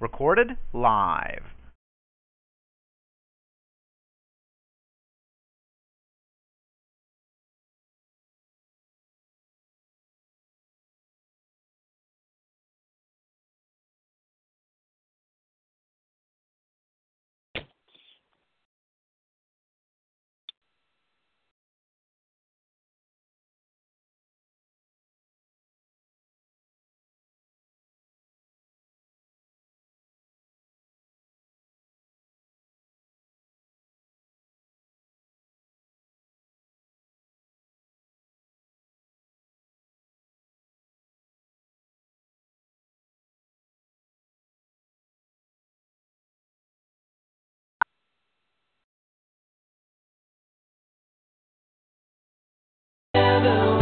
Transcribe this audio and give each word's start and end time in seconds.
Recorded 0.00 0.56
live. 0.72 1.42
the 53.42 53.77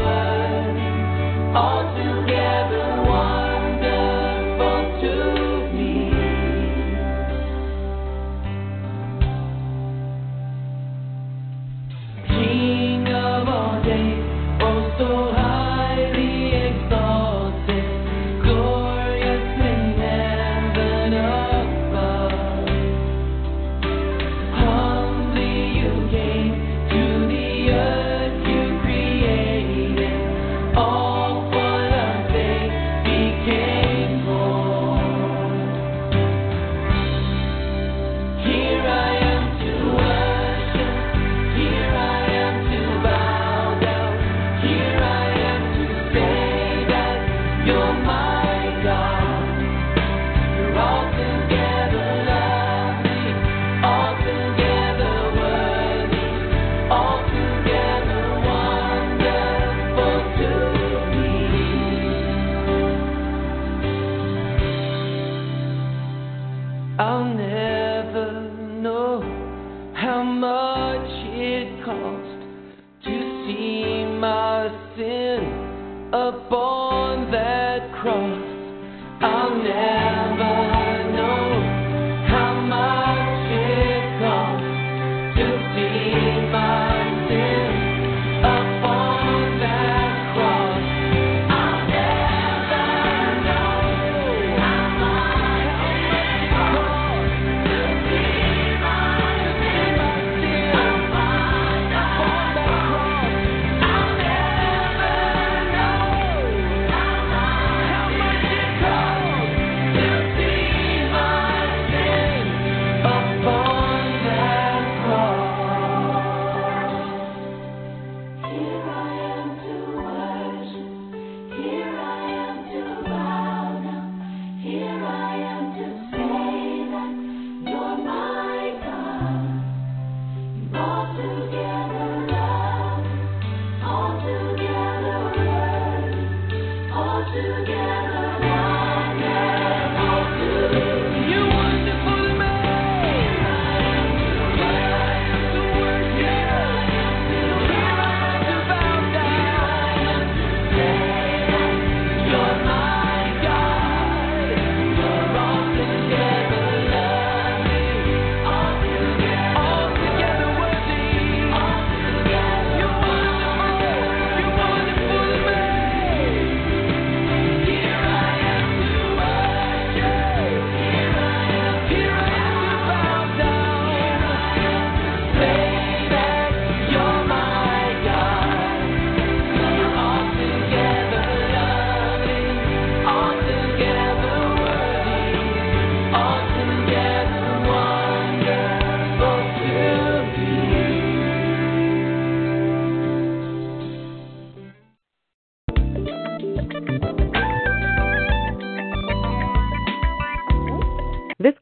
This 76.48 78.45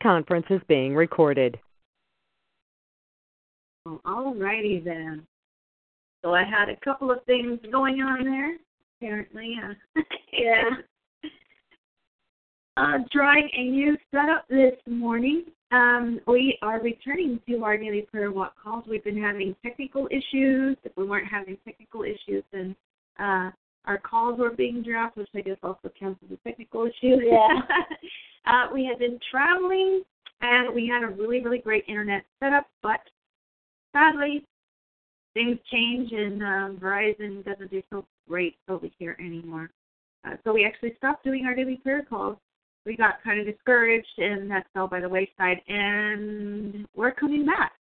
conference 0.05 0.47
is 0.51 0.61
being 0.69 0.95
recorded. 0.95 1.59
Well, 3.87 4.01
all 4.05 4.35
righty 4.35 4.81
then. 4.85 5.27
So 6.23 6.35
I 6.35 6.45
had 6.45 6.69
a 6.69 6.77
couple 6.85 7.11
of 7.11 7.25
things 7.25 7.59
going 7.73 8.01
on 8.01 8.25
there, 8.25 8.57
apparently. 8.99 9.57
Uh, 9.63 10.01
yeah. 10.33 11.31
Uh, 12.77 12.99
trying 13.13 13.49
a 13.57 13.65
new 13.65 13.97
setup 14.11 14.47
this 14.49 14.75
morning. 14.87 15.45
Um, 15.73 16.21
we 16.27 16.59
are 16.61 16.81
returning 16.81 17.41
to 17.49 17.65
our 17.65 17.77
daily 17.79 18.03
prayer 18.03 18.31
walk 18.31 18.55
calls. 18.63 18.85
We've 18.87 19.05
been 19.05 19.21
having 19.21 19.57
technical 19.65 20.07
issues. 20.11 20.77
If 20.85 20.93
we 20.97 21.07
weren't 21.07 21.31
having 21.31 21.57
technical 21.65 22.03
issues, 22.03 22.45
then 22.53 22.77
uh, 23.19 23.51
our 23.87 23.99
calls 23.99 24.39
were 24.39 24.51
being 24.51 24.83
dropped, 24.83 25.17
which 25.17 25.29
I 25.35 25.41
guess 25.41 25.57
also 25.63 25.91
counts 25.99 26.21
as 26.25 26.37
a 26.37 26.49
technical 26.49 26.85
issue. 26.85 27.17
Yeah. 27.25 27.49
uh, 28.47 28.69
we 28.73 28.85
had 28.85 28.99
been 28.99 29.19
traveling, 29.31 30.03
and 30.41 30.75
we 30.75 30.87
had 30.87 31.03
a 31.03 31.09
really, 31.09 31.41
really 31.41 31.59
great 31.59 31.85
internet 31.89 32.25
setup, 32.41 32.67
but 32.83 33.01
sadly, 33.93 34.45
things 35.35 35.59
change, 35.71 36.13
and 36.13 36.43
um, 36.43 36.79
Verizon 36.81 37.45
doesn't 37.45 37.71
do 37.71 37.83
so 37.91 38.05
great 38.29 38.57
over 38.69 38.87
here 38.99 39.17
anymore. 39.19 39.71
Uh, 40.27 40.37
so 40.45 40.53
we 40.53 40.65
actually 40.65 40.95
stopped 40.97 41.25
doing 41.25 41.45
our 41.45 41.55
daily 41.55 41.77
prayer 41.77 42.05
calls 42.09 42.37
we 42.87 42.97
got 42.97 43.23
kind 43.23 43.41
of 43.41 43.47
discouraged, 43.47 44.19
and 44.19 44.51
that 44.51 44.67
fell 44.75 44.89
by 44.89 45.01
the 45.01 45.09
wayside. 45.09 45.61
And 45.69 46.87
we're 46.95 47.13
coming 47.13 47.47
back. 47.47 47.73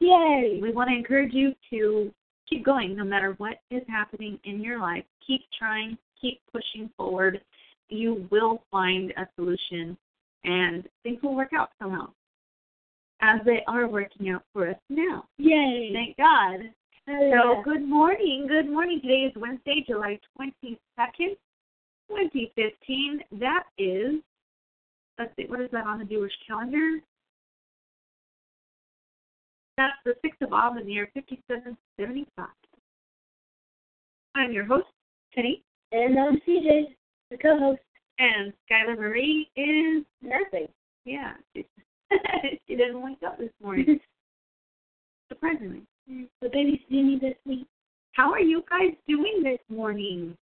Yay! 0.00 0.58
We 0.60 0.72
want 0.72 0.90
to 0.90 0.96
encourage 0.96 1.32
you 1.32 1.54
to 1.70 2.12
keep 2.48 2.64
going 2.64 2.96
no 2.96 3.04
matter 3.04 3.34
what 3.38 3.58
is 3.70 3.82
happening 3.88 4.38
in 4.44 4.62
your 4.62 4.80
life. 4.80 5.04
Keep 5.26 5.42
trying, 5.58 5.96
keep 6.20 6.40
pushing 6.52 6.90
forward. 6.96 7.40
You 7.88 8.26
will 8.30 8.62
find 8.70 9.12
a 9.12 9.26
solution, 9.36 9.96
and 10.44 10.88
things 11.02 11.22
will 11.22 11.34
work 11.34 11.52
out 11.56 11.70
somehow, 11.80 12.08
as 13.20 13.40
they 13.44 13.62
are 13.66 13.88
working 13.88 14.30
out 14.30 14.42
for 14.52 14.70
us 14.70 14.76
now. 14.88 15.24
Yay! 15.38 15.90
Thank 15.92 16.16
God. 16.16 16.70
So, 17.06 17.62
good 17.64 17.88
morning. 17.88 18.46
Good 18.46 18.70
morning. 18.70 19.00
Today 19.00 19.30
is 19.30 19.32
Wednesday, 19.34 19.82
July 19.86 20.20
22nd, 20.38 21.36
2015. 22.10 23.20
That 23.40 23.64
is, 23.78 24.16
let's 25.18 25.34
see, 25.36 25.46
what 25.46 25.60
is 25.60 25.70
that 25.72 25.86
on 25.86 25.98
the 25.98 26.04
Jewish 26.04 26.32
calendar? 26.46 27.00
That's 29.78 29.94
the 30.04 30.14
6th 30.22 30.46
of 30.46 30.52
Av 30.52 30.76
in 30.76 30.86
the 30.86 30.92
year 30.92 31.08
5775. 31.14 32.46
I'm 34.34 34.52
your 34.52 34.66
host, 34.66 34.86
Penny, 35.34 35.62
And 35.92 36.18
I'm 36.18 36.36
CJ, 36.46 36.94
the 37.30 37.38
co-host. 37.38 37.80
And 38.18 38.52
Skylar 38.70 38.96
Marie 38.98 39.48
is, 39.56 40.04
nursing. 40.22 40.68
yeah, 41.04 41.34
she, 41.54 41.64
didn't 42.68 43.02
wake 43.02 43.18
up 43.26 43.38
this 43.38 43.50
morning, 43.62 44.00
surprisingly. 45.28 45.82
the 46.08 46.48
baby's 46.52 46.80
doing 46.90 47.18
this 47.22 47.34
week. 47.46 47.66
How 48.12 48.32
are 48.32 48.40
you 48.40 48.64
guys 48.68 48.96
doing 49.06 49.42
this 49.44 49.60
morning? 49.68 50.36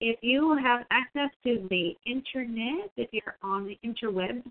If 0.00 0.18
you 0.22 0.56
have 0.62 0.86
access 0.90 1.28
to 1.44 1.66
the 1.68 1.90
internet, 2.06 2.90
if 2.96 3.08
you're 3.12 3.36
on 3.42 3.66
the 3.66 3.76
interweb 3.84 4.42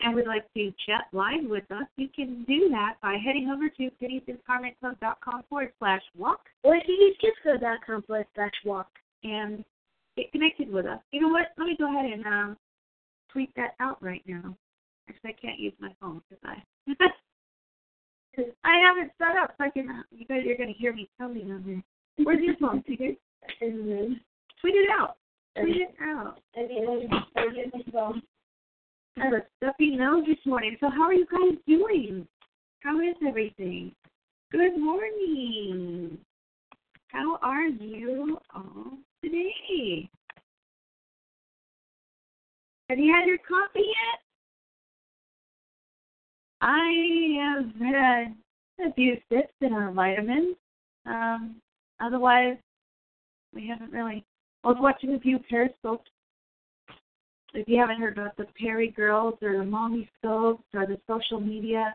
and 0.00 0.14
would 0.14 0.26
like 0.26 0.50
to 0.54 0.72
chat 0.86 1.04
live 1.12 1.44
with 1.44 1.70
us, 1.70 1.84
you 1.96 2.08
can 2.08 2.44
do 2.48 2.68
that 2.70 2.94
by 3.02 3.16
heading 3.24 3.50
over 3.54 3.68
to 3.68 3.90
pennysempowermentclub.com 4.02 5.42
forward 5.48 5.72
slash 5.78 6.02
walk 6.16 6.40
Or 6.64 6.74
if 6.74 6.84
you 6.88 6.94
use 6.94 7.16
kisco.com 7.20 8.02
forward 8.02 8.26
slash 8.34 8.52
walk. 8.64 8.88
and 9.24 9.64
get 10.18 10.32
connected 10.32 10.70
with 10.70 10.86
us. 10.86 11.00
You 11.12 11.20
know 11.20 11.28
what? 11.28 11.48
Let 11.56 11.66
me 11.66 11.76
go 11.78 11.88
ahead 11.88 12.10
and 12.12 12.26
um, 12.26 12.56
tweet 13.30 13.54
that 13.56 13.74
out 13.80 14.02
right 14.02 14.22
now. 14.26 14.56
Actually, 15.08 15.30
I 15.30 15.40
can't 15.40 15.58
use 15.58 15.72
my 15.78 15.90
phone 16.00 16.20
because 16.28 16.42
I 16.44 16.62
I 18.64 18.78
have 18.84 19.04
it 19.04 19.10
set 19.18 19.36
up 19.42 19.54
so 19.56 19.64
I 19.64 19.70
can. 19.70 20.04
You 20.10 20.26
guys 20.26 20.42
are 20.48 20.56
going 20.56 20.72
to 20.72 20.78
hear 20.78 20.92
me 20.92 21.08
telling 21.18 21.50
on. 21.50 21.82
Where's 22.22 22.42
your 22.42 22.56
phone, 22.56 22.82
Peter? 22.82 23.14
Tweet 23.60 24.74
it 24.74 24.88
out. 24.90 25.16
Tweet 25.60 25.76
it 25.76 25.94
out. 26.02 26.40
and 26.54 26.68
then 26.70 27.08
I 27.36 27.46
get 27.54 27.72
my 27.72 27.92
phone. 27.92 28.22
I 29.16 29.24
have 29.24 29.32
a 29.32 29.42
stuffy 29.56 29.96
nose 29.96 30.24
this 30.26 30.38
morning. 30.46 30.76
So 30.80 30.88
how 30.90 31.02
are 31.02 31.12
you 31.12 31.26
guys 31.26 31.58
doing? 31.66 32.26
How 32.80 33.00
is 33.00 33.16
everything? 33.26 33.92
Good 34.52 34.78
morning. 34.78 36.18
How 37.08 37.38
are 37.42 37.66
you 37.66 38.38
all 38.54 38.98
today? 39.22 40.08
Have 42.88 42.98
you 42.98 43.12
had 43.12 43.26
your 43.26 43.38
coffee 43.38 43.86
yet? 43.86 44.20
I 46.60 47.36
have 47.40 47.66
had 47.80 48.34
a 48.86 48.92
few 48.94 49.16
sips 49.30 49.52
in 49.60 49.72
our 49.72 49.92
vitamins. 49.92 50.56
Um, 51.06 51.56
otherwise, 52.00 52.56
we 53.54 53.68
haven't 53.68 53.92
really. 53.92 54.24
I 54.64 54.68
was 54.68 54.76
watching 54.80 55.14
a 55.14 55.20
few 55.20 55.38
Periscopes 55.38 56.10
if 57.54 57.66
you 57.68 57.78
haven't 57.78 58.00
heard 58.00 58.18
about 58.18 58.36
the 58.36 58.46
Peri 58.60 58.88
Girls 58.90 59.34
or 59.42 59.56
the 59.56 59.64
Mommy 59.64 60.08
Scopes 60.18 60.64
or 60.74 60.86
the 60.86 60.98
social 61.06 61.40
media 61.40 61.94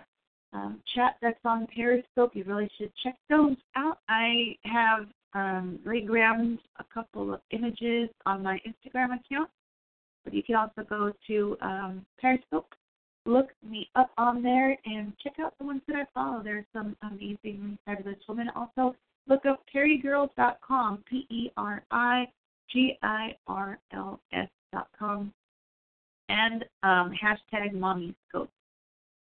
um, 0.51 0.81
chat 0.95 1.15
that's 1.21 1.39
on 1.45 1.67
Periscope, 1.73 2.35
you 2.35 2.43
really 2.45 2.69
should 2.77 2.91
check 3.03 3.15
those 3.29 3.55
out. 3.75 3.99
I 4.09 4.55
have 4.63 5.07
um, 5.33 5.80
regrammed 5.85 6.59
a 6.80 6.83
couple 6.94 7.33
of 7.33 7.41
images 7.51 8.09
on 8.25 8.44
my 8.44 8.59
Instagram 8.68 9.19
account, 9.19 9.50
but 10.24 10.33
you 10.33 10.44
can 10.44 10.56
also 10.56 10.83
go 10.88 11.12
to 11.27 11.57
um, 11.62 12.06
Periscope, 12.19 12.74
look 13.25 13.50
me 13.68 13.89
up 13.95 14.12
on 14.18 14.44
there, 14.44 14.77
and 14.85 15.13
check 15.21 15.33
out 15.39 15.53
the 15.59 15.65
ones 15.65 15.81
that 15.88 15.95
I 15.95 16.06
follow. 16.13 16.44
There's 16.44 16.65
some 16.74 16.95
amazing, 17.12 17.77
fabulous 17.85 18.19
women. 18.27 18.50
Also, 18.56 18.95
look 19.27 19.45
up 19.45 19.63
perigirls.com, 19.74 21.03
P 21.09 21.25
E 21.30 21.51
R 21.57 21.83
I 21.91 22.25
G 22.71 22.97
I 23.01 23.35
R 23.47 23.80
L 23.94 24.19
S 24.31 24.50
dot 24.71 24.88
com 24.97 25.33
and 26.30 26.65
um, 26.83 27.13
hashtag 27.21 27.74
mommy 27.74 28.15
scope. 28.30 28.50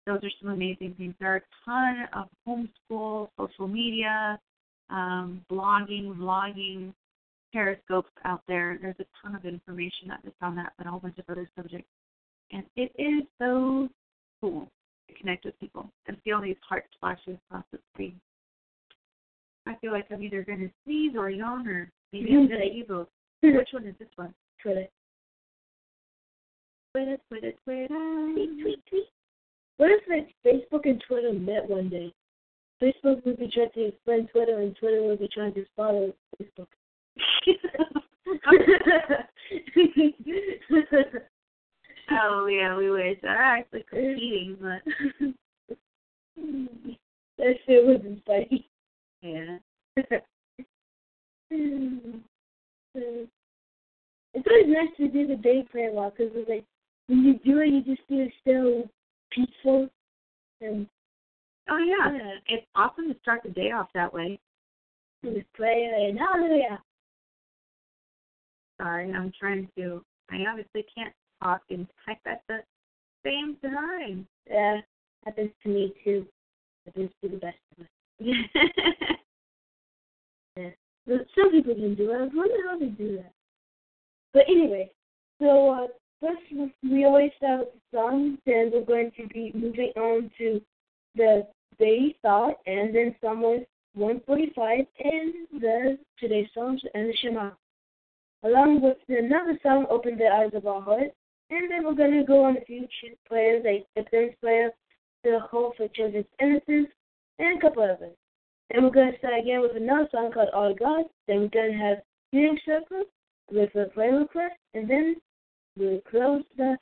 Those 0.06 0.20
are 0.24 0.32
some 0.42 0.52
amazing 0.52 0.96
things. 0.98 1.14
There 1.20 1.34
are 1.34 1.38
a 1.38 1.42
ton 1.66 2.08
of 2.14 2.28
homeschool, 2.48 3.28
social 3.38 3.68
media, 3.68 4.40
um, 4.90 5.42
blogging, 5.52 6.16
vlogging, 6.16 6.94
periscopes 7.54 8.12
out 8.26 8.42
there. 8.48 8.78
There's 8.82 8.96
a 9.00 9.06
ton 9.22 9.36
of 9.36 9.46
information 9.46 10.08
not 10.08 10.24
just 10.24 10.36
on 10.42 10.56
that, 10.56 10.74
but 10.78 10.88
a 10.88 10.90
whole 10.90 11.00
bunch 11.00 11.18
of 11.18 11.26
other 11.30 11.50
subjects. 11.56 11.90
And 12.52 12.64
it 12.76 12.92
is 12.98 13.24
so 13.40 13.90
cool 14.42 14.70
to 15.10 15.14
connect 15.16 15.46
with 15.46 15.60
people 15.60 15.90
and 16.08 16.18
feel 16.24 16.42
these 16.42 16.56
heart 16.68 16.86
splashes 16.94 17.38
across 17.50 17.66
the 17.72 17.80
screen. 17.94 18.20
I 19.66 19.76
feel 19.82 19.92
like 19.92 20.06
I'm 20.12 20.24
either 20.24 20.44
going 20.44 20.60
to 20.60 20.70
sneeze 20.86 21.14
or 21.18 21.30
yawn 21.30 21.68
or 21.68 21.92
maybe 22.14 22.30
I'm 22.30 22.48
going 22.48 22.62
to 22.62 22.74
do 22.74 22.86
both. 22.88 23.08
Which 23.42 23.70
one 23.72 23.86
is 23.86 23.96
this 24.00 24.08
one? 24.16 24.34
Twitter. 24.62 24.88
Twitter, 26.94 27.18
Twitter, 27.30 27.52
Twitter. 27.64 27.88
Tweet, 28.34 28.62
tweet, 28.62 28.86
tweet. 28.90 29.08
What 29.78 29.92
if 29.92 30.28
Facebook 30.46 30.90
and 30.90 31.04
Twitter 31.08 31.34
met 31.34 31.70
one 31.70 31.90
day? 31.90 32.12
Facebook 32.82 33.26
would 33.26 33.38
be 33.38 33.50
trying 33.54 33.72
to 33.74 33.88
explain 33.88 34.28
Twitter, 34.28 34.62
and 34.62 34.76
Twitter 34.76 35.04
would 35.04 35.20
be 35.20 35.30
trying 35.34 35.54
to 35.54 35.66
follow 35.76 36.14
Facebook. 36.42 36.68
oh 42.12 42.48
yeah, 42.48 42.78
we 42.78 42.90
wish. 42.92 43.18
They're 43.22 43.42
actually 43.42 43.84
competing, 43.90 44.58
but 44.60 44.82
that 47.38 47.56
shit 47.66 48.04
be 48.04 48.24
funny. 48.26 48.70
yeah. 49.22 49.58
It's 54.34 54.48
always 54.50 54.68
nice 54.68 54.96
to 54.98 55.08
do 55.08 55.26
the 55.28 55.36
day 55.36 55.66
prayer 55.70 55.92
walk 55.92 56.18
because 56.18 56.32
it's 56.36 56.50
like 56.50 56.66
when 57.08 57.24
you 57.24 57.40
do 57.44 57.60
it, 57.60 57.70
you 57.70 57.82
just 57.82 58.08
feel 58.08 58.28
so 58.46 58.88
peaceful 59.32 59.90
and 60.62 60.88
Oh 61.70 61.78
yeah. 61.78 62.20
It's 62.48 62.66
awesome 62.76 63.14
to 63.14 63.20
start 63.22 63.42
the 63.44 63.50
day 63.50 63.72
off 63.72 63.90
that 63.94 64.14
way. 64.14 64.40
just 65.24 65.52
pray 65.54 65.90
and 66.10 66.18
hallelujah. 66.18 66.82
Sorry, 68.80 69.12
I'm 69.12 69.32
trying 69.40 69.68
to. 69.78 70.04
I 70.30 70.38
obviously 70.50 70.86
can't 70.96 71.14
talk 71.42 71.62
and 71.70 71.88
type 72.06 72.20
at 72.26 72.42
the 72.48 72.60
same 73.26 73.58
time. 73.64 74.28
Yeah, 74.50 74.82
happens 75.26 75.52
to 75.64 75.70
me 75.70 75.94
too. 76.04 76.26
Happens 76.86 77.12
to 77.24 77.30
the 77.30 77.38
best 77.38 77.58
of 77.78 77.86
us. 77.86 77.90
Yeah. 80.58 80.70
But 81.06 81.28
some 81.38 81.52
people 81.52 81.76
can 81.76 81.96
do 81.96 82.12
it. 82.12 82.16
I 82.16 82.36
wonder 82.36 82.56
how 82.68 82.80
they 82.80 82.88
do 82.88 83.18
that. 83.18 83.32
But 84.34 84.44
anyway, 84.50 84.90
so 85.40 85.70
uh, 85.70 85.88
first 86.20 86.42
we 86.84 87.06
always 87.06 87.32
start 87.38 87.60
with 87.60 87.70
the 87.74 87.98
songs, 87.98 88.40
and 88.46 88.72
we're 88.74 88.84
going 88.84 89.12
to 89.18 89.28
be 89.28 89.52
moving 89.54 89.92
on 89.96 90.32
to 90.40 90.62
the 91.16 91.48
day 91.80 92.16
thought, 92.22 92.56
and 92.66 92.94
then 92.96 93.16
Psalm 93.22 93.42
145, 93.42 94.86
and 95.04 95.34
the 95.62 95.98
today's 96.20 96.48
songs 96.54 96.82
and 96.94 97.10
the 97.10 97.16
Shema. 97.18 97.52
Along 98.44 98.82
with 98.82 98.98
another 99.10 99.58
song, 99.64 99.86
Open 99.90 100.18
the 100.18 100.28
Eyes 100.28 100.52
of 100.54 100.68
Our 100.68 100.82
Heart, 100.82 101.12
and 101.50 101.72
then 101.72 101.84
we're 101.84 101.94
going 101.94 102.18
to 102.18 102.24
go 102.24 102.46
on 102.46 102.58
a 102.58 102.66
few 102.66 102.88
prayers, 103.26 103.64
like 103.66 103.86
the 103.96 104.04
Prince 104.10 104.36
prayer, 104.42 104.72
the 105.24 105.40
Hope 105.52 105.78
for 105.78 105.88
Children's 105.90 106.26
Innocence, 106.40 106.90
and 107.40 107.58
a 107.58 107.62
couple 107.62 107.84
others. 107.84 108.16
Then 108.70 108.84
we're 108.84 108.92
going 108.92 109.14
to 109.14 109.18
start 109.18 109.40
again 109.40 109.62
with 109.62 109.76
another 109.76 110.08
song 110.12 110.32
called 110.32 110.50
All 110.54 110.74
God. 110.74 111.06
Then 111.28 111.42
we're 111.42 111.48
going 111.48 111.72
to 111.72 111.78
have 111.78 111.98
Healing 112.32 112.60
Circle 112.66 113.04
with 113.52 113.74
a 113.76 113.86
prayer 113.86 114.18
request, 114.20 114.56
and 114.74 114.90
then 114.90 115.16
we'll 115.78 116.02
close 116.02 116.44
the. 116.58 116.78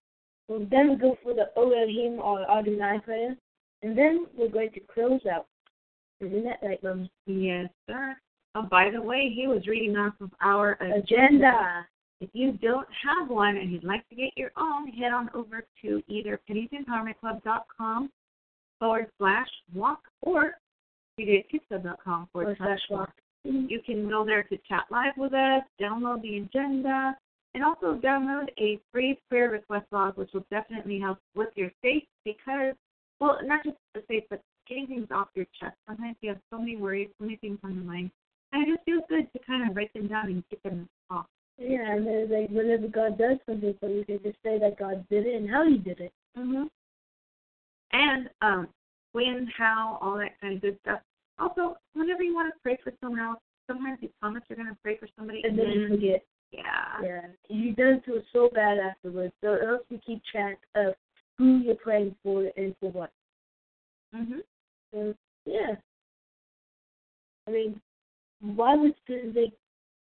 Then 0.47 0.89
we 0.91 0.95
go 0.95 1.17
for 1.23 1.33
the 1.33 1.49
Elohim 1.57 2.19
or 2.19 2.49
Adonai 2.49 2.99
prayer, 3.03 3.35
and 3.81 3.97
then 3.97 4.25
we're 4.37 4.49
going 4.49 4.71
to 4.71 4.79
close 4.81 5.21
out. 5.31 5.47
Isn't 6.19 6.45
that 6.45 6.59
right, 6.61 6.81
Mom? 6.83 7.09
yes, 7.25 7.69
sir. 7.87 8.15
Oh, 8.55 8.63
by 8.63 8.89
the 8.89 9.01
way, 9.01 9.31
he 9.35 9.47
was 9.47 9.67
reading 9.67 9.97
off 9.97 10.13
of 10.21 10.31
our 10.41 10.77
Agenda. 10.81 11.85
If 12.21 12.29
you 12.31 12.53
don't 12.53 12.87
have 13.03 13.29
one 13.29 13.57
and 13.57 13.71
you'd 13.71 13.83
like 13.83 14.07
to 14.09 14.15
get 14.15 14.29
your 14.37 14.51
own, 14.57 14.87
head 14.87 15.11
on 15.11 15.29
over 15.33 15.65
to 15.81 16.01
either 16.07 16.39
pennysempowermentclub.com 16.49 18.09
forward 18.79 19.07
slash 19.17 19.47
walk 19.73 19.99
or 20.21 20.53
com 22.03 22.27
forward 22.31 22.57
slash 22.57 22.79
walk. 22.89 23.11
You 23.43 23.79
can 23.85 24.09
go 24.09 24.25
there 24.25 24.43
to 24.43 24.57
chat 24.67 24.85
live 24.89 25.13
with 25.17 25.33
us, 25.33 25.63
download 25.79 26.21
the 26.21 26.37
agenda, 26.37 27.15
And 27.53 27.63
also 27.63 27.99
download 27.99 28.47
a 28.57 28.79
free 28.91 29.19
prayer 29.29 29.49
request 29.49 29.85
log, 29.91 30.17
which 30.17 30.31
will 30.33 30.45
definitely 30.49 30.99
help 30.99 31.19
with 31.35 31.49
your 31.55 31.71
faith 31.81 32.03
because, 32.23 32.75
well, 33.19 33.39
not 33.43 33.63
just 33.63 33.77
the 33.93 34.01
faith, 34.07 34.23
but 34.29 34.41
getting 34.67 34.87
things 34.87 35.07
off 35.11 35.27
your 35.35 35.45
chest. 35.59 35.75
Sometimes 35.87 36.15
you 36.21 36.29
have 36.29 36.39
so 36.51 36.57
many 36.59 36.75
worries, 36.77 37.09
so 37.19 37.25
many 37.25 37.37
things 37.37 37.59
on 37.63 37.75
your 37.75 37.83
mind, 37.83 38.11
and 38.51 38.63
it 38.67 38.73
just 38.73 38.85
feels 38.85 39.03
good 39.09 39.31
to 39.33 39.39
kind 39.45 39.69
of 39.69 39.75
write 39.75 39.93
them 39.93 40.07
down 40.07 40.27
and 40.27 40.43
get 40.49 40.61
them 40.63 40.87
off. 41.09 41.25
Yeah, 41.57 41.93
and 41.93 42.05
then 42.05 42.29
like 42.31 42.49
whenever 42.49 42.87
God 42.87 43.17
does 43.17 43.37
something 43.47 43.73
for 43.79 43.89
you, 43.89 43.99
you 43.99 44.05
can 44.05 44.19
just 44.23 44.37
say 44.43 44.59
that 44.59 44.77
God 44.77 45.05
did 45.09 45.25
it 45.25 45.35
and 45.35 45.49
how 45.49 45.67
He 45.67 45.77
did 45.77 45.99
it. 45.99 46.11
Mhm. 46.37 46.69
And 47.91 48.29
um, 48.41 48.67
when, 49.13 49.47
how, 49.57 49.97
all 50.01 50.17
that 50.17 50.39
kind 50.41 50.55
of 50.55 50.61
good 50.61 50.77
stuff. 50.81 50.99
Also, 51.39 51.77
whenever 51.93 52.23
you 52.23 52.35
want 52.35 52.53
to 52.53 52.59
pray 52.61 52.77
for 52.83 52.91
someone 53.01 53.21
else, 53.21 53.39
sometimes 53.67 53.99
you 54.01 54.09
promise 54.19 54.43
you're 54.49 54.57
going 54.57 54.69
to 54.69 54.77
pray 54.83 54.97
for 54.97 55.07
somebody, 55.17 55.41
And 55.45 55.57
then 55.57 55.67
you 55.67 55.87
forget. 55.87 56.25
yeah, 56.51 57.01
Yeah, 57.01 57.21
you 57.49 57.73
done 57.73 58.01
feel 58.05 58.21
so 58.33 58.49
bad 58.53 58.77
afterwards. 58.77 59.33
So 59.41 59.53
it 59.53 59.65
helps 59.65 59.85
you 59.89 59.99
keep 60.05 60.21
track 60.29 60.57
of 60.75 60.93
who 61.37 61.57
you're 61.59 61.75
praying 61.75 62.15
for 62.23 62.49
and 62.57 62.75
for 62.79 62.91
what. 62.91 63.11
Mhm. 64.13 64.43
So 64.91 65.15
yeah, 65.45 65.75
I 67.47 67.51
mean, 67.51 67.81
why 68.39 68.75
would 68.75 68.95
they? 69.07 69.51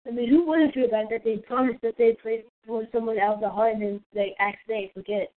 I 0.07 0.11
mean, 0.11 0.29
who 0.29 0.47
wouldn't 0.47 0.75
feel 0.75 0.89
bad 0.89 1.09
that 1.11 1.25
they 1.25 1.37
promised 1.39 1.83
that 1.83 1.97
they 1.99 2.15
prayed 2.15 2.45
for 2.67 2.87
someone 2.93 3.19
else 3.19 3.43
at 3.45 3.51
heart 3.51 3.75
and 3.75 3.83
then 3.83 4.05
they 4.15 4.35
actually 4.39 4.91
forget? 4.95 5.33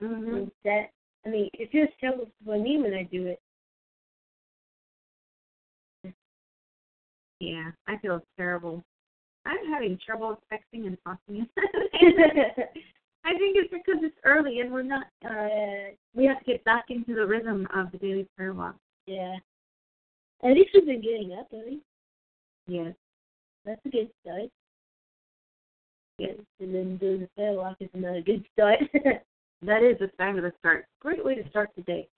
Mhm. 0.00 0.50
That 0.64 0.90
I 1.24 1.28
mean, 1.28 1.50
it 1.54 1.70
feels 1.70 1.90
terrible 2.00 2.30
for 2.44 2.58
me 2.58 2.78
when 2.80 2.94
I 2.94 3.02
do 3.04 3.26
it. 3.26 3.40
Yeah, 7.40 7.70
I 7.86 7.98
feel 7.98 8.22
terrible. 8.36 8.82
I'm 9.44 9.66
having 9.72 9.98
trouble 10.04 10.40
texting 10.52 10.86
and 10.86 10.98
talking. 11.04 11.46
I 13.26 13.30
think 13.30 13.56
it's 13.56 13.72
because 13.72 14.00
it's 14.02 14.16
early 14.24 14.60
and 14.60 14.72
we're 14.72 14.82
not. 14.82 15.06
Uh, 15.24 15.92
we 16.14 16.24
have 16.26 16.38
to 16.38 16.44
get 16.44 16.64
back 16.64 16.84
into 16.90 17.14
the 17.14 17.26
rhythm 17.26 17.66
of 17.74 17.90
the 17.90 17.98
daily 17.98 18.26
prayer 18.36 18.52
walk. 18.54 18.76
yeah. 19.06 19.36
At 20.44 20.52
least 20.52 20.70
we've 20.74 20.86
been 20.86 21.00
getting 21.00 21.36
up, 21.38 21.48
early. 21.52 21.80
Yes. 22.68 22.94
That's 23.64 23.80
a 23.84 23.88
good 23.88 24.10
start. 24.22 24.50
Yes. 26.18 26.36
And 26.60 26.74
then 26.74 26.98
doing 26.98 27.20
the 27.20 27.28
prayer 27.36 27.54
walk 27.54 27.76
is 27.80 27.88
another 27.94 28.22
good 28.22 28.44
start. 28.52 28.78
That 29.62 29.82
is 29.82 30.00
a 30.02 30.08
fabulous 30.18 30.52
start. 30.58 30.84
Great 31.00 31.24
way 31.24 31.34
to 31.34 31.48
start 31.48 31.70
the 31.76 31.82
day. 31.82 32.08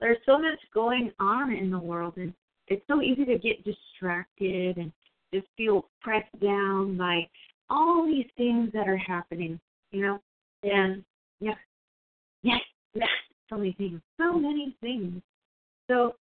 There's 0.00 0.18
so 0.26 0.38
much 0.38 0.58
going 0.74 1.12
on 1.20 1.52
in 1.52 1.70
the 1.70 1.78
world, 1.78 2.14
and 2.16 2.34
it's 2.66 2.84
so 2.88 3.00
easy 3.00 3.24
to 3.26 3.38
get 3.38 3.64
distracted 3.64 4.76
and 4.76 4.92
just 5.32 5.46
feel 5.56 5.86
pressed 6.00 6.38
down 6.40 6.96
by 6.96 7.28
all 7.68 8.06
these 8.06 8.26
things 8.36 8.70
that 8.72 8.88
are 8.88 8.96
happening, 8.96 9.60
you 9.92 10.02
know? 10.02 10.20
And 10.62 11.04
yeah, 11.40 11.54
yes, 12.42 12.60
yes, 12.94 13.08
so 13.48 13.56
many 13.56 13.72
things, 13.72 14.00
so 14.18 14.34
many 14.34 14.76
things. 14.80 15.22
So, 15.88 16.14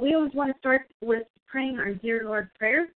we 0.00 0.14
always 0.14 0.32
want 0.34 0.52
to 0.52 0.58
start 0.58 0.82
with 1.00 1.26
praying 1.46 1.78
our 1.78 1.94
Dear 1.94 2.24
Lord 2.24 2.50
prayer. 2.58 2.86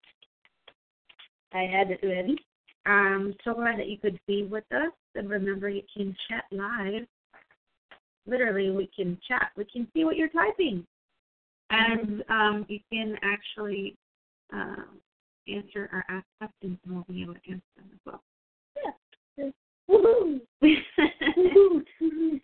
I 1.52 1.62
had 1.62 1.90
it 1.90 2.00
ready. 2.02 2.36
I'm 2.86 3.34
so 3.44 3.54
glad 3.54 3.78
that 3.78 3.88
you 3.88 3.98
could 3.98 4.18
be 4.26 4.44
with 4.44 4.64
us. 4.72 4.92
And 5.14 5.28
remember, 5.28 5.68
you 5.68 5.82
can 5.94 6.16
chat 6.28 6.44
live. 6.50 7.06
Literally, 8.26 8.70
we 8.70 8.90
can 8.94 9.18
chat. 9.26 9.50
We 9.56 9.64
can 9.64 9.86
see 9.94 10.04
what 10.04 10.16
you're 10.16 10.28
typing. 10.28 10.86
And 11.70 12.24
um, 12.28 12.66
you 12.68 12.80
can 12.92 13.16
actually 13.22 13.96
um, 14.52 15.00
answer 15.48 15.88
or 15.92 16.04
ask 16.08 16.26
questions, 16.38 16.78
and 16.84 16.94
we'll 16.94 17.04
be 17.08 17.22
able 17.22 17.34
to 17.34 17.50
answer 17.50 17.62
them 17.76 17.90
as 17.92 17.98
well. 18.04 18.22
Woohoo! 19.90 20.40
Woohoo! 20.62 21.82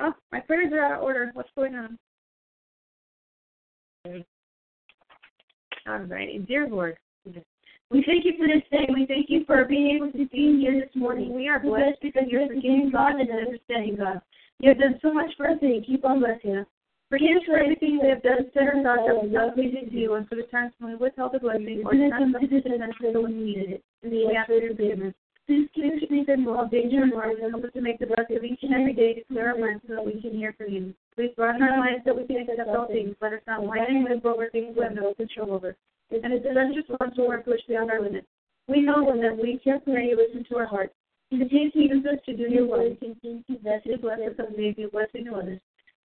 oh, 0.00 0.12
my 0.30 0.40
prayers 0.40 0.72
are 0.72 0.84
out 0.84 0.98
of 0.98 1.04
order. 1.04 1.30
What's 1.32 1.48
going 1.56 1.74
on? 1.74 1.98
All 5.86 5.98
right. 6.00 6.46
Dear 6.46 6.68
Lord, 6.68 6.96
We 7.24 8.04
thank 8.06 8.24
you 8.24 8.32
for 8.36 8.46
this 8.46 8.62
day. 8.70 8.88
We 8.92 9.06
thank 9.06 9.26
you 9.28 9.44
for 9.46 9.64
being 9.64 9.96
able 9.96 10.12
to 10.12 10.26
be 10.28 10.60
here 10.60 10.80
this 10.80 10.94
morning. 10.94 11.34
we 11.34 11.48
are 11.48 11.60
blessed. 11.60 12.00
because 12.02 12.24
you're 12.28 12.46
forgiving 12.46 12.90
God 12.92 13.14
and 13.20 13.30
understanding 13.30 13.96
God. 13.96 14.20
You 14.60 14.70
have 14.70 14.78
done 14.78 14.98
so 15.02 15.12
much 15.12 15.30
for 15.36 15.48
us 15.48 15.58
and 15.62 15.74
you 15.74 15.82
keep 15.82 16.04
on 16.04 16.20
blessing 16.20 16.56
us. 16.58 16.66
Forgive 17.10 17.36
us 17.36 17.42
for 17.46 17.58
everything 17.58 18.00
we 18.02 18.08
have 18.08 18.22
done, 18.22 18.48
or 18.56 18.82
thought 18.82 19.06
that 19.06 19.14
was 19.14 19.28
not 19.30 19.54
pleasing 19.54 19.90
to 19.90 19.96
you, 19.96 20.14
and 20.14 20.26
for 20.28 20.36
the 20.36 20.44
times 20.44 20.72
when 20.78 20.92
we 20.92 20.96
withheld 20.96 21.32
the 21.34 21.40
blessing 21.40 21.82
or 21.84 21.92
then 21.92 22.08
not 22.08 22.20
some 22.20 22.32
when 22.32 23.36
we 23.36 23.44
needed 23.44 23.70
it. 23.70 23.84
And 24.02 24.12
we 24.12 24.26
We 24.26 24.36
ask 24.36 24.46
for 24.46 24.54
your 24.54 24.74
forgiveness. 24.74 25.14
Us 25.52 25.68
safe 25.76 26.24
from 26.26 26.48
all 26.48 26.66
danger 26.66 27.02
and 27.02 27.12
harm 27.12 27.36
and 27.36 27.50
help 27.50 27.64
us 27.64 27.72
to 27.74 27.82
make 27.82 27.98
the 27.98 28.06
best 28.06 28.30
of 28.30 28.42
each 28.42 28.60
and 28.62 28.72
every 28.72 28.94
day 28.94 29.12
to 29.12 29.24
clear 29.24 29.50
our 29.50 29.58
minds 29.58 29.82
so 29.86 29.94
that 29.94 30.04
we 30.04 30.18
can 30.20 30.32
hear 30.32 30.54
from 30.56 30.72
you. 30.72 30.94
Please 31.14 31.30
broaden 31.36 31.62
our 31.62 31.76
minds 31.76 32.04
that 32.06 32.16
we 32.16 32.24
can 32.24 32.38
accept 32.38 32.68
all 32.68 32.86
things. 32.86 33.14
Let 33.20 33.34
us 33.34 33.40
not 33.46 33.62
whine 33.62 34.06
and 34.08 34.24
over 34.24 34.48
things 34.48 34.74
we 34.74 34.82
have 34.82 34.94
no 34.94 35.12
control 35.12 35.52
over. 35.52 35.76
And 36.10 36.32
it 36.32 36.42
doesn't 36.42 36.74
just 36.74 36.88
want 36.88 37.14
to 37.16 37.22
work 37.22 37.44
push 37.44 37.60
beyond 37.68 37.90
our 37.90 38.00
limits. 38.00 38.26
We 38.66 38.80
know 38.80 39.04
when 39.04 39.20
that 39.20 39.36
we 39.36 39.60
you 39.64 40.16
listen 40.16 40.44
to 40.48 40.56
our 40.56 40.66
hearts. 40.66 40.94
Continue 41.28 41.70
to 41.70 41.78
use 41.78 42.06
us 42.06 42.18
to 42.26 42.36
do 42.36 42.44
your 42.48 42.66
will. 42.66 42.96
Continue 42.96 43.42
to 43.44 43.58
bless 43.62 43.84
us, 43.84 44.00
bless 44.00 44.20
us, 44.20 44.34
and 44.38 44.56
may 44.56 44.72
be 44.72 44.86
blessing 44.86 45.26
to 45.26 45.34
others. 45.34 45.60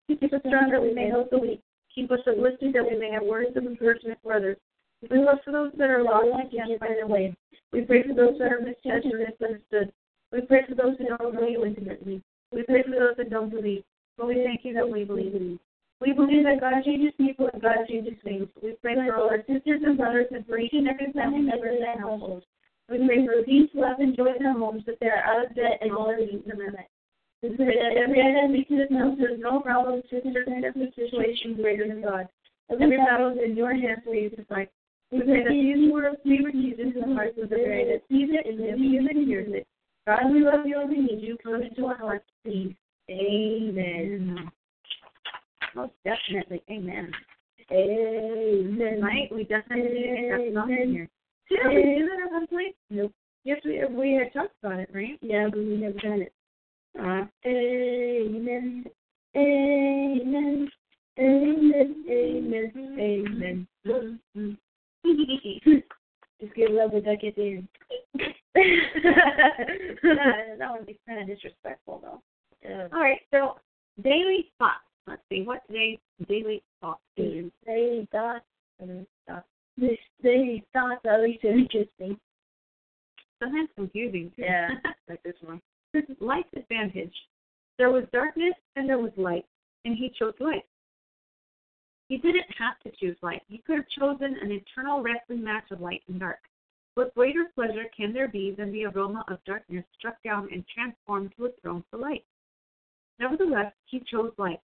Keep 0.08 0.24
us 0.24 0.42
strong 0.46 0.72
that 0.72 0.82
we 0.82 0.94
may 0.94 1.08
help 1.08 1.30
the 1.30 1.38
weak. 1.38 1.62
Keep 1.96 2.12
us 2.12 2.20
uplifted 2.28 2.74
that 2.74 2.84
we 2.84 2.98
may 2.98 3.12
have 3.12 3.24
words 3.24 3.56
of 3.56 3.66
encouragement 3.66 4.20
for 4.24 4.34
others. 4.34 4.58
We 5.10 5.20
love 5.20 5.40
for 5.46 5.52
those 5.52 5.72
that 5.78 5.90
are 5.90 6.04
lost 6.04 6.28
and 6.28 6.52
can't 6.52 6.80
find 6.80 6.96
their 6.96 7.08
way. 7.08 7.36
We 7.72 7.82
pray 7.82 8.04
for 8.04 8.14
those 8.14 8.38
that 8.40 8.52
are 8.52 8.62
misjudged 8.62 9.06
and 9.06 9.20
misunderstood. 9.20 9.94
We 10.32 10.42
pray 10.42 10.66
for 10.68 10.76
those 10.76 10.98
who 10.98 11.06
don't 11.06 11.34
know 11.36 11.48
you 11.48 11.66
intimately. 11.66 12.24
We 12.52 12.64
pray 12.64 12.84
for 12.84 12.92
those 12.92 13.18
that 13.18 13.30
don't 13.30 13.50
believe. 13.50 13.84
But 14.18 14.28
we 14.28 14.44
thank 14.44 14.66
you 14.66 14.74
that 14.74 14.90
we 14.90 15.04
believe. 15.04 15.36
In 15.36 15.52
you. 15.52 15.60
We 16.02 16.14
believe 16.14 16.44
that 16.44 16.62
God 16.62 16.84
changes 16.84 17.14
people 17.18 17.50
and 17.52 17.62
God 17.62 17.86
changes 17.88 18.14
things. 18.24 18.48
We 18.62 18.76
pray 18.82 18.96
for 18.96 19.16
all 19.16 19.30
our 19.30 19.44
sisters 19.48 19.82
and 19.86 19.98
brothers 19.98 20.28
and 20.32 20.46
for 20.46 20.58
each 20.58 20.74
and 20.74 20.88
every 20.88 21.12
family 21.14 21.42
member 21.42 21.68
in 21.68 21.80
their 21.80 22.00
households. 22.00 22.46
We 22.90 23.06
pray 23.06 23.26
for 23.26 23.44
peace, 23.44 23.70
love, 23.74 24.00
and 24.00 24.16
joy 24.16 24.34
in 24.38 24.44
their 24.44 24.54
homes, 24.54 24.84
that 24.86 25.00
they 25.00 25.08
are 25.08 25.24
out 25.24 25.46
of 25.46 25.56
debt 25.56 25.80
and 25.82 25.92
all 25.92 26.08
their 26.08 26.20
needs 26.20 26.48
are 26.50 26.56
met. 26.56 26.90
We 27.44 27.50
pray 27.50 27.78
that 27.78 27.98
every 27.98 28.22
enemy 28.22 28.66
to 28.66 28.78
this 28.78 28.98
house 28.98 29.18
there 29.18 29.34
is 29.34 29.40
no 29.40 29.60
problems, 29.60 30.04
sisters, 30.10 30.48
and 30.48 30.66
every 30.66 30.92
situation 30.96 31.56
greater 31.56 31.88
than 31.88 32.02
God. 32.02 32.28
Every 32.72 32.98
battle 32.98 33.32
is 33.32 33.38
in 33.44 33.56
your 33.56 33.74
hands 33.74 34.02
for 34.04 34.14
you 34.14 34.30
to 34.32 34.46
fight. 34.46 34.70
We 35.12 35.22
pray 35.22 35.44
that 35.44 35.52
these 35.52 35.92
words 35.92 36.18
be 36.24 36.44
received 36.44 36.80
into 36.80 37.00
the 37.00 37.14
hearts 37.14 37.38
of 37.42 37.50
the 37.50 37.56
very 37.56 37.86
that 37.86 38.02
sees 38.10 38.30
it 38.32 38.46
and 38.46 38.60
lives 38.60 39.10
it 39.10 39.16
and 39.16 39.28
hears 39.28 39.48
it. 39.50 39.68
God, 40.06 40.32
we 40.32 40.42
love 40.42 40.66
you 40.66 40.80
and 40.82 40.90
we 40.90 40.98
need 40.98 41.22
you. 41.22 41.38
Come 41.44 41.62
into 41.62 41.86
our 41.86 41.98
hearts, 41.98 42.26
please. 42.44 42.76
Amen. 43.10 44.52
Most 45.76 45.94
definitely. 46.04 46.62
Amen. 46.70 47.12
Amen. 47.72 49.02
Right? 49.02 49.30
We 49.34 49.44
definitely 49.44 49.94
need 49.94 50.08
to 50.08 50.16
get 50.16 50.38
that 50.38 50.54
song 50.54 50.72
in 50.72 50.92
here. 50.92 51.10
Did 51.50 51.60
we 51.68 51.84
do 52.00 52.10
that 52.10 52.26
at 52.26 52.32
one 52.32 52.48
point? 52.48 52.76
Nope. 52.90 53.12
Yes, 53.46 53.62
we 53.64 53.82
we 53.90 54.14
had 54.14 54.34
talked 54.34 54.56
about 54.62 54.80
it, 54.80 54.90
right? 54.94 55.18
Yeah, 55.22 55.48
but 55.50 55.60
we 55.60 55.78
never 55.78 55.98
done 56.00 56.22
it. 56.22 56.34
Uh, 57.00 57.26
Amen. 57.46 58.86
Amen. 59.36 60.70
Amen. 61.20 61.96
Amen. 62.10 62.72
Amen. 63.00 63.68
Just 66.98 66.98
give 66.98 66.98
love 66.98 66.98
with 66.98 67.06
duck 67.06 67.24
at 67.24 67.36
the 67.36 67.64
that 70.60 70.72
would 70.72 70.88
be 70.88 70.98
kind 71.08 71.22
of 71.22 71.28
disrespectful, 71.28 72.02
though. 72.04 72.22
Yeah. 72.68 72.88
All 72.92 73.00
right, 73.00 73.20
so 73.32 73.60
daily 74.04 74.52
thoughts. 74.58 74.84
Let's 75.08 75.22
see 75.30 75.44
what 75.44 75.62
today's 75.68 76.00
daily 76.28 76.64
thoughts 76.82 77.02
is. 77.16 77.52
They 77.66 78.08
thought, 78.12 78.44
thought 79.28 79.46
this 79.78 79.98
they 80.22 80.64
thought 80.74 81.00
at 81.06 81.22
least 81.22 81.46
interesting. 81.46 82.18
Sometimes 83.40 83.70
confusing. 83.76 84.32
too. 84.36 84.44
Yeah, 84.44 84.70
like 85.10 85.22
this 85.24 85.36
one. 85.42 85.62
Life's 86.20 86.50
advantage. 86.56 87.14
There 87.78 87.92
was 87.92 88.04
darkness 88.12 88.54
and 88.76 88.90
there 88.90 88.98
was 88.98 89.12
light, 89.18 89.46
and 89.86 89.96
he 89.96 90.12
chose 90.18 90.34
light. 90.40 90.66
He 92.10 92.18
didn't 92.18 92.46
have 92.58 92.80
to 92.84 92.92
choose 93.00 93.18
light. 93.22 93.44
He 93.48 93.60
could 93.60 93.78
have 93.78 93.90
chosen 93.98 94.36
an 94.42 94.52
eternal 94.52 95.02
wrestling 95.02 95.44
match 95.44 95.72
of 95.72 95.82
light 95.82 96.02
and 96.08 96.20
dark. 96.20 96.40
What 96.98 97.14
greater 97.14 97.46
pleasure 97.54 97.86
can 97.96 98.12
there 98.12 98.28
be 98.28 98.56
than 98.58 98.72
the 98.72 98.86
aroma 98.86 99.24
of 99.28 99.38
darkness 99.46 99.86
struck 100.00 100.16
down 100.24 100.50
and 100.52 100.66
transformed 100.68 101.32
to 101.38 101.46
a 101.46 101.52
throne 101.62 101.84
for 101.92 101.98
light? 101.98 102.26
Nevertheless, 103.20 103.72
he 103.86 104.02
chose 104.12 104.32
light. 104.40 104.60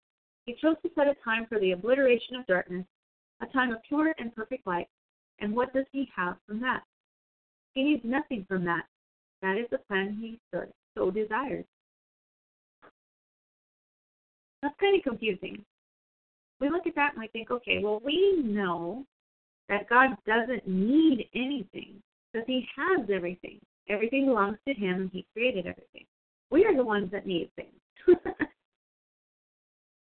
He 0.47 0.55
chose 0.59 0.77
to 0.81 0.89
set 0.95 1.05
a 1.05 1.13
time 1.23 1.45
for 1.45 1.59
the 1.59 1.73
obliteration 1.73 2.35
of 2.35 2.47
darkness, 2.47 2.87
a 3.43 3.45
time 3.45 3.71
of 3.71 3.83
pure 3.87 4.15
and 4.17 4.35
perfect 4.35 4.65
light. 4.65 4.87
And 5.41 5.55
what 5.55 5.75
does 5.75 5.85
he 5.91 6.09
have 6.15 6.37
from 6.47 6.59
that? 6.61 6.81
He 7.75 7.83
needs 7.83 8.01
nothing 8.03 8.45
from 8.47 8.65
that. 8.65 8.87
That 9.43 9.55
is 9.55 9.67
the 9.69 9.77
plan 9.77 10.17
he 10.19 10.39
so, 10.95 11.11
desires. 11.11 11.65
That's 14.63 14.73
kind 14.79 14.97
of 14.97 15.03
confusing. 15.03 15.63
We 16.59 16.71
look 16.71 16.87
at 16.87 16.95
that 16.95 17.13
and 17.13 17.21
we 17.21 17.27
think, 17.27 17.51
okay, 17.51 17.77
well, 17.83 18.01
we 18.03 18.41
know 18.43 19.05
that 19.69 19.87
God 19.87 20.17
doesn't 20.25 20.67
need 20.67 21.29
anything 21.35 22.01
because 22.33 22.47
he 22.47 22.67
has 22.75 23.07
everything. 23.13 23.59
Everything 23.89 24.25
belongs 24.25 24.57
to 24.67 24.73
Him. 24.73 25.01
And 25.01 25.09
He 25.11 25.25
created 25.33 25.67
everything. 25.67 26.05
We 26.49 26.65
are 26.65 26.75
the 26.75 26.83
ones 26.83 27.11
that 27.11 27.27
need 27.27 27.49
things. 27.55 27.71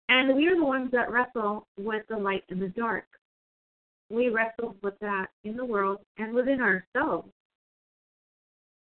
and 0.09 0.35
we 0.35 0.47
are 0.47 0.55
the 0.55 0.65
ones 0.65 0.89
that 0.91 1.11
wrestle 1.11 1.67
with 1.77 2.03
the 2.09 2.17
light 2.17 2.43
and 2.49 2.61
the 2.61 2.69
dark. 2.69 3.05
We 4.09 4.29
wrestle 4.29 4.75
with 4.83 4.95
that 4.99 5.27
in 5.43 5.55
the 5.55 5.65
world 5.65 5.99
and 6.17 6.33
within 6.33 6.59
ourselves. 6.61 7.29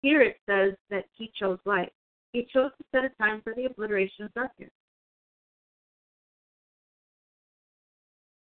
Here 0.01 0.23
it 0.23 0.37
says 0.49 0.75
that 0.91 1.05
He 1.17 1.31
chose 1.39 1.59
light. 1.65 1.93
He 2.33 2.49
chose 2.53 2.71
to 2.79 2.85
set 2.93 3.05
a 3.05 3.11
time 3.23 3.43
for 3.43 3.55
the 3.55 3.67
obliteration 3.67 4.25
of 4.25 4.35
darkness. 4.35 4.71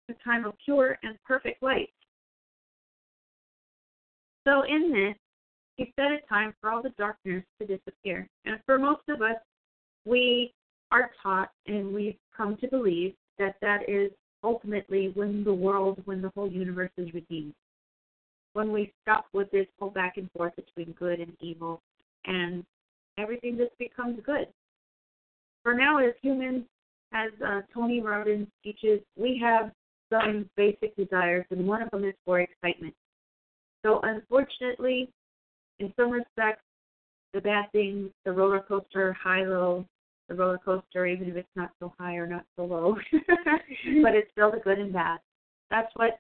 A 0.08 0.14
time 0.24 0.44
of 0.44 0.54
pure 0.64 0.98
and 1.02 1.16
perfect 1.24 1.62
light. 1.62 1.90
So 4.46 4.62
in 4.62 4.92
this, 4.92 5.16
he 5.76 5.92
set 5.96 6.12
a 6.12 6.18
time 6.28 6.54
for 6.60 6.70
all 6.70 6.82
the 6.82 6.90
darkness 6.90 7.44
to 7.60 7.66
disappear. 7.66 8.28
And 8.44 8.58
for 8.66 8.78
most 8.78 9.02
of 9.08 9.22
us, 9.22 9.36
we 10.04 10.52
are 10.90 11.10
taught 11.22 11.50
and 11.66 11.94
we've 11.94 12.18
come 12.36 12.56
to 12.58 12.68
believe 12.68 13.14
that 13.38 13.56
that 13.62 13.88
is 13.88 14.10
ultimately 14.44 15.12
when 15.14 15.44
the 15.44 15.54
world, 15.54 16.02
when 16.04 16.20
the 16.20 16.30
whole 16.34 16.50
universe 16.50 16.90
is 16.96 17.12
redeemed. 17.14 17.54
When 18.52 18.72
we 18.72 18.92
stop 19.02 19.26
with 19.32 19.50
this 19.50 19.66
whole 19.78 19.90
back 19.90 20.18
and 20.18 20.30
forth 20.32 20.54
between 20.56 20.94
good 20.98 21.20
and 21.20 21.32
evil 21.40 21.80
and 22.26 22.64
everything 23.18 23.56
just 23.56 23.76
becomes 23.78 24.20
good. 24.24 24.48
For 25.62 25.74
now, 25.74 25.98
as 25.98 26.12
humans, 26.20 26.64
as 27.14 27.30
uh, 27.46 27.60
Tony 27.72 28.00
Robbins 28.00 28.48
teaches, 28.62 29.00
we 29.16 29.40
have 29.42 29.70
some 30.10 30.48
basic 30.56 30.94
desires, 30.96 31.46
and 31.50 31.66
one 31.66 31.82
of 31.82 31.90
them 31.90 32.04
is 32.04 32.14
for 32.24 32.40
excitement. 32.40 32.94
So, 33.84 34.00
unfortunately, 34.02 35.10
in 35.78 35.92
some 35.96 36.10
respects, 36.10 36.62
the 37.32 37.40
bad 37.40 37.70
things, 37.72 38.10
the 38.24 38.32
roller 38.32 38.60
coaster, 38.60 39.12
high 39.12 39.44
low, 39.44 39.84
the 40.28 40.34
roller 40.34 40.58
coaster, 40.64 41.06
even 41.06 41.28
if 41.28 41.36
it's 41.36 41.48
not 41.56 41.70
so 41.80 41.92
high 41.98 42.14
or 42.14 42.26
not 42.26 42.44
so 42.56 42.64
low, 42.64 42.96
but 43.12 44.14
it's 44.14 44.30
still 44.32 44.52
the 44.52 44.60
good 44.62 44.78
and 44.78 44.92
bad. 44.92 45.18
That's 45.70 45.90
what 45.96 46.18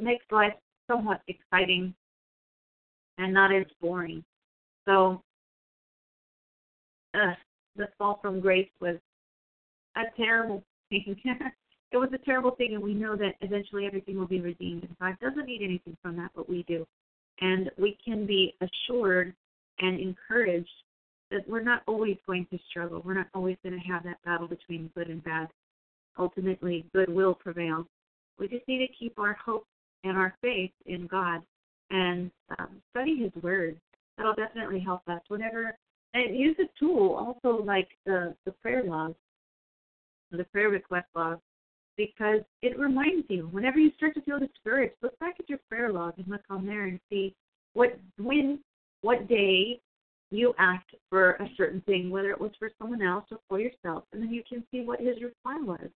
makes 0.00 0.24
life 0.30 0.54
somewhat 0.90 1.20
exciting 1.28 1.94
and 3.18 3.34
not 3.34 3.54
as 3.54 3.66
boring. 3.80 4.24
So, 4.86 5.20
uh, 7.14 7.34
the 7.76 7.88
fall 7.98 8.18
from 8.22 8.40
grace 8.40 8.70
was 8.80 8.96
a 9.96 10.02
terrible 10.16 10.62
thing. 10.90 11.16
It 11.90 11.96
was 11.96 12.10
a 12.12 12.18
terrible 12.18 12.50
thing, 12.52 12.74
and 12.74 12.82
we 12.82 12.94
know 12.94 13.16
that 13.16 13.34
eventually 13.40 13.86
everything 13.86 14.18
will 14.18 14.26
be 14.26 14.40
redeemed. 14.40 14.82
And 14.84 14.98
God 14.98 15.16
doesn't 15.20 15.46
need 15.46 15.62
anything 15.62 15.96
from 16.02 16.16
that, 16.16 16.30
but 16.36 16.48
we 16.48 16.64
do. 16.64 16.86
And 17.40 17.70
we 17.78 17.96
can 18.04 18.26
be 18.26 18.54
assured 18.60 19.32
and 19.80 19.98
encouraged 19.98 20.68
that 21.30 21.48
we're 21.48 21.62
not 21.62 21.82
always 21.86 22.16
going 22.26 22.46
to 22.50 22.58
struggle. 22.70 23.02
We're 23.04 23.14
not 23.14 23.28
always 23.34 23.56
going 23.62 23.78
to 23.78 23.86
have 23.86 24.02
that 24.04 24.22
battle 24.24 24.48
between 24.48 24.90
good 24.94 25.08
and 25.08 25.22
bad. 25.24 25.48
Ultimately, 26.18 26.84
good 26.94 27.08
will 27.08 27.34
prevail. 27.34 27.86
We 28.38 28.48
just 28.48 28.66
need 28.66 28.86
to 28.86 28.92
keep 28.98 29.18
our 29.18 29.34
hope 29.34 29.66
and 30.04 30.16
our 30.16 30.34
faith 30.42 30.72
in 30.86 31.06
God 31.06 31.42
and 31.90 32.30
um, 32.58 32.82
study 32.90 33.16
His 33.16 33.42
Word. 33.42 33.78
That'll 34.16 34.34
definitely 34.34 34.80
help 34.80 35.02
us 35.08 35.20
whenever 35.28 35.76
and 36.14 36.36
use 36.36 36.56
a 36.58 36.68
tool 36.78 37.14
also 37.14 37.62
like 37.62 37.88
the 38.06 38.34
the 38.44 38.52
prayer 38.52 38.82
log, 38.84 39.14
the 40.30 40.44
prayer 40.44 40.70
request 40.70 41.06
log, 41.14 41.38
because 41.98 42.40
it 42.62 42.78
reminds 42.78 43.26
you 43.28 43.48
whenever 43.48 43.78
you 43.78 43.90
start 43.96 44.14
to 44.14 44.22
feel 44.22 44.38
discouraged, 44.38 44.94
look 45.02 45.18
back 45.18 45.34
at 45.38 45.48
your 45.50 45.58
prayer 45.68 45.92
log 45.92 46.14
and 46.16 46.28
look 46.28 46.40
on 46.48 46.64
there 46.64 46.84
and 46.84 46.98
see 47.10 47.34
what 47.74 47.98
when 48.16 48.60
what 49.02 49.28
day 49.28 49.80
you 50.30 50.54
asked 50.58 50.94
for 51.10 51.32
a 51.32 51.50
certain 51.56 51.82
thing, 51.82 52.10
whether 52.10 52.30
it 52.30 52.40
was 52.40 52.52
for 52.58 52.70
someone 52.78 53.02
else 53.02 53.24
or 53.30 53.38
for 53.48 53.60
yourself, 53.60 54.04
and 54.12 54.22
then 54.22 54.32
you 54.32 54.42
can 54.48 54.62
see 54.70 54.82
what 54.82 55.00
his 55.00 55.22
reply 55.22 55.58
was, 55.60 55.88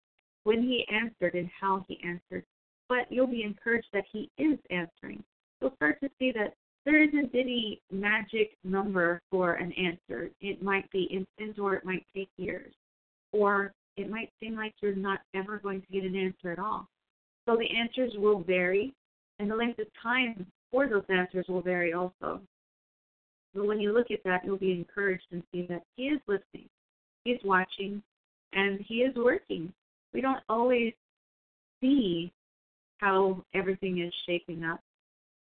when 0.45 0.63
he 0.63 0.87
answered 0.93 1.35
and 1.35 1.51
how 1.61 1.85
he 1.89 2.01
answered. 2.05 2.45
But 2.89 3.11
you'll 3.11 3.27
be 3.27 3.43
encouraged 3.43 3.89
that 3.93 4.05
he 4.11 4.31
is 4.39 4.59
answering. 4.71 5.23
You'll 5.61 5.75
start 5.77 6.01
to 6.01 6.11
see 6.19 6.33
that 6.33 6.55
there 6.87 7.03
isn't 7.03 7.35
any 7.35 7.83
magic 7.91 8.57
number 8.65 9.21
for 9.31 9.55
an 9.55 9.73
answer. 9.73 10.31
It 10.41 10.63
might 10.63 10.91
be 10.91 11.05
instant 11.05 11.59
or 11.59 11.75
it 11.75 11.85
might 11.85 12.07
take 12.15 12.31
years. 12.37 12.73
Or 13.33 13.73
it 14.01 14.11
might 14.11 14.31
seem 14.41 14.57
like 14.57 14.75
you're 14.81 14.95
not 14.95 15.21
ever 15.35 15.59
going 15.59 15.81
to 15.83 15.93
get 15.93 16.05
an 16.05 16.17
answer 16.17 16.53
at 16.53 16.59
all. 16.59 16.89
So 17.47 17.57
the 17.57 17.69
answers 17.77 18.13
will 18.17 18.43
vary, 18.43 18.93
and 19.39 19.51
the 19.51 19.57
length 19.57 19.79
of 19.79 19.87
time 20.03 20.47
for 20.71 20.89
those 20.89 21.05
answers 21.09 21.47
will 21.49 21.63
vary 21.63 21.93
also. 21.93 22.41
But 23.55 23.67
when 23.67 23.81
you 23.81 23.93
look 23.93 24.11
at 24.11 24.23
that, 24.25 24.45
you'll 24.45 24.59
be 24.59 24.73
encouraged 24.73 25.27
and 25.33 25.43
see 25.53 25.67
that 25.69 25.83
He 25.97 26.05
is 26.05 26.21
listening, 26.29 26.69
He's 27.25 27.41
watching, 27.45 28.03
and 28.53 28.81
He 28.81 28.97
is 28.97 29.15
working. 29.17 29.73
We 30.13 30.21
don't 30.21 30.43
always 30.49 30.93
see 31.81 32.33
how 32.99 33.43
everything 33.55 34.01
is 34.01 34.13
shaping 34.27 34.65
up, 34.65 34.81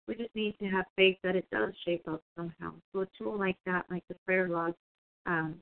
we 0.06 0.14
just 0.14 0.34
need 0.34 0.54
to 0.58 0.66
have 0.66 0.84
faith 0.96 1.16
that 1.22 1.36
it 1.36 1.46
does 1.50 1.72
shape 1.84 2.06
up 2.08 2.22
somehow. 2.36 2.72
So 2.92 3.00
a 3.00 3.06
tool 3.18 3.38
like 3.38 3.56
that, 3.66 3.86
like 3.90 4.04
the 4.08 4.16
prayer 4.26 4.48
log, 4.48 4.74
um, 5.26 5.56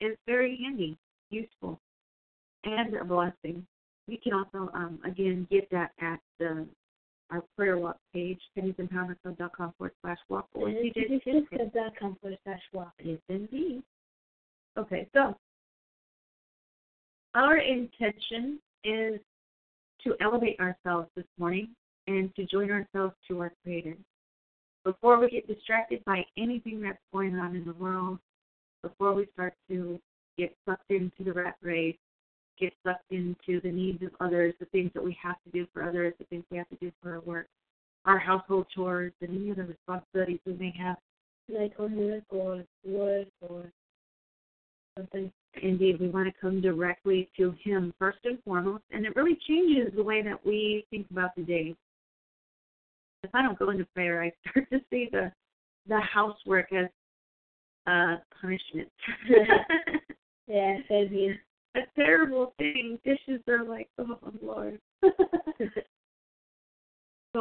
is 0.00 0.16
very 0.26 0.58
handy, 0.62 0.96
useful, 1.30 1.80
and 2.64 2.94
a 2.94 3.04
blessing. 3.04 3.66
You 4.06 4.18
can 4.22 4.34
also, 4.34 4.70
um, 4.74 4.98
again, 5.04 5.46
get 5.50 5.70
that 5.70 5.92
at 6.00 6.20
the 6.38 6.66
our 7.30 7.42
prayer 7.56 7.78
walk 7.78 7.96
page, 8.12 8.38
pennysempowermentclub.com 8.56 9.74
forward 9.78 9.92
slash 10.02 10.18
walk. 10.28 10.46
Or 10.54 10.68
forward 12.20 12.38
slash 12.44 12.60
walk. 12.72 12.92
Yes, 13.02 13.18
indeed. 13.28 13.82
Okay, 14.78 15.08
so 15.14 15.36
our 17.34 17.58
intention 17.58 18.58
is 18.84 19.20
to 20.02 20.14
elevate 20.20 20.60
ourselves 20.60 21.08
this 21.16 21.24
morning 21.38 21.68
and 22.06 22.34
to 22.36 22.44
join 22.44 22.70
ourselves 22.70 23.14
to 23.28 23.40
our 23.40 23.52
Creator. 23.62 23.96
Before 24.84 25.18
we 25.18 25.30
get 25.30 25.48
distracted 25.48 26.04
by 26.04 26.24
anything 26.36 26.82
that's 26.82 26.98
going 27.12 27.36
on 27.36 27.56
in 27.56 27.64
the 27.64 27.72
world, 27.72 28.18
before 28.82 29.14
we 29.14 29.26
start 29.32 29.54
to 29.70 29.98
get 30.36 30.54
sucked 30.68 30.90
into 30.90 31.24
the 31.24 31.32
rat 31.32 31.56
race, 31.62 31.96
get 32.58 32.72
sucked 32.84 33.10
into 33.10 33.60
the 33.60 33.70
needs 33.70 34.02
of 34.02 34.10
others, 34.20 34.54
the 34.60 34.66
things 34.66 34.90
that 34.94 35.04
we 35.04 35.16
have 35.22 35.36
to 35.44 35.50
do 35.50 35.66
for 35.72 35.82
others, 35.82 36.14
the 36.18 36.24
things 36.26 36.44
we 36.50 36.58
have 36.58 36.68
to 36.68 36.76
do 36.76 36.90
for 37.02 37.12
our 37.12 37.20
work, 37.20 37.46
our 38.04 38.18
household 38.18 38.66
chores, 38.74 39.12
and 39.20 39.30
any 39.30 39.50
other 39.50 39.64
responsibilities 39.64 40.40
we 40.46 40.54
may 40.54 40.74
have. 40.78 40.96
Like 41.48 41.76
homework 41.76 42.24
or 42.30 42.64
work 42.84 43.28
or 43.42 43.70
something. 44.96 45.30
Indeed, 45.62 46.00
we 46.00 46.08
want 46.08 46.26
to 46.26 46.40
come 46.40 46.60
directly 46.60 47.28
to 47.36 47.54
Him 47.62 47.92
first 47.98 48.18
and 48.24 48.38
foremost, 48.44 48.82
and 48.90 49.06
it 49.06 49.14
really 49.14 49.38
changes 49.46 49.92
the 49.94 50.02
way 50.02 50.22
that 50.22 50.44
we 50.44 50.84
think 50.90 51.06
about 51.10 51.34
the 51.36 51.42
day 51.42 51.76
if 53.24 53.34
I 53.34 53.42
don't 53.42 53.58
go 53.58 53.70
into 53.70 53.86
prayer, 53.86 54.22
I 54.22 54.32
start 54.50 54.70
to 54.70 54.80
see 54.90 55.08
the 55.10 55.32
the 55.88 56.00
housework 56.00 56.72
as 56.72 56.86
uh 57.86 58.16
punishment. 58.40 58.88
yeah, 60.46 60.78
maybe 60.88 61.38
a 61.74 61.80
terrible 61.96 62.54
thing. 62.58 62.98
Dishes 63.04 63.40
are 63.48 63.64
like, 63.64 63.88
oh 63.98 64.18
Lord. 64.42 64.78
but 65.02 65.12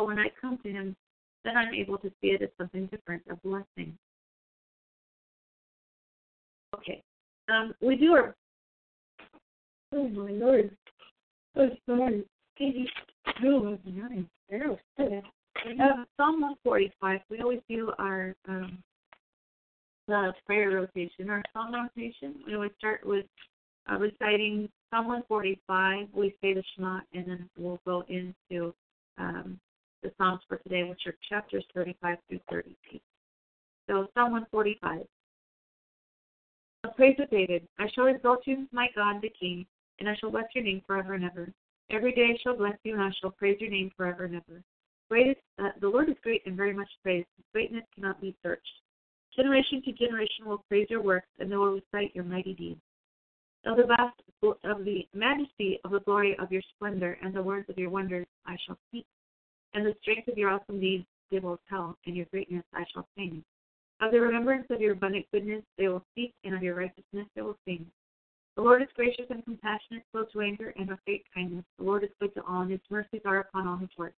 when 0.08 0.20
I 0.20 0.28
come 0.40 0.58
to 0.64 0.70
Him, 0.70 0.96
then 1.44 1.58
I'm 1.58 1.74
able 1.74 1.98
to 2.00 2.10
see 2.22 2.28
it 2.28 2.42
as 2.42 2.50
something 2.58 2.88
different, 2.88 3.24
a 3.30 3.36
blessing. 3.36 3.98
Okay. 6.76 7.04
Um, 7.50 7.74
we 7.82 7.96
do 7.96 8.14
our. 8.14 8.36
Oh 9.94 10.08
my 10.08 10.32
Lord. 10.32 10.76
Oh, 11.56 11.70
sorry. 11.86 12.24
Oh, 12.60 13.64
my 13.64 13.78
God. 13.86 14.28
Uh, 14.98 15.22
Psalm 16.18 16.42
145. 16.42 17.20
We 17.30 17.42
always 17.42 17.60
do 17.70 17.92
our 18.00 18.36
um, 18.48 18.80
the 20.08 20.34
prayer 20.46 20.72
rotation, 20.72 21.30
our 21.30 21.44
psalm 21.54 21.74
rotation. 21.74 22.36
We 22.46 22.56
always 22.56 22.72
start 22.78 23.06
with 23.06 23.26
uh, 23.92 23.98
reciting 23.98 24.70
Psalm 24.90 25.08
145. 25.08 26.08
We 26.14 26.36
say 26.42 26.54
the 26.54 26.64
Shema, 26.76 27.00
and 27.14 27.28
then 27.28 27.50
we'll 27.58 27.80
go 27.86 28.04
into 28.08 28.74
um, 29.18 29.60
the 30.02 30.12
Psalms 30.18 30.42
for 30.48 30.58
today, 30.58 30.84
which 30.84 31.02
are 31.06 31.16
chapters 31.30 31.66
35 31.74 32.18
through 32.28 32.40
32. 32.50 33.00
So 33.88 34.08
Psalm 34.14 34.32
145. 34.32 35.02
A 36.86 36.90
praise 36.90 37.16
of 37.20 37.30
David. 37.30 37.68
I 37.80 37.88
shall 37.96 38.08
exalt 38.08 38.46
you, 38.46 38.68
my 38.72 38.88
God, 38.96 39.22
the 39.22 39.32
King, 39.40 39.66
and 40.00 40.10
I 40.10 40.16
shall 40.20 40.32
bless 40.32 40.46
your 40.54 40.64
name 40.64 40.82
forever 40.86 41.14
and 41.14 41.24
ever. 41.24 41.50
Every 41.90 42.12
day 42.12 42.28
I 42.34 42.38
shall 42.44 42.58
bless 42.58 42.78
you, 42.84 42.94
and 42.94 43.02
I 43.02 43.10
shall 43.22 43.32
praise 43.32 43.58
your 43.60 43.70
name 43.70 43.92
forever 43.96 44.26
and 44.26 44.36
ever. 44.36 44.62
Greatest, 45.10 45.42
uh, 45.60 45.70
the 45.80 45.88
Lord 45.88 46.10
is 46.10 46.16
great 46.24 46.42
and 46.46 46.58
very 46.58 46.74
much 46.74 46.90
praised. 47.02 47.28
His 47.38 47.46
greatness 47.54 47.84
cannot 47.96 48.20
be 48.20 48.36
searched. 48.44 48.68
Generation 49.36 49.82
to 49.84 49.92
generation 49.94 50.46
will 50.46 50.64
praise 50.70 50.88
your 50.90 51.02
works, 51.02 51.28
and 51.40 51.52
they 51.52 51.56
will 51.56 51.80
recite 51.80 52.14
your 52.16 52.24
mighty 52.24 52.54
deeds. 52.54 52.82
Of 53.66 53.78
the 53.78 53.86
vast 53.86 54.20
of 54.66 54.84
the 54.84 55.08
majesty 55.14 55.80
of 55.86 55.92
the 55.92 56.02
glory 56.02 56.38
of 56.38 56.52
your 56.52 56.62
splendor 56.76 57.18
and 57.24 57.34
the 57.34 57.42
words 57.42 57.70
of 57.70 57.78
your 57.78 57.90
wonders 57.90 58.28
I 58.46 58.58
shall 58.66 58.78
speak, 58.90 59.06
and 59.74 59.86
the 59.86 59.96
strength 60.02 60.28
of 60.28 60.38
your 60.38 60.50
awesome 60.50 60.82
deeds 60.82 61.06
they 61.32 61.40
will 61.40 61.60
tell, 61.70 61.98
and 62.06 62.16
your 62.16 62.26
greatness 62.26 62.66
I 62.74 62.84
shall 62.94 63.08
sing. 63.16 63.44
Of 64.02 64.12
the 64.12 64.20
remembrance 64.20 64.68
of 64.70 64.82
your 64.82 64.94
abundant 64.94 65.26
goodness 65.32 65.64
they 65.78 65.88
will 65.88 66.04
speak, 66.12 66.34
and 66.44 66.54
of 66.54 66.62
your 66.62 66.76
righteousness 66.76 67.26
they 67.36 67.42
will 67.42 67.58
sing. 67.66 67.86
The 68.58 68.62
Lord 68.62 68.82
is 68.82 68.90
gracious 68.96 69.26
and 69.30 69.44
compassionate, 69.46 70.04
slow 70.12 70.26
to 70.26 70.42
anger, 70.42 70.74
and 70.78 70.92
of 70.92 71.04
great 71.06 71.24
kindness. 71.34 71.64
The 71.78 71.86
Lord 71.86 72.04
is 72.04 72.10
good 72.20 72.34
to 72.36 72.44
all, 72.44 72.62
and 72.62 72.72
his 72.72 72.82
mercies 72.90 73.22
are 73.24 73.40
upon 73.40 73.66
all 73.66 73.78
his 73.78 73.90
works. 73.98 74.18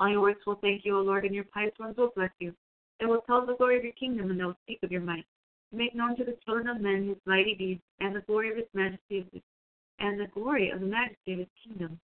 All 0.00 0.10
your 0.10 0.20
works 0.20 0.44
will 0.44 0.56
thank 0.56 0.84
you, 0.84 0.98
O 0.98 1.02
Lord, 1.02 1.24
and 1.24 1.34
your 1.34 1.44
pious 1.44 1.72
ones 1.78 1.96
will 1.96 2.10
bless 2.16 2.32
you. 2.40 2.52
They 2.98 3.06
will 3.06 3.22
tell 3.22 3.46
the 3.46 3.54
glory 3.54 3.78
of 3.78 3.84
your 3.84 3.92
kingdom, 3.92 4.30
and 4.30 4.40
they 4.40 4.44
will 4.44 4.58
speak 4.64 4.80
of 4.82 4.90
your 4.90 5.00
might. 5.00 5.24
Make 5.74 5.96
known 5.96 6.16
to 6.16 6.24
the 6.24 6.38
children 6.44 6.68
of 6.68 6.80
men 6.80 7.08
his 7.08 7.16
mighty 7.26 7.56
deeds, 7.56 7.82
and 7.98 8.14
the 8.14 8.20
glory 8.20 8.48
of 8.50 8.56
his 8.56 8.66
majesty, 8.74 9.42
and 9.98 10.20
the 10.20 10.28
glory 10.28 10.70
of 10.70 10.78
the 10.78 10.86
majesty 10.86 11.32
of 11.32 11.40
his 11.40 11.48
kingdom. 11.66 11.98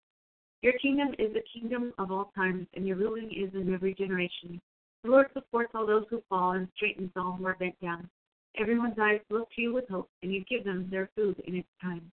Your 0.62 0.74
kingdom 0.74 1.08
is 1.18 1.34
the 1.34 1.42
kingdom 1.52 1.92
of 1.98 2.12
all 2.12 2.30
times, 2.36 2.68
and 2.74 2.86
your 2.86 2.96
ruling 2.96 3.32
is 3.32 3.52
in 3.54 3.74
every 3.74 3.92
generation. 3.92 4.60
The 5.02 5.10
Lord 5.10 5.26
supports 5.32 5.72
all 5.74 5.84
those 5.84 6.04
who 6.10 6.22
fall 6.28 6.52
and 6.52 6.68
straightens 6.76 7.10
all 7.16 7.32
who 7.32 7.46
are 7.46 7.56
bent 7.56 7.74
down. 7.80 8.08
Everyone's 8.56 8.98
eyes 9.00 9.20
look 9.30 9.48
to 9.56 9.62
you 9.62 9.74
with 9.74 9.88
hope, 9.88 10.10
and 10.22 10.32
you 10.32 10.44
give 10.48 10.62
them 10.62 10.86
their 10.88 11.10
food 11.16 11.42
in 11.48 11.56
its 11.56 11.68
time. 11.82 12.12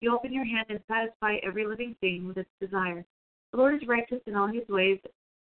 You 0.00 0.14
open 0.14 0.32
your 0.32 0.44
hand 0.44 0.66
and 0.68 0.80
satisfy 0.86 1.38
every 1.42 1.66
living 1.66 1.96
thing 2.00 2.28
with 2.28 2.36
its 2.36 2.50
desire. 2.60 3.04
The 3.50 3.58
Lord 3.58 3.74
is 3.74 3.88
righteous 3.88 4.20
in 4.26 4.36
all 4.36 4.46
his 4.46 4.68
ways 4.68 5.00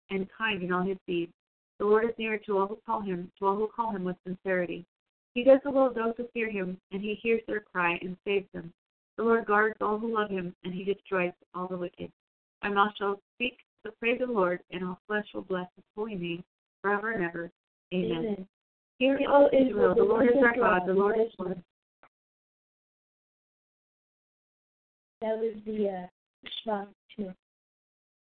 and 0.08 0.26
kind 0.36 0.62
in 0.62 0.72
all 0.72 0.82
his 0.82 0.98
deeds. 1.06 1.32
The 1.78 1.84
Lord 1.84 2.06
is 2.06 2.16
near 2.18 2.38
to 2.38 2.58
all 2.58 2.68
who 2.68 2.78
call 2.86 3.02
him, 3.02 3.30
to 3.38 3.46
all 3.46 3.56
who 3.56 3.68
call 3.68 3.90
him 3.90 4.04
with 4.04 4.16
sincerity. 4.26 4.86
He 5.34 5.44
does 5.44 5.60
the 5.64 5.70
will 5.70 5.86
of 5.86 5.94
those 5.94 6.14
who 6.16 6.28
fear 6.34 6.50
him, 6.50 6.78
and 6.90 7.00
he 7.00 7.18
hears 7.22 7.40
their 7.46 7.60
cry 7.60 7.98
and 8.02 8.16
saves 8.24 8.46
them. 8.52 8.72
The 9.16 9.24
Lord 9.24 9.46
guards 9.46 9.76
all 9.80 9.98
who 9.98 10.14
love 10.14 10.30
him, 10.30 10.54
and 10.64 10.74
he 10.74 10.84
destroys 10.84 11.32
all 11.54 11.68
the 11.68 11.76
wicked. 11.76 12.10
My 12.62 12.70
mouth 12.70 12.92
shall 12.98 13.20
speak 13.34 13.58
the 13.84 13.92
praise 13.92 14.20
of 14.20 14.28
the 14.28 14.34
Lord, 14.34 14.60
and 14.70 14.84
all 14.84 15.00
flesh 15.06 15.26
will 15.34 15.42
bless 15.42 15.68
his 15.76 15.84
holy 15.96 16.14
name 16.14 16.44
forever 16.82 17.12
and 17.12 17.24
ever. 17.24 17.50
Amen. 17.94 18.18
Amen. 18.18 18.48
Hear, 18.98 19.18
O 19.28 19.48
Israel, 19.52 19.94
the 19.94 20.02
Lord 20.04 20.28
is 20.28 20.42
our 20.42 20.54
God, 20.54 20.86
the 20.86 20.92
Lord 20.92 21.18
is 21.18 21.32
one. 21.36 21.62
That 25.20 25.38
was 25.38 25.54
the 25.66 25.88
uh, 25.88 26.06
Shema 26.64 26.84
too. 27.16 27.32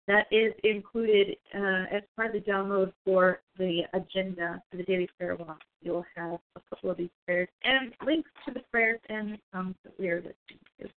That 0.06 0.26
is 0.30 0.52
included 0.64 1.36
uh, 1.54 1.84
as 1.90 2.02
part 2.14 2.34
of 2.34 2.44
the 2.44 2.50
download 2.50 2.92
for 3.06 3.40
the 3.56 3.82
agenda 3.94 4.62
for 4.70 4.76
the 4.76 4.82
daily 4.82 5.08
prayer 5.18 5.34
walk. 5.34 5.60
You'll 5.80 6.04
have 6.14 6.40
a 6.56 6.60
couple 6.68 6.90
of 6.90 6.98
these 6.98 7.08
prayers 7.26 7.48
and 7.64 7.92
links 8.04 8.30
to 8.46 8.52
the 8.52 8.60
prayers 8.70 9.00
and 9.08 9.38
songs 9.52 9.76
that 9.82 9.94
we 9.98 10.08
are 10.10 10.16
listening 10.16 10.60
to 10.80 10.88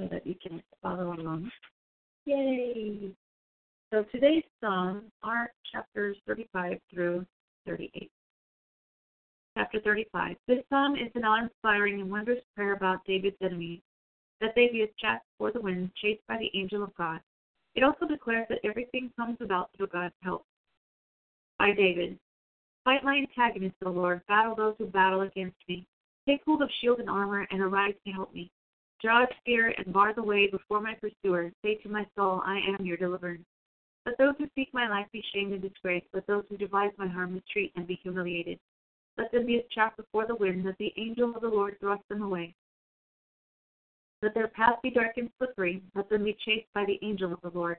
so 0.00 0.08
that 0.10 0.26
you 0.26 0.34
can 0.42 0.62
follow 0.82 1.14
along. 1.14 1.50
Yay! 2.24 3.12
So 3.92 4.04
today's 4.10 4.42
psalm 4.60 5.04
are 5.22 5.52
chapters 5.70 6.16
35 6.26 6.78
through 6.92 7.24
38. 7.66 8.10
Chapter 9.56 9.80
35. 9.80 10.36
This 10.48 10.64
psalm 10.68 10.96
is 10.96 11.12
an 11.14 11.24
awe-inspiring 11.24 12.00
and 12.00 12.10
wondrous 12.10 12.42
prayer 12.56 12.72
about 12.72 13.04
David's 13.06 13.36
enemies, 13.40 13.80
that 14.40 14.50
they 14.56 14.66
be 14.66 14.82
as 14.82 14.88
chaff 14.98 15.20
before 15.32 15.52
the 15.52 15.60
wind, 15.60 15.90
chased 16.02 16.26
by 16.26 16.38
the 16.38 16.50
angel 16.58 16.82
of 16.82 16.92
God. 16.96 17.20
It 17.74 17.82
also 17.82 18.06
declares 18.06 18.46
that 18.48 18.64
everything 18.64 19.10
comes 19.16 19.36
about 19.40 19.70
through 19.76 19.88
God's 19.88 20.14
help. 20.22 20.44
By 21.58 21.72
David. 21.72 22.18
Fight 22.84 23.02
my 23.02 23.16
antagonists, 23.16 23.76
O 23.84 23.90
Lord. 23.90 24.20
Battle 24.28 24.54
those 24.54 24.74
who 24.78 24.86
battle 24.86 25.22
against 25.22 25.56
me. 25.68 25.86
Take 26.26 26.42
hold 26.44 26.62
of 26.62 26.70
shield 26.80 27.00
and 27.00 27.10
armor 27.10 27.46
and 27.50 27.60
arise 27.60 27.94
to 28.06 28.12
help 28.12 28.32
me. 28.34 28.50
Draw 29.02 29.24
a 29.24 29.26
spear 29.40 29.74
and 29.76 29.92
bar 29.92 30.14
the 30.14 30.22
way 30.22 30.48
before 30.50 30.80
my 30.80 30.94
pursuer. 30.94 31.50
Say 31.62 31.76
to 31.76 31.88
my 31.88 32.06
soul, 32.16 32.42
I 32.44 32.60
am 32.78 32.86
your 32.86 32.96
deliverance. 32.96 33.44
Let 34.06 34.18
those 34.18 34.34
who 34.38 34.46
seek 34.54 34.68
my 34.72 34.88
life 34.88 35.06
be 35.12 35.24
shamed 35.32 35.52
and 35.52 35.62
disgraced. 35.62 36.06
Let 36.12 36.26
those 36.26 36.44
who 36.48 36.56
devise 36.56 36.92
my 36.98 37.06
harm 37.06 37.34
retreat 37.34 37.72
and 37.76 37.86
be 37.86 37.98
humiliated. 38.02 38.58
Let 39.16 39.32
them 39.32 39.46
be 39.46 39.56
as 39.56 39.64
chaff 39.74 39.96
before 39.96 40.26
the 40.26 40.34
wind. 40.34 40.64
Let 40.64 40.78
the 40.78 40.92
angel 40.96 41.34
of 41.34 41.42
the 41.42 41.48
Lord 41.48 41.78
thrust 41.80 42.02
them 42.08 42.22
away. 42.22 42.54
Let 44.24 44.34
their 44.34 44.48
path 44.48 44.82
be 44.82 44.90
dark 44.90 45.18
and 45.18 45.30
slippery. 45.38 45.82
Let 45.94 46.08
them 46.08 46.24
be 46.24 46.36
chased 46.44 46.72
by 46.74 46.84
the 46.84 46.98
angel 47.02 47.32
of 47.32 47.40
the 47.42 47.56
Lord. 47.56 47.76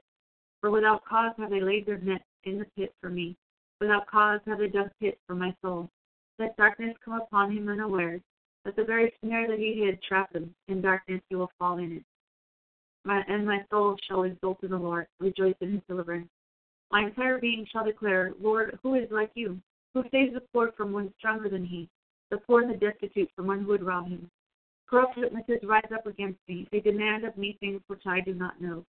For 0.62 0.72
without 0.72 1.04
cause 1.04 1.34
have 1.38 1.50
they 1.50 1.60
laid 1.60 1.86
their 1.86 1.98
nets 1.98 2.24
in 2.46 2.60
the 2.60 2.68
pit 2.78 2.94
for 3.02 3.10
me. 3.10 3.36
Without 3.82 4.08
cause 4.08 4.40
have 4.48 4.60
they 4.60 4.68
dug 4.68 4.90
pits 5.02 5.18
for 5.28 5.36
my 5.36 5.54
soul. 5.62 5.90
Let 6.40 6.56
darkness 6.56 6.96
come 7.04 7.20
upon 7.20 7.52
him 7.52 7.68
unawares. 7.68 8.22
Let 8.64 8.78
the 8.78 8.84
very 8.86 9.14
snare 9.22 9.48
that 9.50 9.60
he 9.60 9.84
hid 9.84 10.02
trap 10.04 10.34
him. 10.34 10.56
In 10.70 10.82
darkness 10.82 11.22
he 11.28 11.36
will 11.36 11.52
fall 11.60 11.80
in 11.80 11.92
it 11.92 12.04
my, 13.06 13.24
and 13.28 13.46
my 13.46 13.64
soul 13.70 13.96
shall 14.08 14.24
exult 14.24 14.64
in 14.64 14.72
the 14.72 14.78
Lord, 14.78 15.08
rejoice 15.20 15.56
in 15.62 15.74
his 15.74 15.82
deliverance. 15.88 16.28
My 16.92 17.04
entire 17.04 17.40
being 17.40 17.66
shall 17.72 17.86
declare, 17.86 18.34
Lord, 18.42 18.78
who 18.84 18.96
is 18.96 19.10
like 19.12 19.32
you? 19.36 19.60
Who 19.94 20.04
saves 20.12 20.34
the 20.34 20.42
poor 20.54 20.72
from 20.76 20.92
one 20.92 21.14
stronger 21.18 21.50
than 21.50 21.66
he, 21.66 21.88
the 22.32 22.38
poor 22.38 22.62
and 22.62 22.72
the 22.72 22.78
destitute 22.78 23.30
from 23.36 23.48
one 23.48 23.62
who 23.62 23.68
would 23.68 23.84
rob 23.84 24.08
him? 24.08 24.30
Corrupt 24.88 25.18
witnesses 25.18 25.64
rise 25.64 25.92
up 25.94 26.06
against 26.06 26.40
me. 26.48 26.68
They 26.72 26.80
demand 26.80 27.24
of 27.24 27.38
me 27.38 27.58
things 27.60 27.82
which 27.88 28.06
I 28.06 28.20
do 28.22 28.34
not 28.34 28.62
know. 28.62 28.86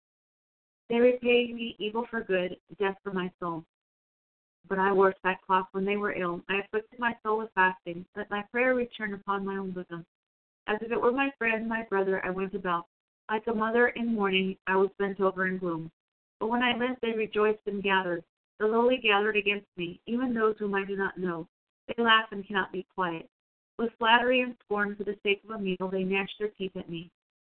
They 0.90 1.00
repay 1.00 1.52
me 1.54 1.76
evil 1.80 2.06
for 2.10 2.22
good, 2.22 2.58
death 2.80 2.98
for 3.04 3.12
my 3.12 3.32
soul. 3.40 3.66
But 4.68 4.80
I 4.80 4.92
wore 4.94 5.14
sackcloth 5.22 5.68
when 5.72 5.86
they 5.86 5.98
were 5.98 6.14
ill. 6.14 6.42
I 6.50 6.60
afflicted 6.60 7.00
my 7.00 7.16
soul 7.24 7.40
with 7.40 7.52
fasting. 7.56 8.06
Let 8.16 8.30
my 8.30 8.44
prayer 8.52 8.76
return 8.76 9.14
upon 9.14 9.46
my 9.46 9.58
own 9.58 9.72
bosom. 9.72 10.06
As 10.68 10.78
if 10.82 10.92
it 10.92 11.02
were 11.02 11.12
my 11.12 11.32
friend, 11.38 11.68
my 11.68 11.84
brother, 11.84 12.26
I 12.26 12.30
went 12.30 12.54
about. 12.56 12.86
Like 13.30 13.48
a 13.48 13.54
mother 13.54 13.90
in 13.90 14.14
mourning, 14.14 14.58
I 14.68 14.76
was 14.76 14.90
bent 14.98 15.20
over 15.20 15.48
in 15.48 15.58
gloom. 15.58 15.92
But 16.40 16.48
when 16.48 16.62
I 16.62 16.76
lived, 16.76 17.00
they 17.02 17.14
rejoiced 17.14 17.66
and 17.68 17.84
gathered. 17.84 18.24
The 18.60 18.68
lowly 18.68 18.98
gathered 18.98 19.36
against 19.38 19.68
me, 19.78 20.00
even 20.06 20.34
those 20.34 20.56
whom 20.58 20.76
I 20.76 20.86
do 20.86 20.96
not 20.96 21.18
know. 21.18 21.48
They 21.88 22.02
laugh 22.02 22.32
and 22.32 22.46
cannot 22.46 22.72
be 22.72 22.86
quiet. 22.94 23.30
With 23.78 23.92
flattery 23.98 24.42
and 24.42 24.56
scorn 24.66 24.96
for 24.96 25.04
the 25.04 25.18
sake 25.24 25.42
of 25.44 25.52
a 25.52 25.60
meal, 25.60 25.90
they 25.92 26.04
gnash 26.04 26.30
their 26.40 26.50
teeth 26.50 26.76
at 26.76 26.90
me. 26.90 27.10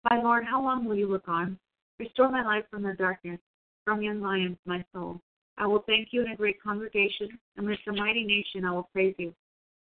My 0.09 0.21
Lord, 0.21 0.45
how 0.45 0.63
long 0.63 0.85
will 0.85 0.95
you 0.95 1.07
look 1.07 1.27
on? 1.27 1.57
Restore 1.99 2.29
my 2.29 2.43
life 2.43 2.65
from 2.69 2.83
the 2.83 2.93
darkness, 2.93 3.39
from 3.85 4.01
young 4.01 4.21
lions, 4.21 4.57
my 4.65 4.83
soul. 4.93 5.19
I 5.57 5.67
will 5.67 5.83
thank 5.87 6.09
you 6.11 6.21
in 6.21 6.31
a 6.31 6.35
great 6.35 6.61
congregation. 6.61 7.29
and 7.57 7.65
Amidst 7.65 7.87
a 7.87 7.93
mighty 7.93 8.23
nation, 8.23 8.65
I 8.65 8.71
will 8.71 8.89
praise 8.93 9.15
you. 9.17 9.33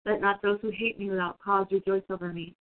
Let 0.06 0.22
not 0.22 0.42
those 0.42 0.60
who 0.62 0.70
hate 0.72 0.98
me 0.98 1.10
without 1.10 1.40
cause 1.40 1.68
rejoice 1.72 2.04
over 2.10 2.34
me. 2.34 2.56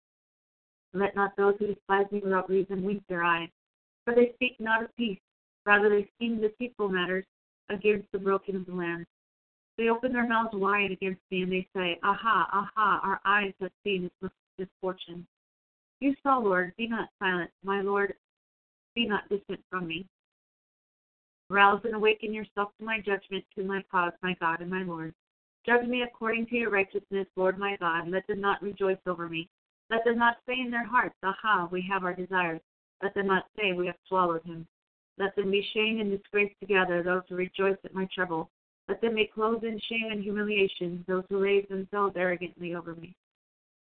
Let 0.93 1.15
not 1.15 1.35
those 1.35 1.55
who 1.59 1.67
despise 1.67 2.05
me 2.11 2.21
without 2.23 2.49
reason 2.49 2.83
wink 2.83 3.03
their 3.07 3.23
eyes. 3.23 3.49
For 4.05 4.15
they 4.15 4.31
speak 4.35 4.55
not 4.59 4.83
of 4.83 4.95
peace, 4.95 5.19
rather 5.65 5.89
they 5.89 6.09
scheme 6.15 6.41
deceitful 6.41 6.89
matters 6.89 7.25
against 7.69 8.11
the 8.11 8.19
broken 8.19 8.55
of 8.55 8.65
the 8.65 8.73
land. 8.73 9.05
They 9.77 9.89
open 9.89 10.13
their 10.13 10.27
mouths 10.27 10.53
wide 10.53 10.91
against 10.91 11.21
me, 11.31 11.41
and 11.41 11.51
they 11.51 11.67
say, 11.75 11.99
Aha, 12.03 12.47
aha, 12.53 12.99
our 13.03 13.19
eyes 13.25 13.53
have 13.59 13.71
seen 13.83 14.09
this 14.21 14.31
misfortune. 14.57 15.27
You 15.99 16.15
saw, 16.23 16.37
Lord, 16.37 16.73
be 16.77 16.87
not 16.87 17.09
silent. 17.19 17.51
My 17.63 17.81
Lord, 17.81 18.13
be 18.95 19.05
not 19.05 19.27
distant 19.29 19.59
from 19.69 19.87
me. 19.87 20.05
Rouse 21.49 21.81
and 21.83 21.93
awaken 21.93 22.33
yourself 22.33 22.71
to 22.79 22.85
my 22.85 22.99
judgment, 22.99 23.43
to 23.55 23.63
my 23.63 23.83
cause, 23.91 24.13
my 24.23 24.35
God 24.39 24.61
and 24.61 24.69
my 24.69 24.83
Lord. 24.83 25.13
Judge 25.65 25.87
me 25.87 26.03
according 26.03 26.47
to 26.47 26.55
your 26.55 26.69
righteousness, 26.69 27.27
Lord 27.35 27.57
my 27.57 27.75
God. 27.79 28.07
Let 28.07 28.25
them 28.27 28.41
not 28.41 28.61
rejoice 28.61 28.97
over 29.05 29.27
me. 29.27 29.49
Let 29.89 30.03
them 30.05 30.17
not 30.17 30.37
say 30.47 30.59
in 30.59 30.71
their 30.71 30.85
hearts, 30.85 31.15
Aha, 31.23 31.67
we 31.71 31.85
have 31.91 32.03
our 32.03 32.13
desires. 32.13 32.61
Let 33.03 33.13
them 33.13 33.27
not 33.27 33.45
say, 33.57 33.73
We 33.73 33.87
have 33.87 33.95
swallowed 34.07 34.43
him. 34.43 34.67
Let 35.17 35.35
them 35.35 35.51
be 35.51 35.67
shamed 35.73 36.01
and 36.01 36.11
disgraced 36.11 36.59
together, 36.59 37.03
those 37.03 37.23
who 37.29 37.35
rejoice 37.35 37.77
at 37.83 37.93
my 37.93 38.07
trouble. 38.13 38.49
Let 38.87 39.01
them 39.01 39.15
be 39.15 39.29
clothed 39.33 39.63
in 39.63 39.79
shame 39.89 40.11
and 40.11 40.21
humiliation, 40.23 41.03
those 41.07 41.23
who 41.29 41.41
raise 41.41 41.67
themselves 41.69 42.15
arrogantly 42.15 42.75
over 42.75 42.95
me. 42.95 43.15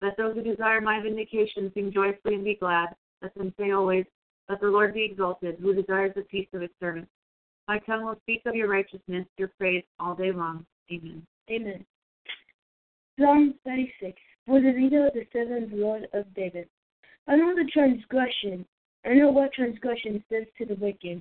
Let 0.00 0.16
those 0.16 0.34
who 0.34 0.42
desire 0.42 0.80
my 0.80 1.00
vindication 1.00 1.70
sing 1.74 1.92
joyfully 1.92 2.34
and 2.34 2.44
be 2.44 2.54
glad. 2.54 2.88
Let 3.22 3.34
them 3.34 3.52
say 3.58 3.72
always, 3.72 4.06
Let 4.48 4.60
the 4.60 4.68
Lord 4.68 4.94
be 4.94 5.04
exalted, 5.04 5.56
who 5.60 5.74
desires 5.74 6.12
the 6.14 6.22
peace 6.22 6.48
of 6.52 6.62
his 6.62 6.70
servants. 6.80 7.10
My 7.68 7.78
tongue 7.80 8.04
will 8.04 8.18
speak 8.22 8.42
of 8.46 8.54
your 8.54 8.68
righteousness, 8.68 9.26
your 9.36 9.48
praise 9.58 9.84
all 9.98 10.14
day 10.14 10.32
long. 10.32 10.64
Amen. 10.90 11.26
Amen. 11.50 11.84
Psalm 13.18 13.54
36 13.64 14.20
for 14.46 14.60
the 14.60 14.72
leader 14.72 15.08
of 15.08 15.14
the 15.14 15.26
seventh 15.32 15.72
Lord 15.72 16.06
of 16.12 16.32
David. 16.34 16.68
I 17.26 17.36
know 17.36 17.54
the 17.54 17.68
transgression. 17.72 18.64
I 19.04 19.14
know 19.14 19.30
what 19.30 19.52
transgression 19.52 20.22
says 20.30 20.46
to 20.58 20.66
the 20.66 20.76
wicked. 20.76 21.20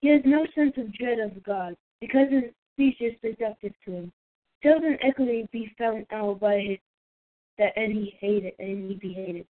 He 0.00 0.08
has 0.08 0.22
no 0.24 0.46
sense 0.54 0.72
of 0.78 0.92
dread 0.94 1.18
of 1.18 1.42
God, 1.44 1.76
because 2.00 2.28
speech 2.72 2.96
is 3.00 3.14
seductive 3.20 3.72
to 3.84 3.92
him. 3.92 4.12
Seldom 4.62 4.96
equity 5.02 5.48
be 5.52 5.72
found 5.78 6.06
out 6.12 6.40
by 6.40 6.60
his 6.60 6.78
that 7.58 7.76
he 7.76 8.14
hated 8.18 8.54
and 8.58 8.90
he 8.90 8.96
be 8.96 9.12
hated. 9.12 9.46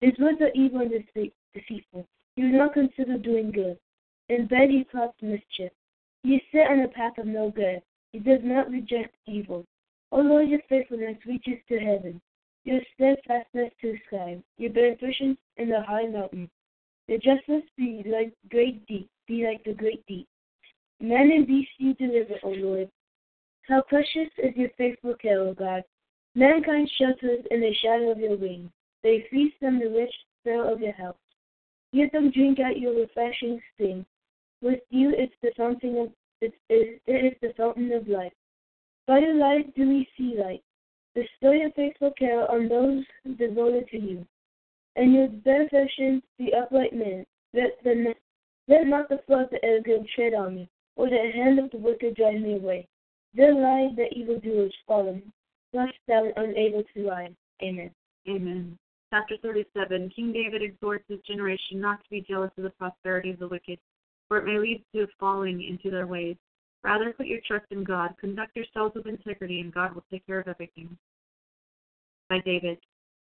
His 0.00 0.12
words 0.18 0.40
are 0.40 0.52
evil 0.54 0.80
and 0.80 0.90
deceitful. 0.90 2.06
He 2.36 2.42
does 2.42 2.52
not 2.52 2.74
consider 2.74 3.18
doing 3.18 3.50
good. 3.50 3.78
In 4.28 4.46
bed 4.46 4.70
he 4.70 4.84
plots 4.84 5.16
mischief. 5.22 5.72
He 6.22 6.36
is 6.36 6.42
set 6.52 6.70
on 6.70 6.80
a 6.80 6.88
path 6.88 7.18
of 7.18 7.26
no 7.26 7.50
good. 7.50 7.82
He 8.12 8.18
does 8.18 8.40
not 8.42 8.70
reject 8.70 9.14
evil. 9.26 9.64
O 10.12 10.20
Lord, 10.20 10.48
your 10.48 10.60
faithfulness 10.68 11.16
reaches 11.26 11.58
to 11.68 11.78
heaven 11.78 12.20
your 12.64 12.80
steadfastness 12.94 13.72
to 13.80 13.92
the 13.92 13.98
sky, 14.06 14.42
your 14.58 14.70
beneficence 14.70 15.38
in 15.56 15.68
the 15.68 15.82
high 15.82 16.06
mountain. 16.06 16.50
Your 17.08 17.18
justice 17.18 17.68
be 17.76 18.04
like 18.06 18.32
great 18.50 18.86
deep, 18.86 19.08
be 19.26 19.46
like 19.46 19.64
the 19.64 19.72
great 19.72 20.04
deep. 20.06 20.28
Man 21.00 21.30
and 21.32 21.46
beast 21.46 21.70
you 21.78 21.94
deliver, 21.94 22.34
O 22.42 22.50
Lord. 22.50 22.90
How 23.66 23.82
precious 23.82 24.28
is 24.36 24.54
your 24.54 24.68
faithful 24.76 25.14
care, 25.14 25.40
O 25.40 25.54
God! 25.54 25.82
Mankind 26.34 26.90
shelters 26.98 27.44
in 27.50 27.60
the 27.60 27.74
shadow 27.82 28.10
of 28.10 28.18
your 28.18 28.36
wings. 28.36 28.70
They 29.02 29.26
feast 29.30 29.56
on 29.62 29.78
the 29.78 29.88
rich 29.88 30.14
fare 30.44 30.70
of 30.70 30.80
your 30.80 30.92
house. 30.92 31.16
Let 31.92 32.12
them 32.12 32.30
drink 32.30 32.60
at 32.60 32.78
your 32.78 32.94
refreshing 32.94 33.60
spring. 33.72 34.04
With 34.60 34.80
you 34.90 35.12
it's 35.16 35.34
the 35.42 35.52
fountain 35.56 35.96
of 35.96 36.12
it 36.42 36.52
is, 36.68 37.00
it 37.06 37.32
is 37.32 37.38
the 37.40 37.54
fountain 37.56 37.92
of 37.92 38.06
life. 38.06 38.32
By 39.06 39.20
your 39.20 39.34
light 39.34 39.74
do 39.74 39.88
we 39.88 40.08
see 40.16 40.36
light. 40.38 40.62
Bestow 41.14 41.52
your 41.52 41.70
faithful 41.72 42.12
care 42.18 42.50
on 42.50 42.68
those 42.68 43.04
devoted 43.38 43.88
to 43.88 43.98
you, 43.98 44.26
and 44.96 45.14
your 45.14 45.28
benefactions 45.28 46.22
the 46.38 46.52
upright 46.54 46.92
man. 46.92 47.26
Let, 47.52 47.82
the, 47.82 48.14
let 48.68 48.86
not 48.86 49.08
the 49.08 49.20
flood 49.26 49.44
of 49.44 49.50
the 49.50 49.64
arrogant 49.64 50.08
tread 50.14 50.34
on 50.34 50.54
me, 50.54 50.68
or 50.96 51.08
the 51.08 51.30
hand 51.34 51.58
of 51.58 51.70
the 51.70 51.78
wicked 51.78 52.16
drive 52.16 52.40
me 52.40 52.56
away. 52.56 52.86
Then 53.34 53.62
lie 53.62 53.90
the 53.96 54.12
evildoers 54.12 54.74
fallen, 54.86 55.32
thrust 55.72 55.94
down, 56.08 56.32
unable 56.36 56.82
to 56.94 57.08
rise. 57.08 57.32
Amen. 57.62 57.90
Amen. 58.28 58.78
Chapter 59.10 59.36
37 59.42 60.10
King 60.14 60.32
David 60.32 60.62
exhorts 60.62 61.04
his 61.08 61.20
generation 61.26 61.80
not 61.80 62.02
to 62.02 62.10
be 62.10 62.24
jealous 62.28 62.50
of 62.56 62.64
the 62.64 62.70
prosperity 62.70 63.30
of 63.30 63.38
the 63.38 63.48
wicked, 63.48 63.78
for 64.28 64.38
it 64.38 64.46
may 64.46 64.58
lead 64.58 64.84
to 64.94 65.06
falling 65.18 65.62
into 65.62 65.90
their 65.90 66.06
ways. 66.06 66.36
Rather, 66.82 67.12
put 67.12 67.26
your 67.26 67.40
trust 67.46 67.66
in 67.70 67.84
God. 67.84 68.14
Conduct 68.20 68.56
yourselves 68.56 68.94
with 68.94 69.06
integrity, 69.06 69.60
and 69.60 69.74
God 69.74 69.94
will 69.94 70.04
take 70.10 70.26
care 70.26 70.40
of 70.40 70.48
everything. 70.48 70.96
By 72.28 72.38
David. 72.44 72.78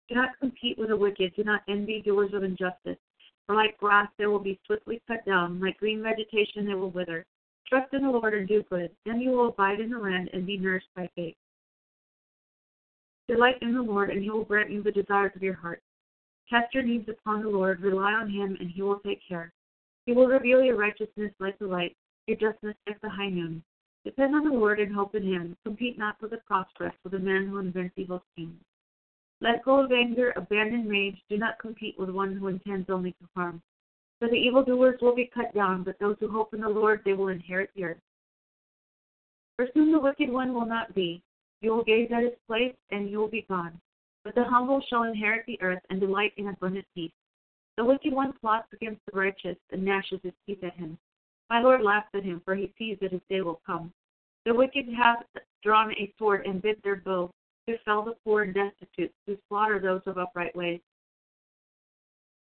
Do 0.09 0.17
not 0.17 0.39
compete 0.41 0.79
with 0.79 0.89
the 0.89 0.97
wicked. 0.97 1.35
Do 1.37 1.45
not 1.45 1.63
envy 1.69 2.03
doers 2.03 2.35
of 2.35 2.43
injustice. 2.43 2.99
For 3.47 3.55
like 3.55 3.79
grass, 3.79 4.09
they 4.19 4.27
will 4.27 4.39
be 4.39 4.59
swiftly 4.67 5.03
cut 5.07 5.25
down. 5.25 5.61
Like 5.61 5.79
green 5.79 6.03
vegetation, 6.03 6.67
they 6.67 6.75
will 6.75 6.91
wither. 6.91 7.25
Trust 7.69 7.93
in 7.93 8.03
the 8.03 8.11
Lord 8.11 8.35
and 8.35 8.47
do 8.47 8.63
good. 8.71 8.91
Then 9.07 9.21
you 9.21 9.31
will 9.31 9.49
abide 9.49 9.81
in 9.81 9.91
the 9.91 9.99
land 9.99 10.31
and 10.33 10.47
be 10.47 10.59
nourished 10.59 10.89
by 10.95 11.09
faith. 11.17 11.35
Delight 13.29 13.57
in 13.63 13.75
the 13.75 13.83
Lord, 13.83 14.11
and 14.11 14.23
he 14.23 14.31
will 14.31 14.45
grant 14.45 14.71
you 14.71 14.83
the 14.83 14.93
desires 14.93 15.33
of 15.35 15.43
your 15.43 15.55
heart. 15.55 15.81
Cast 16.51 16.75
your 16.75 16.83
needs 16.83 17.09
upon 17.09 17.43
the 17.43 17.49
Lord, 17.49 17.81
rely 17.81 18.13
on 18.13 18.29
him, 18.29 18.57
and 18.61 18.71
he 18.71 18.83
will 18.83 19.01
take 19.01 19.21
care. 19.27 19.53
He 20.05 20.13
will 20.13 20.27
reveal 20.27 20.63
your 20.63 20.77
righteousness 20.77 21.33
like 21.41 21.59
the 21.59 21.67
light, 21.67 21.97
your 22.27 22.37
justness 22.37 22.77
like 22.87 23.01
the 23.01 23.09
high 23.09 23.31
noon. 23.31 23.63
Depend 24.05 24.35
on 24.35 24.45
the 24.45 24.51
Lord 24.51 24.79
and 24.79 24.95
hope 24.95 25.15
in 25.15 25.23
him. 25.23 25.57
Compete 25.65 25.97
not 25.97 26.19
for 26.21 26.29
the 26.29 26.37
prosperous 26.47 26.93
with 27.03 27.13
the 27.13 27.19
man 27.19 27.49
who 27.49 27.59
invents 27.59 27.95
evil 27.97 28.23
schemes. 28.33 28.61
Let 29.41 29.65
go 29.65 29.83
of 29.83 29.91
anger, 29.91 30.35
abandon 30.37 30.87
rage. 30.87 31.17
Do 31.31 31.39
not 31.39 31.59
compete 31.59 31.99
with 31.99 32.11
one 32.11 32.37
who 32.37 32.49
intends 32.49 32.91
only 32.91 33.13
to 33.13 33.29
harm. 33.35 33.63
For 34.25 34.31
the 34.31 34.37
evildoers 34.37 34.99
will 35.03 35.15
be 35.15 35.31
cut 35.35 35.53
down, 35.53 35.83
but 35.83 35.99
those 35.99 36.17
who 36.19 36.31
hope 36.31 36.55
in 36.55 36.63
the 36.63 36.69
Lord, 36.71 37.03
they 37.05 37.13
will 37.13 37.29
inherit 37.29 37.69
the 37.77 37.85
earth. 37.85 38.01
For 39.57 39.69
soon 39.75 39.93
the 39.93 40.01
wicked 40.01 40.31
one 40.31 40.55
will 40.55 40.65
not 40.65 40.95
be. 40.95 41.23
You 41.61 41.73
will 41.73 41.85
gaze 41.85 42.09
at 42.11 42.23
his 42.23 42.33
place, 42.47 42.75
and 42.91 43.11
you 43.11 43.19
will 43.19 43.29
be 43.29 43.45
gone. 43.51 43.79
But 44.25 44.35
the 44.35 44.45
humble 44.45 44.81
shall 44.89 45.03
inherit 45.03 45.45
the 45.45 45.61
earth 45.61 45.83
and 45.91 46.01
delight 46.01 46.33
in 46.39 46.49
abundant 46.49 46.87
peace. 46.95 47.13
The 47.77 47.85
wicked 47.85 48.15
one 48.15 48.33
plots 48.33 48.69
against 48.73 49.03
the 49.05 49.19
righteous 49.19 49.59
and 49.73 49.85
gnashes 49.85 50.21
his 50.23 50.33
teeth 50.47 50.65
at 50.65 50.73
him. 50.73 50.97
My 51.51 51.61
Lord 51.61 51.83
laughs 51.83 52.09
at 52.15 52.25
him, 52.25 52.41
for 52.47 52.55
he 52.55 52.73
sees 52.79 52.97
that 53.03 53.13
his 53.13 53.21
day 53.29 53.43
will 53.43 53.61
come. 53.67 53.93
The 54.47 54.55
wicked 54.55 54.87
have 54.97 55.23
drawn 55.63 55.93
a 55.93 56.11
sword 56.19 56.47
and 56.47 56.63
bit 56.63 56.83
their 56.83 56.97
bow 56.97 57.31
to 57.69 57.77
fell 57.85 58.03
the 58.03 58.17
poor 58.25 58.45
and 58.45 58.55
destitute, 58.55 59.13
to 59.29 59.37
slaughter 59.51 59.79
those 59.79 60.01
of 60.07 60.17
upright 60.17 60.57
ways. 60.57 60.81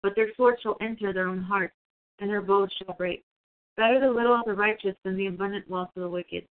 But 0.03 0.15
their 0.15 0.33
sword 0.35 0.57
shall 0.61 0.77
enter 0.81 1.13
their 1.13 1.27
own 1.27 1.41
hearts, 1.41 1.75
and 2.19 2.29
their 2.29 2.41
bows 2.41 2.69
shall 2.77 2.95
break. 2.95 3.23
Better 3.77 3.99
the 3.99 4.11
little 4.11 4.35
of 4.35 4.45
the 4.45 4.53
righteous 4.53 4.95
than 5.03 5.15
the 5.15 5.27
abundant 5.27 5.69
wealth 5.69 5.91
of 5.95 6.01
the 6.01 6.09
wicked. 6.09 6.47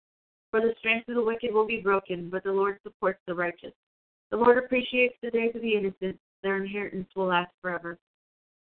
For 0.50 0.60
the 0.60 0.74
strength 0.78 1.08
of 1.08 1.14
the 1.14 1.22
wicked 1.22 1.52
will 1.52 1.66
be 1.66 1.80
broken, 1.80 2.30
but 2.30 2.42
the 2.42 2.52
Lord 2.52 2.78
supports 2.82 3.20
the 3.26 3.34
righteous. 3.34 3.72
The 4.30 4.36
Lord 4.36 4.58
appreciates 4.58 5.16
the 5.22 5.30
days 5.30 5.54
of 5.54 5.62
the 5.62 5.74
innocent, 5.74 6.18
their 6.42 6.56
inheritance 6.56 7.08
will 7.14 7.26
last 7.26 7.52
forever. 7.60 7.98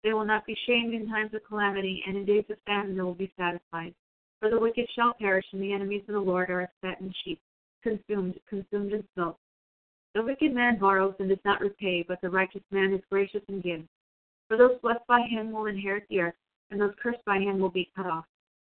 They 0.03 0.13
will 0.13 0.25
not 0.25 0.45
be 0.45 0.57
shamed 0.65 0.93
in 0.93 1.07
times 1.07 1.33
of 1.33 1.43
calamity, 1.43 2.03
and 2.05 2.17
in 2.17 2.25
days 2.25 2.45
of 2.49 2.57
famine 2.65 2.95
they 2.95 3.03
will 3.03 3.13
be 3.13 3.31
satisfied. 3.37 3.93
For 4.39 4.49
the 4.49 4.59
wicked 4.59 4.89
shall 4.95 5.13
perish, 5.13 5.45
and 5.53 5.61
the 5.61 5.73
enemies 5.73 6.03
of 6.07 6.15
the 6.15 6.19
Lord 6.19 6.49
are 6.49 6.61
as 6.61 6.69
fattened 6.81 7.15
sheep, 7.23 7.39
consumed, 7.83 8.39
consumed 8.49 8.93
in 8.93 9.07
smoke. 9.13 9.37
The 10.15 10.23
wicked 10.23 10.53
man 10.53 10.77
borrows 10.79 11.15
and 11.19 11.29
does 11.29 11.43
not 11.45 11.61
repay, 11.61 12.03
but 12.07 12.19
the 12.21 12.29
righteous 12.29 12.63
man 12.71 12.93
is 12.93 13.01
gracious 13.09 13.43
and 13.47 13.63
gives. 13.63 13.87
For 14.51 14.57
those 14.57 14.77
blessed 14.81 15.07
by 15.07 15.21
him 15.21 15.53
will 15.53 15.67
inherit 15.67 16.03
the 16.09 16.19
earth, 16.19 16.35
and 16.71 16.81
those 16.81 16.93
cursed 17.01 17.23
by 17.23 17.37
him 17.39 17.57
will 17.57 17.69
be 17.69 17.89
cut 17.95 18.05
off. 18.05 18.25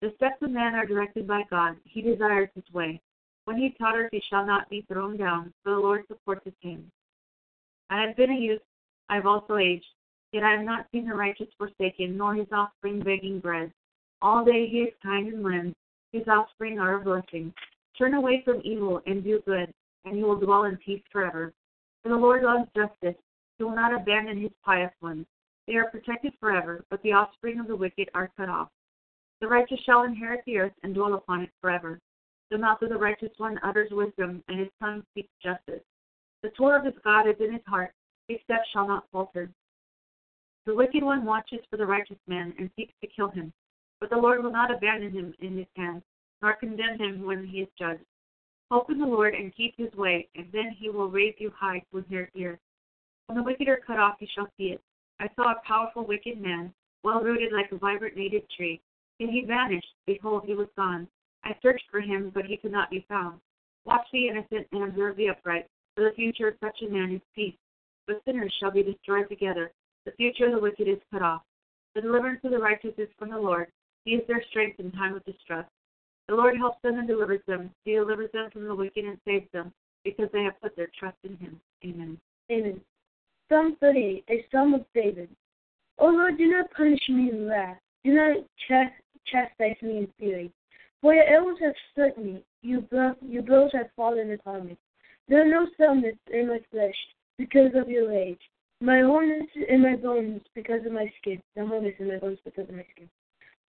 The 0.02 0.12
steps 0.14 0.40
of 0.40 0.52
man 0.52 0.76
are 0.76 0.86
directed 0.86 1.26
by 1.26 1.42
God. 1.50 1.74
He 1.82 2.00
desires 2.00 2.48
his 2.54 2.62
way. 2.72 3.00
When 3.44 3.56
he 3.56 3.70
totters, 3.70 4.08
he 4.12 4.22
shall 4.30 4.46
not 4.46 4.70
be 4.70 4.82
thrown 4.82 5.16
down, 5.16 5.52
for 5.64 5.70
the 5.70 5.80
Lord 5.80 6.04
supports 6.06 6.44
his 6.44 6.54
hand. 6.62 6.88
I 7.90 8.00
have 8.02 8.16
been 8.16 8.30
a 8.30 8.38
youth, 8.38 8.62
I 9.08 9.16
have 9.16 9.26
also 9.26 9.56
aged, 9.56 9.84
yet 10.30 10.44
I 10.44 10.52
have 10.52 10.64
not 10.64 10.86
seen 10.92 11.08
the 11.08 11.14
righteous 11.16 11.48
forsaken, 11.58 12.16
nor 12.16 12.36
his 12.36 12.46
offspring 12.52 13.00
begging 13.00 13.40
bread. 13.40 13.72
All 14.22 14.44
day 14.44 14.68
he 14.68 14.82
is 14.82 14.94
kind 15.02 15.26
and 15.26 15.42
lends, 15.42 15.74
his 16.12 16.28
offspring 16.28 16.78
are 16.78 17.00
a 17.00 17.00
blessing. 17.00 17.52
Turn 17.98 18.14
away 18.14 18.42
from 18.44 18.62
evil 18.62 19.02
and 19.08 19.24
do 19.24 19.42
good, 19.44 19.74
and 20.04 20.16
you 20.16 20.24
will 20.24 20.38
dwell 20.38 20.66
in 20.66 20.76
peace 20.76 21.02
forever. 21.10 21.52
For 22.04 22.10
the 22.10 22.16
Lord 22.16 22.44
loves 22.44 22.70
justice, 22.76 23.20
he 23.58 23.64
will 23.64 23.74
not 23.74 23.92
abandon 23.92 24.40
his 24.40 24.52
pious 24.64 24.92
ones. 25.02 25.26
They 25.66 25.76
are 25.76 25.90
protected 25.90 26.34
forever, 26.38 26.84
but 26.90 27.02
the 27.02 27.12
offspring 27.12 27.58
of 27.58 27.66
the 27.66 27.76
wicked 27.76 28.10
are 28.14 28.30
cut 28.36 28.48
off. 28.48 28.68
The 29.40 29.48
righteous 29.48 29.80
shall 29.80 30.02
inherit 30.02 30.44
the 30.44 30.58
earth 30.58 30.74
and 30.82 30.94
dwell 30.94 31.14
upon 31.14 31.42
it 31.42 31.50
forever. 31.60 32.00
The 32.50 32.58
mouth 32.58 32.82
of 32.82 32.90
the 32.90 32.98
righteous 32.98 33.32
one 33.38 33.58
utters 33.62 33.90
wisdom, 33.90 34.44
and 34.48 34.58
his 34.58 34.68
tongue 34.80 35.02
speaks 35.10 35.32
justice. 35.42 35.82
The 36.42 36.50
Torah 36.50 36.78
of 36.78 36.84
his 36.84 36.94
God 37.02 37.26
is 37.26 37.36
in 37.40 37.52
his 37.52 37.64
heart, 37.66 37.92
his 38.28 38.38
steps 38.44 38.68
shall 38.72 38.86
not 38.86 39.08
falter. 39.10 39.50
The 40.66 40.74
wicked 40.74 41.02
one 41.02 41.24
watches 41.24 41.60
for 41.70 41.76
the 41.76 41.86
righteous 41.86 42.18
man 42.26 42.54
and 42.58 42.70
seeks 42.76 42.94
to 43.00 43.06
kill 43.06 43.28
him, 43.28 43.52
but 44.00 44.10
the 44.10 44.16
Lord 44.16 44.42
will 44.42 44.52
not 44.52 44.70
abandon 44.70 45.12
him 45.12 45.34
in 45.40 45.56
his 45.56 45.66
hand, 45.76 46.02
nor 46.42 46.54
condemn 46.54 46.98
him 46.98 47.24
when 47.24 47.46
he 47.46 47.60
is 47.60 47.68
judged. 47.78 48.04
Hope 48.70 48.90
in 48.90 48.98
the 48.98 49.06
Lord 49.06 49.34
and 49.34 49.54
keep 49.54 49.74
his 49.76 49.92
way, 49.94 50.28
and 50.34 50.50
then 50.52 50.70
he 50.78 50.90
will 50.90 51.10
raise 51.10 51.34
you 51.38 51.50
high 51.54 51.82
to 51.90 51.98
inherit 51.98 52.30
the 52.34 52.46
earth. 52.46 52.60
When 53.26 53.36
the 53.36 53.44
wicked 53.44 53.68
are 53.68 53.80
cut 53.86 53.98
off, 53.98 54.16
you 54.20 54.26
shall 54.34 54.48
see 54.56 54.68
it. 54.68 54.80
I 55.20 55.28
saw 55.36 55.52
a 55.52 55.62
powerful 55.66 56.06
wicked 56.06 56.40
man, 56.40 56.72
well 57.02 57.20
rooted 57.20 57.52
like 57.52 57.70
a 57.72 57.78
vibrant 57.78 58.16
native 58.16 58.42
tree. 58.56 58.80
And 59.20 59.30
he 59.30 59.44
vanished. 59.46 59.94
Behold, 60.06 60.44
he 60.44 60.54
was 60.54 60.68
gone. 60.76 61.06
I 61.44 61.56
searched 61.62 61.84
for 61.90 62.00
him, 62.00 62.30
but 62.34 62.46
he 62.46 62.56
could 62.56 62.72
not 62.72 62.90
be 62.90 63.06
found. 63.08 63.40
Watch 63.84 64.06
the 64.12 64.28
innocent 64.28 64.66
and 64.72 64.84
observe 64.84 65.16
the 65.16 65.28
upright, 65.28 65.66
for 65.94 66.04
the 66.04 66.16
future 66.16 66.48
of 66.48 66.54
such 66.60 66.82
a 66.82 66.90
man 66.90 67.12
is 67.12 67.20
peace. 67.34 67.54
But 68.06 68.22
sinners 68.24 68.54
shall 68.58 68.70
be 68.70 68.82
destroyed 68.82 69.28
together. 69.28 69.72
The 70.04 70.12
future 70.12 70.46
of 70.46 70.52
the 70.52 70.60
wicked 70.60 70.88
is 70.88 70.98
cut 71.10 71.22
off. 71.22 71.42
The 71.94 72.00
deliverance 72.00 72.40
of 72.44 72.50
the 72.50 72.58
righteous 72.58 72.94
is 72.98 73.08
from 73.18 73.30
the 73.30 73.38
Lord. 73.38 73.68
He 74.04 74.12
is 74.12 74.26
their 74.26 74.42
strength 74.50 74.80
in 74.80 74.90
time 74.92 75.14
of 75.14 75.24
distress. 75.24 75.66
The 76.28 76.34
Lord 76.34 76.56
helps 76.56 76.80
them 76.82 76.98
and 76.98 77.06
delivers 77.06 77.40
them. 77.46 77.70
He 77.84 77.92
delivers 77.92 78.32
them 78.32 78.50
from 78.50 78.66
the 78.66 78.74
wicked 78.74 79.04
and 79.04 79.18
saves 79.24 79.50
them, 79.52 79.72
because 80.02 80.28
they 80.32 80.42
have 80.42 80.60
put 80.60 80.74
their 80.76 80.90
trust 80.98 81.18
in 81.22 81.36
him. 81.36 81.60
Amen. 81.84 82.18
Amen. 82.50 82.80
Psalm 83.48 83.76
38, 83.80 84.24
a 84.30 84.46
psalm 84.50 84.74
of 84.74 84.84
David. 84.94 85.28
O 85.98 86.06
Lord, 86.06 86.38
do 86.38 86.46
not 86.50 86.70
punish 86.72 87.08
me 87.08 87.30
in 87.30 87.46
wrath. 87.46 87.78
Do 88.04 88.14
not 88.14 88.36
chastise 88.68 89.76
me 89.82 89.98
in 89.98 90.08
fury. 90.18 90.50
For 91.00 91.14
your 91.14 91.24
arrows 91.24 91.58
have 91.60 91.74
struck 91.92 92.16
me, 92.16 92.42
your, 92.62 92.80
blow, 92.80 93.14
your 93.20 93.42
blows 93.42 93.70
have 93.74 93.90
fallen 93.94 94.32
upon 94.32 94.66
me. 94.66 94.78
There 95.28 95.42
are 95.42 95.48
no 95.48 95.66
soundness 95.78 96.16
in 96.32 96.48
my 96.48 96.60
flesh 96.70 96.94
because 97.38 97.72
of 97.74 97.88
your 97.88 98.08
rage. 98.08 98.40
My 98.80 99.00
wholeness 99.00 99.48
in 99.68 99.82
my 99.82 99.96
bones 99.96 100.40
because 100.54 100.84
of 100.84 100.92
my 100.92 101.10
skin. 101.20 101.42
The 101.56 101.66
wholeness 101.66 101.94
in 101.98 102.08
my 102.08 102.18
bones 102.18 102.38
because 102.44 102.68
of 102.68 102.74
my 102.74 102.86
skin. 102.94 103.08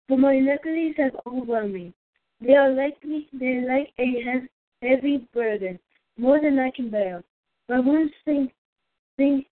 For 0.08 0.18
my 0.18 0.34
iniquities 0.34 0.96
have 0.98 1.16
overwhelmed 1.26 1.74
me. 1.74 1.94
They 2.42 2.56
are 2.56 2.72
like 2.72 3.04
me, 3.04 3.28
they 3.34 3.58
are 3.58 3.78
like 3.78 3.94
a 4.00 4.48
heavy 4.82 5.28
burden, 5.34 5.80
more 6.18 6.42
than 6.42 6.60
I 6.60 6.70
can 6.72 6.90
bear. 6.90 7.24
My 7.70 7.80
wounds 7.80 8.14
think, 8.26 8.52
think, 9.18 9.48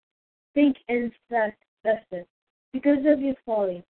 think 0.54 0.78
and 0.90 1.12
fester 1.30 2.26
because 2.72 3.06
of 3.06 3.22
your 3.22 3.36
folly. 3.46 3.84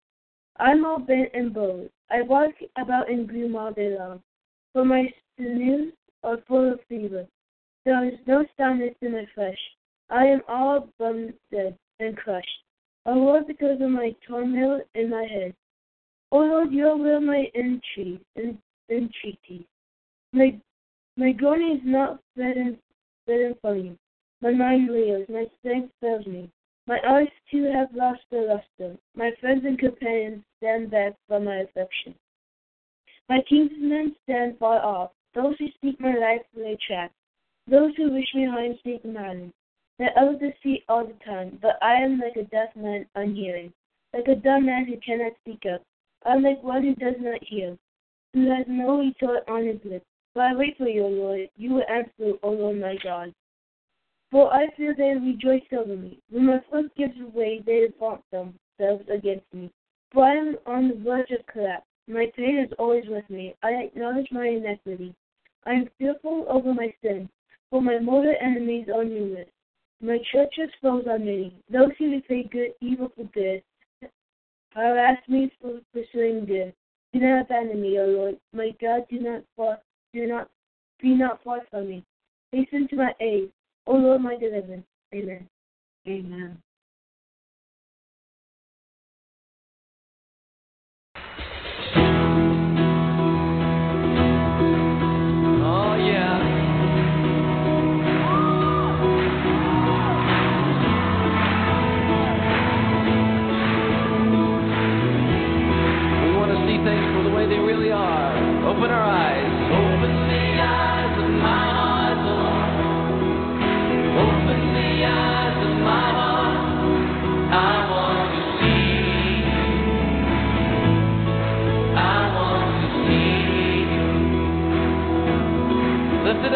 I'm 0.58 0.84
all 0.84 0.98
bent 0.98 1.30
and 1.34 1.52
bowed. 1.52 1.90
I 2.10 2.22
walk 2.22 2.52
about 2.76 3.10
in 3.10 3.26
gloom 3.26 3.56
all 3.56 3.72
day 3.72 3.96
long, 3.98 4.22
for 4.72 4.84
my 4.84 5.12
sinews 5.36 5.92
are 6.22 6.38
full 6.46 6.72
of 6.72 6.80
fever. 6.88 7.26
There 7.84 8.04
is 8.04 8.18
no 8.26 8.44
soundness 8.56 8.94
in 9.00 9.12
my 9.12 9.26
flesh. 9.34 9.58
I 10.10 10.26
am 10.26 10.42
all 10.48 10.88
bummed 10.98 11.34
and 11.52 12.16
crushed. 12.16 12.48
O 13.06 13.12
Lord, 13.12 13.46
because 13.46 13.80
of 13.80 13.90
my 13.90 14.14
turmoil 14.26 14.80
in 14.94 15.10
my 15.10 15.24
head. 15.24 15.54
O 16.30 16.38
Lord, 16.38 16.72
you 16.72 16.84
will 16.96 17.20
my 17.20 17.46
entreaty, 17.54 18.20
entreaty. 18.88 19.66
My 20.32 20.58
my 21.16 21.32
groaning 21.32 21.76
is 21.76 21.82
not 21.84 22.20
fed 22.36 22.56
in, 22.56 22.78
fed 23.26 23.40
in 23.40 23.54
from. 23.60 23.98
My 24.42 24.50
mind 24.50 24.90
reels, 24.90 25.28
my 25.28 25.46
strength 25.60 25.92
fails 26.00 26.26
me. 26.26 26.50
My 26.88 26.98
eyes 27.08 27.28
too 27.48 27.62
have 27.72 27.94
lost 27.94 28.22
their 28.28 28.48
luster. 28.48 28.98
My 29.14 29.30
friends 29.40 29.64
and 29.64 29.78
companions 29.78 30.42
stand 30.58 30.90
back 30.90 31.14
from 31.28 31.44
my 31.44 31.58
affection. 31.58 32.16
My 33.28 33.38
kinsmen 33.48 34.16
stand 34.24 34.58
far 34.58 34.84
off. 34.84 35.12
Those 35.32 35.54
who 35.60 35.68
speak 35.76 36.00
my 36.00 36.16
life 36.16 36.42
for 36.52 36.58
their 36.58 36.76
trap. 36.84 37.12
Those 37.68 37.94
who 37.96 38.10
wish 38.10 38.34
me 38.34 38.46
harm 38.46 38.74
speak 38.80 39.04
malice. 39.04 39.52
That 40.00 40.16
others 40.16 40.40
deceit 40.40 40.82
all 40.88 41.06
the 41.06 41.24
time, 41.24 41.60
but 41.62 41.78
I 41.80 41.94
am 41.94 42.18
like 42.18 42.34
a 42.34 42.42
deaf 42.42 42.74
man 42.74 43.06
unhearing, 43.14 43.72
like 44.12 44.26
a 44.26 44.34
dumb 44.34 44.66
man 44.66 44.86
who 44.86 44.96
cannot 44.96 45.34
speak 45.42 45.62
up. 45.72 45.82
I 46.26 46.32
am 46.34 46.42
like 46.42 46.60
one 46.64 46.82
who 46.82 46.96
does 46.96 47.14
not 47.20 47.44
hear, 47.44 47.78
who 48.34 48.50
has 48.50 48.66
no 48.66 48.98
retort 48.98 49.48
on 49.48 49.66
his 49.66 49.78
lips. 49.84 50.06
But 50.34 50.40
I 50.42 50.54
wait 50.56 50.76
for 50.78 50.88
you, 50.88 51.06
Lord. 51.06 51.48
You 51.56 51.74
will 51.74 51.84
answer, 51.88 52.36
O 52.42 52.50
Lord 52.50 52.80
my 52.80 52.96
God. 53.04 53.32
For 54.32 54.52
I 54.52 54.66
fear 54.76 54.94
they 54.96 55.14
rejoice 55.14 55.62
over 55.72 55.96
me. 55.96 56.18
When 56.30 56.46
my 56.46 56.60
foot 56.68 56.92
gives 56.96 57.16
way, 57.32 57.62
they 57.64 57.86
vaunt 58.00 58.22
themselves 58.32 59.04
against 59.08 59.46
me. 59.52 59.70
For 60.10 60.24
I 60.24 60.34
am 60.34 60.56
on 60.66 60.88
the 60.88 60.94
verge 60.96 61.30
of 61.30 61.46
collapse. 61.46 61.86
My 62.08 62.26
pain 62.36 62.58
is 62.58 62.72
always 62.80 63.04
with 63.08 63.28
me. 63.30 63.54
I 63.62 63.74
acknowledge 63.74 64.32
my 64.32 64.48
iniquity. 64.48 65.14
I 65.66 65.74
am 65.74 65.90
fearful 65.98 66.46
over 66.48 66.74
my 66.74 66.92
sin, 67.02 67.28
for 67.70 67.80
my 67.80 68.00
mortal 68.00 68.34
enemies 68.40 68.88
are 68.92 69.04
numerous. 69.04 69.48
My 70.00 70.18
church's 70.32 70.74
foes 70.82 71.04
are 71.08 71.20
many. 71.20 71.54
Those 71.70 71.92
who 71.98 72.10
repay 72.10 72.48
good 72.50 72.74
evil 72.80 73.12
for 73.14 73.24
good 73.32 73.62
harass 74.74 75.18
me 75.28 75.52
for 75.60 75.80
pursuing 75.92 76.44
good. 76.46 76.72
Do 77.12 77.20
not 77.20 77.42
abandon 77.42 77.82
me, 77.82 77.98
O 77.98 78.06
Lord. 78.06 78.38
My 78.52 78.70
God, 78.80 79.02
do 79.10 79.20
not 79.20 79.42
far, 79.56 79.78
do 80.14 80.26
not 80.26 80.48
be 81.00 81.14
not 81.14 81.42
far 81.44 81.60
from 81.70 81.88
me. 81.88 82.04
Hasten 82.52 82.88
to 82.88 82.96
my 82.96 83.14
aid, 83.20 83.50
O 83.86 83.94
Lord, 83.94 84.22
my 84.22 84.36
deliverance. 84.36 84.86
Amen. 85.14 85.48
Amen. 86.08 86.58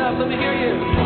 up. 0.06 0.18
Let 0.20 0.28
me 0.28 0.36
hear 0.36 0.54
you. 0.54 1.05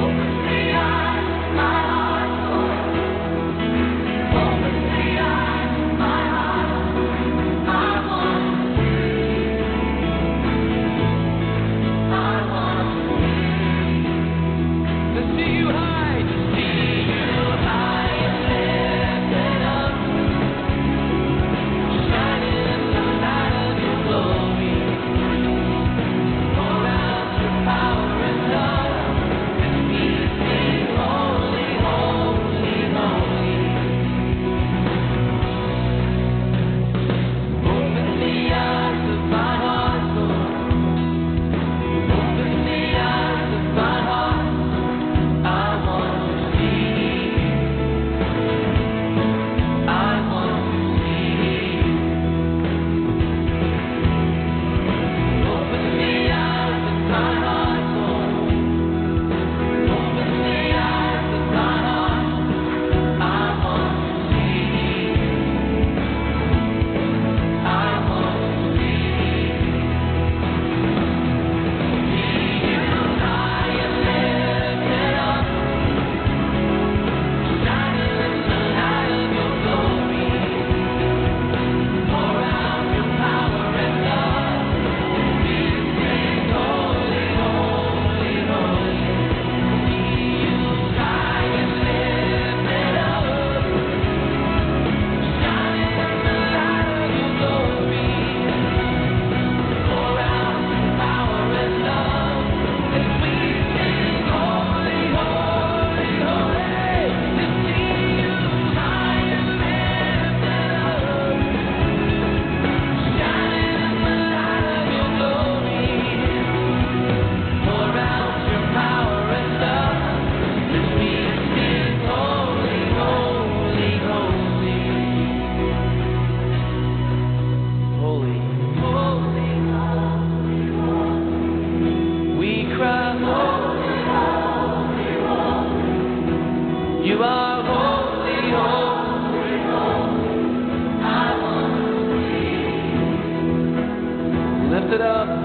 it 144.92 145.00
up. 145.00 145.39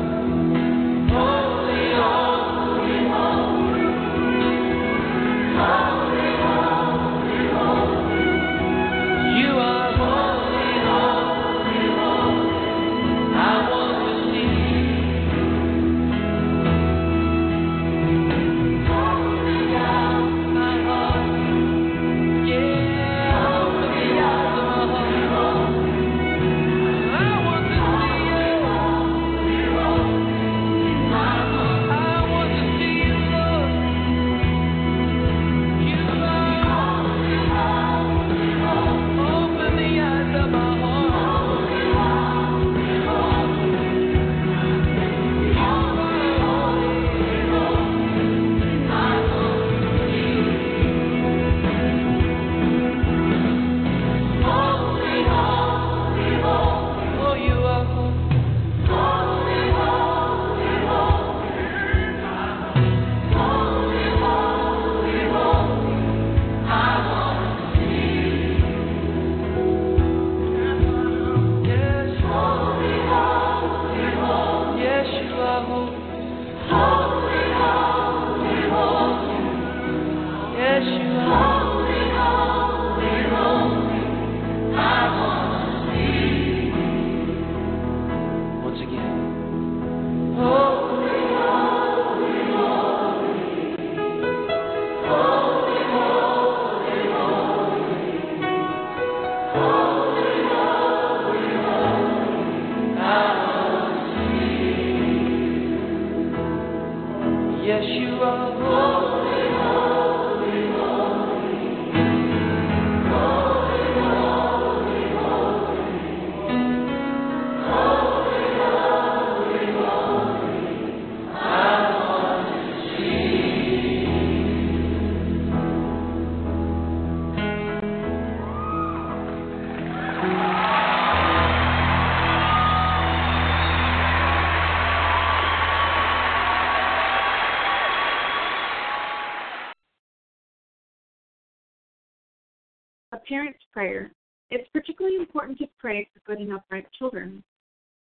Parent's 143.27 143.59
prayer. 143.71 144.11
It's 144.51 144.69
particularly 144.73 145.17
important 145.17 145.57
to 145.59 145.67
pray 145.79 146.07
for 146.13 146.19
good 146.25 146.41
and 146.41 146.53
upright 146.53 146.87
children. 146.97 147.43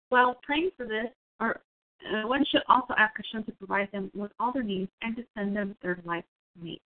While 0.09 0.39
praying 0.43 0.71
for 0.77 0.87
this, 0.87 1.09
or 1.41 1.61
uh, 2.07 2.27
one 2.27 2.45
should 2.51 2.63
also 2.69 2.95
ask 2.99 3.15
Hashem 3.17 3.45
to 3.45 3.53
provide 3.53 3.91
them 3.93 4.11
with 4.15 4.33
all 4.39 4.53
their 4.53 4.63
needs 4.63 4.91
and 5.03 5.17
to 5.17 5.25
send 5.37 5.57
them 5.57 5.77
their 5.83 5.99
life 6.05 6.25
mate. 6.61 6.83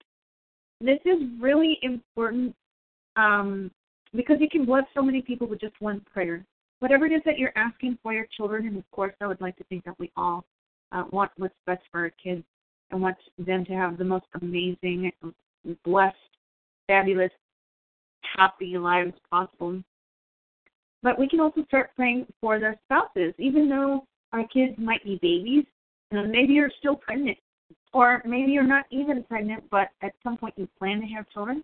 This 0.80 1.00
is 1.06 1.22
really 1.40 1.78
important 1.84 2.56
um, 3.16 3.70
because 4.16 4.38
you 4.40 4.50
can 4.50 4.66
bless 4.66 4.84
so 4.96 5.02
many 5.02 5.22
people 5.22 5.48
with 5.48 5.60
just 5.60 5.80
one 5.80 6.02
prayer. 6.12 6.44
Whatever 6.80 7.06
it 7.06 7.12
is 7.12 7.22
that 7.26 7.38
you're 7.38 7.56
asking 7.56 8.00
for 8.02 8.14
your 8.14 8.26
children, 8.36 8.66
and 8.66 8.78
of 8.78 8.90
course, 8.92 9.14
I 9.22 9.28
would 9.28 9.42
like 9.42 9.56
to 9.58 9.64
think 9.66 9.84
that 9.86 10.00
we 10.00 10.12
all 10.18 10.44
uh, 10.92 11.04
want 11.12 11.32
what's 11.38 11.54
best 11.68 11.84
for 11.92 12.00
our 12.00 12.12
kids 12.24 12.44
and 12.90 13.02
want 13.02 13.18
them 13.38 13.64
to 13.66 13.74
have 13.74 13.98
the 13.98 14.04
most 14.04 14.26
amazing, 14.42 15.12
blessed, 15.86 16.16
fabulous, 16.88 17.32
happy 18.36 18.78
lives 18.78 19.14
possible. 19.30 19.82
But 21.04 21.18
we 21.18 21.28
can 21.28 21.40
also 21.40 21.64
start 21.66 21.92
praying 21.96 22.28
for 22.40 22.60
their 22.60 22.80
spouses, 22.86 23.34
even 23.38 23.70
though 23.70 24.06
our 24.34 24.48
kids 24.48 24.74
might 24.78 25.04
be 25.04 25.20
babies. 25.22 25.66
And 26.12 26.32
maybe 26.32 26.54
you're 26.54 26.72
still 26.80 26.96
pregnant, 26.96 27.38
or 27.94 28.22
maybe 28.26 28.52
you're 28.52 28.64
not 28.64 28.86
even 28.92 29.24
pregnant, 29.24 29.64
but 29.72 29.90
at 30.02 30.14
some 30.24 30.38
point 30.38 30.54
you 30.58 30.68
plan 30.78 31.00
to 31.00 31.08
have 31.08 31.30
children, 31.30 31.64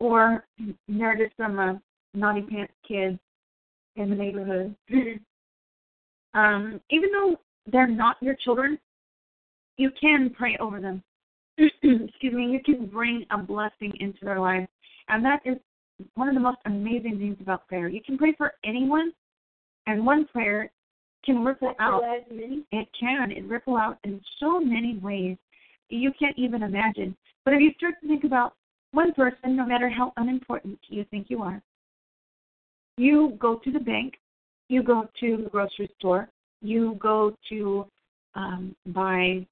or 0.00 0.46
there 0.88 1.12
are 1.12 1.16
just 1.16 1.36
some 1.36 1.58
uh, 1.58 1.74
naughty 2.14 2.42
pants 2.42 2.72
kids 2.86 3.18
in 3.96 4.10
the 4.10 4.16
neighborhood. 4.16 4.74
um, 6.34 6.80
even 6.90 7.10
though 7.12 7.36
they're 7.70 7.86
not 7.86 8.16
your 8.22 8.34
children, 8.42 8.78
you 9.76 9.90
can 10.00 10.30
pray 10.30 10.56
over 10.60 10.80
them. 10.80 11.02
Excuse 11.58 12.32
me, 12.32 12.46
you 12.46 12.60
can 12.64 12.86
bring 12.86 13.26
a 13.30 13.38
blessing 13.38 13.92
into 14.00 14.24
their 14.24 14.40
lives. 14.40 14.68
And 15.08 15.24
that 15.24 15.40
is 15.44 15.56
one 16.14 16.28
of 16.28 16.34
the 16.34 16.40
most 16.40 16.58
amazing 16.66 17.18
things 17.18 17.36
about 17.40 17.66
prayer. 17.68 17.88
You 17.88 18.00
can 18.04 18.18
pray 18.18 18.34
for 18.36 18.52
anyone, 18.64 19.12
and 19.86 20.04
one 20.04 20.26
prayer 20.26 20.70
can 21.24 21.44
ripple 21.44 21.74
out. 21.78 22.02
It 22.30 22.88
can. 22.98 23.30
It 23.30 23.44
ripple 23.46 23.76
out 23.76 23.98
in 24.04 24.20
so 24.40 24.60
many 24.60 24.98
ways 24.98 25.36
you 25.88 26.10
can't 26.18 26.36
even 26.38 26.62
imagine. 26.62 27.16
But 27.44 27.54
if 27.54 27.60
you 27.60 27.70
start 27.76 27.94
to 28.00 28.08
think 28.08 28.24
about 28.24 28.54
one 28.92 29.12
person, 29.12 29.56
no 29.56 29.66
matter 29.66 29.88
how 29.88 30.12
unimportant 30.16 30.78
you 30.88 31.04
think 31.10 31.26
you 31.28 31.42
are, 31.42 31.62
you 32.96 33.36
go 33.38 33.56
to 33.56 33.70
the 33.70 33.80
bank, 33.80 34.14
you 34.68 34.82
go 34.82 35.08
to 35.20 35.38
the 35.44 35.50
grocery 35.50 35.90
store, 35.98 36.28
you 36.60 36.96
go 37.00 37.36
to 37.48 37.86
um, 38.34 38.74
buy 38.86 39.46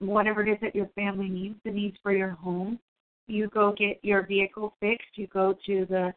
whatever 0.00 0.42
it 0.42 0.50
is 0.50 0.58
that 0.62 0.74
your 0.74 0.88
family 0.94 1.28
needs, 1.28 1.56
the 1.64 1.70
needs 1.70 1.96
for 2.02 2.12
your 2.12 2.30
home. 2.30 2.78
You 3.30 3.48
go 3.48 3.72
get 3.76 4.00
your 4.02 4.26
vehicle 4.26 4.74
fixed. 4.80 5.16
You 5.16 5.28
go 5.28 5.54
to 5.66 5.86
the 5.86 6.12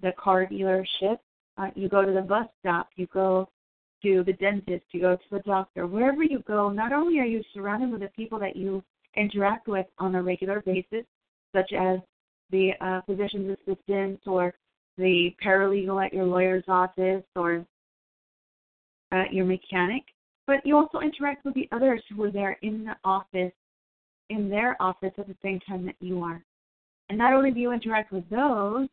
the 0.00 0.12
car 0.12 0.46
dealership. 0.46 1.18
Uh, 1.56 1.70
you 1.74 1.88
go 1.88 2.04
to 2.04 2.12
the 2.12 2.20
bus 2.20 2.46
stop. 2.60 2.88
You 2.96 3.08
go 3.12 3.48
to 4.02 4.22
the 4.24 4.34
dentist. 4.34 4.84
You 4.92 5.00
go 5.00 5.16
to 5.16 5.22
the 5.30 5.40
doctor. 5.40 5.86
Wherever 5.86 6.22
you 6.22 6.40
go, 6.46 6.68
not 6.68 6.92
only 6.92 7.18
are 7.18 7.24
you 7.24 7.42
surrounded 7.52 7.90
with 7.90 8.02
the 8.02 8.08
people 8.08 8.38
that 8.38 8.54
you 8.54 8.82
interact 9.16 9.66
with 9.66 9.86
on 9.98 10.14
a 10.14 10.22
regular 10.22 10.60
basis, 10.60 11.04
such 11.54 11.72
as 11.72 11.98
the 12.50 12.72
uh, 12.80 13.00
physician's 13.06 13.56
assistant 13.66 14.20
or 14.26 14.54
the 14.98 15.30
paralegal 15.44 16.04
at 16.04 16.12
your 16.12 16.24
lawyer's 16.24 16.64
office 16.68 17.24
or 17.34 17.64
uh, 19.12 19.24
your 19.30 19.44
mechanic, 19.46 20.02
but 20.46 20.64
you 20.64 20.76
also 20.76 21.00
interact 21.00 21.44
with 21.44 21.54
the 21.54 21.68
others 21.72 22.02
who 22.08 22.22
are 22.24 22.30
there 22.30 22.58
in 22.62 22.84
the 22.84 22.96
office, 23.04 23.52
in 24.28 24.48
their 24.48 24.80
office 24.80 25.12
at 25.18 25.26
the 25.26 25.36
same 25.42 25.60
time 25.60 25.86
that 25.86 25.96
you 26.00 26.22
are. 26.22 26.42
And 27.08 27.18
not 27.18 27.32
only 27.32 27.50
do 27.50 27.60
you 27.60 27.72
interact 27.72 28.12
with 28.12 28.28
those, 28.28 28.88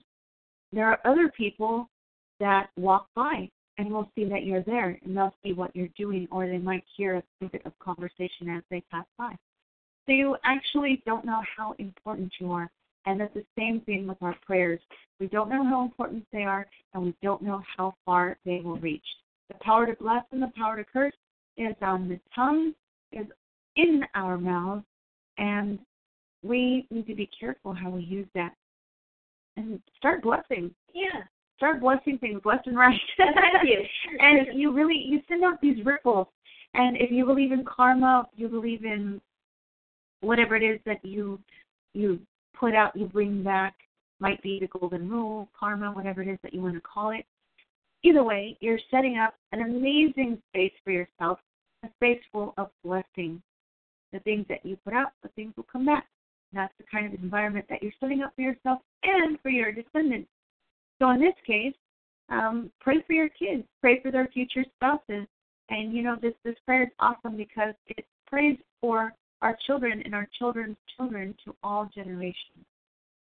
there 0.72 0.86
are 0.86 1.00
other 1.06 1.30
people 1.30 1.90
that 2.40 2.70
walk 2.78 3.08
by 3.16 3.50
and 3.78 3.92
will 3.92 4.10
see 4.16 4.26
that 4.26 4.44
you're 4.44 4.64
there 4.64 4.98
and 5.04 5.16
they'll 5.16 5.36
see 5.44 5.54
what 5.54 5.76
you're 5.76 5.90
doing 5.98 6.28
or 6.32 6.48
they 6.48 6.58
might 6.58 6.84
hear 6.96 7.16
a 7.16 7.24
snippet 7.38 7.66
of 7.66 7.78
conversation 7.80 8.50
as 8.50 8.64
they 8.70 8.82
pass 8.92 9.06
by. 9.18 9.36
So 10.06 10.14
you 10.14 10.38
actually 10.44 11.02
don't 11.06 11.26
know 11.26 11.42
how 11.58 11.76
important 11.80 12.32
you 12.40 12.52
are. 12.52 12.70
And 13.06 13.22
it's 13.22 13.34
the 13.34 13.46
same 13.58 13.82
thing 13.82 14.08
with 14.08 14.18
our 14.22 14.36
prayers. 14.46 14.80
We 15.20 15.28
don't 15.28 15.50
know 15.50 15.64
how 15.64 15.84
important 15.84 16.26
they 16.32 16.44
are 16.44 16.66
and 16.94 17.04
we 17.04 17.16
don't 17.22 17.42
know 17.42 17.62
how 17.78 17.94
far 18.06 18.38
they 18.46 18.62
will 18.64 18.78
reach. 18.78 19.06
The 19.50 19.56
power 19.62 19.86
to 19.86 19.94
bless 20.02 20.24
and 20.32 20.42
the 20.42 20.52
power 20.56 20.78
to 20.78 20.84
curse 20.84 21.14
is 21.58 21.76
on 21.82 22.10
the 22.10 22.20
tongue, 22.34 22.74
is 23.12 23.28
in 23.76 24.04
our 24.16 24.38
mouths, 24.38 24.86
and 25.38 25.80
we 26.46 26.88
need 26.92 27.08
to 27.08 27.16
be 27.16 27.30
careful 27.38 27.74
how 27.74 27.90
we 27.90 28.04
use 28.04 28.28
that. 28.36 28.54
And 29.58 29.80
start 29.98 30.24
blessing. 30.24 30.72
Yeah. 30.94 31.24
Start 31.58 31.80
blessing 31.80 32.18
things 32.18 32.42
left 32.44 32.68
and 32.68 32.78
right. 32.78 33.00
Thank 33.18 33.34
you. 33.64 33.82
and 34.20 34.60
you 34.60 34.74
really 34.74 35.02
you 35.08 35.22
send 35.28 35.44
out 35.44 35.62
these 35.62 35.86
ripples. 35.86 36.28
And 36.74 36.98
if 36.98 37.10
you 37.12 37.26
believe 37.26 37.54
in 37.54 37.64
karma, 37.64 38.28
you 38.36 38.50
believe 38.50 38.84
in 38.84 39.22
whatever 40.20 40.56
it 40.56 40.64
is 40.64 40.80
that 40.86 41.04
you 41.04 41.40
you 41.94 42.20
put 42.54 42.76
out, 42.76 42.96
you 42.96 43.06
bring 43.06 43.44
back, 43.44 43.76
might 44.20 44.42
be 44.42 44.60
the 44.60 44.68
golden 44.80 45.10
rule, 45.10 45.48
karma, 45.58 45.92
whatever 45.92 46.22
it 46.22 46.28
is 46.28 46.40
that 46.44 46.54
you 46.54 46.62
want 46.62 46.76
to 46.76 46.82
call 46.82 47.12
it 47.12 47.26
either 48.06 48.24
way, 48.24 48.58
you're 48.62 48.80
setting 48.92 49.18
up 49.18 49.36
an 49.52 49.62
amazing 49.62 50.42
space 50.50 50.74
for 50.84 50.92
yourself, 50.92 51.40
a 51.84 51.90
space 51.96 52.22
full 52.32 52.54
of 52.58 52.70
blessing. 52.84 53.42
The 54.14 54.20
things 54.20 54.46
that 54.50 54.66
you 54.66 54.78
put 54.78 54.94
out, 54.94 55.12
the 55.24 55.30
things 55.30 55.54
will 55.58 55.66
come 55.72 55.86
back. 55.86 56.06
That's 56.56 56.74
the 56.78 56.86
kind 56.90 57.06
of 57.14 57.22
environment 57.22 57.66
that 57.70 57.84
you're 57.84 57.92
setting 58.00 58.22
up 58.22 58.34
for 58.36 58.42
yourself 58.42 58.80
and 59.04 59.38
for 59.42 59.50
your 59.50 59.72
descendants. 59.72 60.30
So 61.00 61.10
in 61.12 61.20
this 61.20 61.36
case, 61.46 61.76
um, 62.30 62.72
pray 62.80 63.04
for 63.06 63.14
your 63.14 63.30
kids, 63.30 63.64
pray 63.82 64.02
for 64.02 64.12
their 64.12 64.28
future 64.34 64.64
spouses, 64.76 65.28
and 65.70 65.94
you 65.94 66.02
know 66.02 66.16
this 66.22 66.34
this 66.44 66.56
prayer 66.66 66.84
is 66.84 66.90
awesome 67.00 67.36
because 67.36 67.74
it 67.88 68.06
prays 68.26 68.58
for 68.82 69.14
our 69.42 69.58
children 69.68 70.02
and 70.06 70.16
our 70.16 70.28
children's 70.40 70.78
children 70.96 71.36
to 71.44 71.54
all 71.62 71.90
generations. 71.94 72.66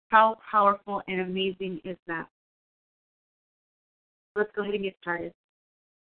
How 0.10 0.38
powerful 0.50 1.02
and 1.08 1.22
amazing 1.22 1.82
is 1.84 1.98
that? 2.08 2.28
Let's 4.36 4.50
go 4.56 4.62
ahead 4.62 4.76
and 4.76 4.84
get 4.84 4.96
started. 5.02 5.34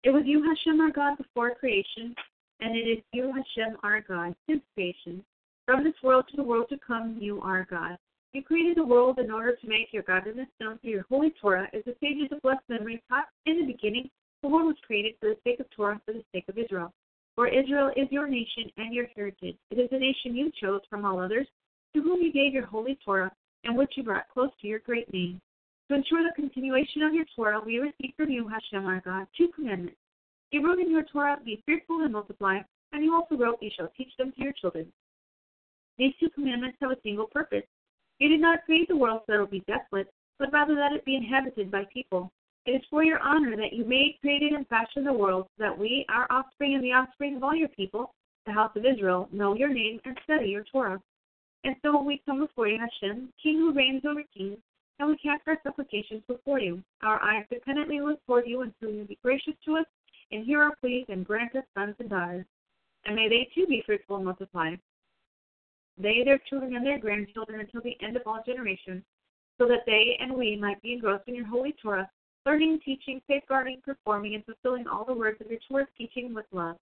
It 0.05 0.11
was 0.11 0.23
you, 0.25 0.43
Hashem, 0.45 0.81
our 0.81 0.93
God, 0.93 1.19
before 1.19 1.55
creation, 1.57 2.15
and 2.61 2.77
it 2.77 2.89
is 2.89 2.99
you, 3.13 3.27
Hashem, 3.33 3.77
our 3.83 4.01
God, 4.03 4.35
since 4.49 4.63
creation. 4.75 5.25
From 5.69 5.85
this 5.85 6.03
world 6.03 6.25
to 6.31 6.37
the 6.39 6.43
world 6.43 6.71
to 6.71 6.79
come, 6.79 7.19
you 7.21 7.43
are 7.43 7.67
God. 7.69 7.99
You 8.33 8.43
created 8.43 8.79
the 8.79 8.87
world 8.87 9.19
in 9.19 9.31
order 9.31 9.55
to 9.55 9.69
make 9.69 9.93
your 9.93 10.03
godliness 10.03 10.49
known 10.59 10.79
through 10.79 10.93
your 10.93 11.05
holy 11.11 11.35
Torah 11.39 11.69
as 11.75 11.85
the 11.85 11.95
sages 12.01 12.33
of 12.33 12.41
blessed 12.41 12.67
memory 12.71 13.03
taught 13.07 13.27
in 13.45 13.59
the 13.61 13.71
beginning. 13.71 14.09
The 14.43 14.49
world 14.49 14.69
was 14.69 14.79
created 14.87 15.17
for 15.21 15.29
the 15.29 15.37
sake 15.45 15.61
of 15.61 15.67
Torah, 15.77 16.01
for 16.07 16.15
the 16.15 16.25
sake 16.33 16.47
of 16.49 16.57
Israel. 16.57 16.95
For 17.35 17.49
Israel 17.49 17.91
is 17.97 18.11
your 18.11 18.29
nation 18.29 18.73
and 18.79 18.95
your 18.95 19.09
heritage. 19.15 19.59
It 19.71 19.79
is 19.79 19.91
a 19.93 19.99
nation 19.99 20.35
you 20.35 20.51
chose 20.59 20.81
from 20.89 21.05
all 21.05 21.21
others, 21.21 21.47
to 21.95 22.01
whom 22.01 22.23
you 22.23 22.33
gave 22.33 22.55
your 22.55 22.65
holy 22.65 22.99
Torah, 23.05 23.31
and 23.65 23.77
which 23.77 23.93
you 23.95 24.05
brought 24.05 24.31
close 24.33 24.51
to 24.63 24.67
your 24.67 24.79
great 24.79 25.13
name. 25.13 25.39
To 25.91 25.97
ensure 25.97 26.23
the 26.23 26.33
continuation 26.35 27.03
of 27.03 27.13
your 27.13 27.27
Torah, 27.37 27.61
we 27.61 27.77
receive 27.77 28.15
from 28.17 28.31
you, 28.31 28.49
Hashem 28.49 28.87
our 28.87 29.03
God, 29.03 29.27
two 29.37 29.49
commandments. 29.55 30.01
You 30.51 30.67
wrote 30.67 30.79
in 30.79 30.91
your 30.91 31.05
Torah, 31.13 31.37
Be 31.45 31.63
fruitful 31.67 32.05
and 32.05 32.13
multiply, 32.15 32.61
and 32.93 33.05
you 33.05 33.15
also 33.15 33.37
wrote, 33.37 33.59
You 33.61 33.71
shall 33.77 33.93
teach 33.99 34.17
them 34.17 34.33
to 34.33 34.43
your 34.43 34.55
children. 34.55 34.91
These 35.99 36.15
two 36.21 36.31
commandments 36.31 36.79
have 36.81 36.93
a 36.93 37.01
single 37.03 37.27
purpose. 37.27 37.65
You 38.19 38.29
did 38.29 38.41
not 38.41 38.65
create 38.65 38.89
the 38.89 38.97
world 38.97 39.23
so 39.27 39.33
that 39.33 39.35
it 39.35 39.41
will 39.41 39.47
be 39.47 39.65
desolate, 39.67 40.13
but 40.39 40.53
rather 40.53 40.75
that 40.75 40.93
it 40.93 41.05
be 41.05 41.17
inhabited 41.17 41.71
by 41.71 41.85
people. 41.93 42.31
It 42.67 42.73
is 42.73 42.83
for 42.91 43.03
your 43.03 43.19
honor 43.21 43.57
that 43.57 43.73
you 43.73 43.85
made, 43.85 44.19
created, 44.21 44.53
and 44.53 44.67
fashioned 44.69 45.07
the 45.07 45.13
world, 45.13 45.47
so 45.57 45.65
that 45.65 45.79
we, 45.79 46.05
our 46.09 46.27
offspring, 46.31 46.75
and 46.75 46.85
the 46.85 46.93
offspring 46.93 47.37
of 47.37 47.43
all 47.43 47.55
your 47.55 47.69
people, 47.69 48.15
the 48.47 48.53
house 48.53 48.73
of 48.77 48.85
Israel, 48.85 49.29
know 49.33 49.55
your 49.55 49.73
name 49.73 50.01
and 50.05 50.19
study 50.25 50.49
your 50.49 50.65
Torah. 50.65 51.01
And 51.65 51.75
so 51.83 52.01
we 52.03 52.23
come 52.25 52.41
before 52.41 52.69
you, 52.69 52.79
Hashem, 52.79 53.33
King 53.43 53.59
who 53.59 53.73
reigns 53.73 54.05
over 54.05 54.23
kings, 54.37 54.59
and 54.99 55.09
we 55.09 55.17
cast 55.17 55.43
our 55.47 55.59
supplications 55.63 56.23
before 56.29 56.61
you. 56.61 56.83
Our 57.03 57.23
eyes 57.23 57.47
dependently 57.51 58.01
look 58.01 58.25
toward 58.27 58.47
you 58.47 58.63
until 58.63 58.91
you 58.91 59.05
be 59.05 59.19
gracious 59.23 59.55
to 59.65 59.77
us 59.77 59.87
and 60.31 60.45
hear 60.45 60.63
our 60.63 60.77
pleas 60.77 61.07
and 61.09 61.27
grant 61.27 61.57
us 61.57 61.65
sons 61.75 61.95
and 61.99 62.11
daughters. 62.11 62.45
And 63.05 63.17
may 63.17 63.29
they 63.29 63.49
too 63.55 63.67
be 63.67 63.83
fruitful 63.87 64.17
and 64.17 64.25
multiply. 64.25 64.75
They, 65.99 66.23
their 66.25 66.41
children, 66.49 66.77
and 66.77 66.87
their 66.87 66.99
grandchildren 66.99 67.61
until 67.61 67.81
the 67.83 67.97
end 68.01 68.17
of 68.17 68.23
all 68.27 68.43
generations, 68.47 69.03
so 69.59 69.67
that 69.67 69.85
they 69.87 70.17
and 70.21 70.33
we 70.33 70.57
might 70.57 70.81
be 70.83 70.93
engrossed 70.93 71.29
in 71.29 71.35
your 71.35 71.47
holy 71.47 71.75
Torah, 71.83 72.09
learning, 72.47 72.81
teaching, 72.85 73.21
safeguarding, 73.27 73.83
performing, 73.85 74.35
and 74.35 74.45
fulfilling 74.45 74.87
all 74.87 75.05
the 75.05 75.13
words 75.13 75.41
of 75.41 75.51
your 75.51 75.61
Torah's 75.69 75.89
teaching 75.97 76.33
with 76.35 76.47
love. 76.53 76.77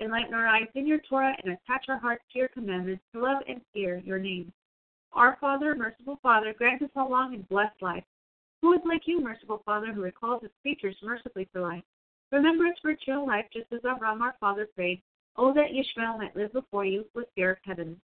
Enlighten 0.00 0.34
our 0.34 0.48
eyes 0.48 0.66
in 0.74 0.86
your 0.86 0.98
Torah 1.08 1.36
and 1.42 1.52
attach 1.52 1.84
our 1.88 1.98
hearts 1.98 2.24
to 2.32 2.38
your 2.38 2.48
commandments 2.48 3.04
to 3.12 3.22
love 3.22 3.42
and 3.46 3.60
fear 3.72 3.98
your 4.04 4.18
name. 4.18 4.52
Our 5.12 5.36
Father, 5.40 5.74
merciful 5.76 6.18
Father, 6.22 6.52
grant 6.56 6.82
us 6.82 6.90
a 6.96 7.04
long 7.04 7.34
and 7.34 7.48
blessed 7.48 7.80
life. 7.80 8.04
Who 8.62 8.72
is 8.72 8.80
like 8.84 9.02
you, 9.06 9.20
merciful 9.20 9.62
Father, 9.64 9.92
who 9.92 10.00
recalls 10.00 10.42
his 10.42 10.50
creatures 10.62 10.96
mercifully 11.02 11.48
for 11.52 11.60
life? 11.60 11.84
Remember 12.32 12.66
us 12.66 12.74
for 12.82 12.90
eternal 12.90 13.26
life, 13.26 13.44
just 13.52 13.72
as 13.72 13.82
Avram 13.82 14.20
our 14.20 14.34
father 14.40 14.66
prayed. 14.74 15.00
Oh, 15.36 15.52
that 15.52 15.70
Yishmael 15.70 16.18
might 16.18 16.34
live 16.34 16.52
before 16.52 16.84
you 16.84 17.04
with 17.14 17.26
fear 17.34 17.52
of 17.52 17.58
heaven. 17.62 18.00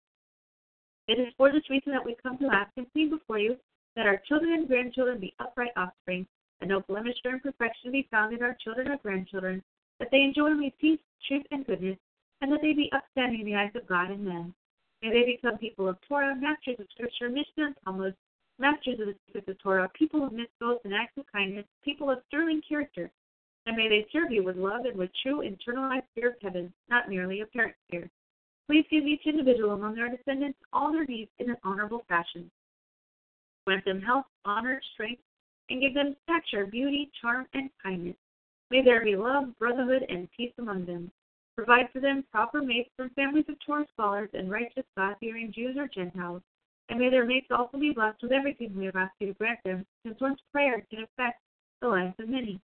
It 1.09 1.17
is 1.17 1.33
for 1.37 1.51
this 1.51 1.67
reason 1.71 1.91
that 1.93 2.05
we 2.05 2.15
come 2.21 2.37
to 2.37 2.53
ask 2.53 2.69
and 2.77 2.85
plead 2.93 3.09
before 3.09 3.39
you 3.39 3.57
that 3.95 4.05
our 4.05 4.21
children 4.27 4.53
and 4.53 4.67
grandchildren 4.67 5.19
be 5.19 5.33
upright 5.39 5.71
offspring, 5.75 6.27
and 6.61 6.69
no 6.69 6.81
blemish 6.81 7.15
or 7.25 7.31
imperfection 7.31 7.91
be 7.91 8.07
found 8.11 8.31
in 8.31 8.43
our 8.43 8.55
children 8.63 8.89
or 8.89 8.97
grandchildren, 8.97 9.63
that 9.97 10.09
they 10.11 10.21
enjoy 10.21 10.51
peace, 10.79 10.99
truth, 11.27 11.47
and 11.49 11.65
goodness, 11.65 11.97
and 12.41 12.51
that 12.51 12.61
they 12.61 12.73
be 12.73 12.91
upstanding 12.91 13.39
in 13.39 13.47
the 13.47 13.55
eyes 13.55 13.71
of 13.73 13.87
God 13.87 14.11
and 14.11 14.23
men. 14.23 14.53
May 15.01 15.09
they 15.09 15.25
become 15.25 15.57
people 15.57 15.89
of 15.89 15.97
Torah, 16.07 16.35
masters 16.35 16.79
of 16.79 16.85
Scripture, 16.91 17.27
Mishnah 17.27 17.65
and 17.65 17.75
Talmud, 17.83 18.15
masters 18.59 18.99
of 18.99 19.07
the 19.07 19.15
secrets 19.25 19.49
of 19.49 19.57
Torah, 19.63 19.89
people 19.95 20.23
of 20.23 20.31
mitzvot 20.31 20.77
and 20.85 20.93
acts 20.93 21.17
of 21.17 21.25
kindness, 21.31 21.65
people 21.83 22.11
of 22.11 22.19
sterling 22.27 22.61
character. 22.69 23.09
And 23.65 23.75
may 23.75 23.89
they 23.89 24.05
serve 24.13 24.31
you 24.31 24.43
with 24.43 24.57
love 24.57 24.85
and 24.85 24.95
with 24.95 25.09
true 25.23 25.41
internalized 25.41 26.05
fear 26.13 26.29
of 26.29 26.35
heaven, 26.39 26.71
not 26.87 27.09
merely 27.09 27.41
apparent 27.41 27.73
fear. 27.89 28.11
Please 28.69 28.85
give 28.91 29.07
each 29.07 29.25
individual 29.25 29.71
among 29.71 29.97
our 29.97 30.15
descendants 30.15 30.59
all 30.71 30.91
their 30.91 31.05
needs 31.05 31.31
in 31.39 31.49
an 31.49 31.57
honorable 31.63 32.03
fashion. 32.07 32.51
Grant 33.65 33.83
them 33.83 33.99
health, 33.99 34.27
honor, 34.45 34.79
strength, 34.93 35.23
and 35.71 35.81
give 35.81 35.95
them 35.95 36.15
stature, 36.23 36.67
beauty, 36.67 37.09
charm, 37.19 37.47
and 37.55 37.71
kindness. 37.81 38.15
May 38.69 38.83
there 38.83 39.03
be 39.03 39.15
love, 39.15 39.57
brotherhood, 39.57 40.05
and 40.09 40.29
peace 40.37 40.53
among 40.59 40.85
them. 40.85 41.09
Provide 41.55 41.89
for 41.91 41.99
them 41.99 42.23
proper 42.31 42.61
mates 42.61 42.91
from 42.95 43.09
families 43.11 43.45
of 43.49 43.55
Torah 43.65 43.87
scholars 43.91 44.29
and 44.33 44.51
righteous 44.51 44.85
God-fearing 44.95 45.51
Jews 45.51 45.75
or 45.75 45.87
Gentiles, 45.87 46.43
and 46.89 46.99
may 46.99 47.09
their 47.09 47.25
mates 47.25 47.47
also 47.49 47.79
be 47.79 47.91
blessed 47.91 48.21
with 48.21 48.31
everything 48.31 48.75
we 48.75 48.85
have 48.85 48.95
asked 48.95 49.15
you 49.19 49.27
to 49.27 49.33
grant 49.33 49.59
them, 49.65 49.83
since 50.05 50.21
one's 50.21 50.37
prayer 50.51 50.85
can 50.91 51.03
affect 51.03 51.41
the 51.81 51.87
lives 51.87 52.13
of 52.19 52.29
many. 52.29 52.61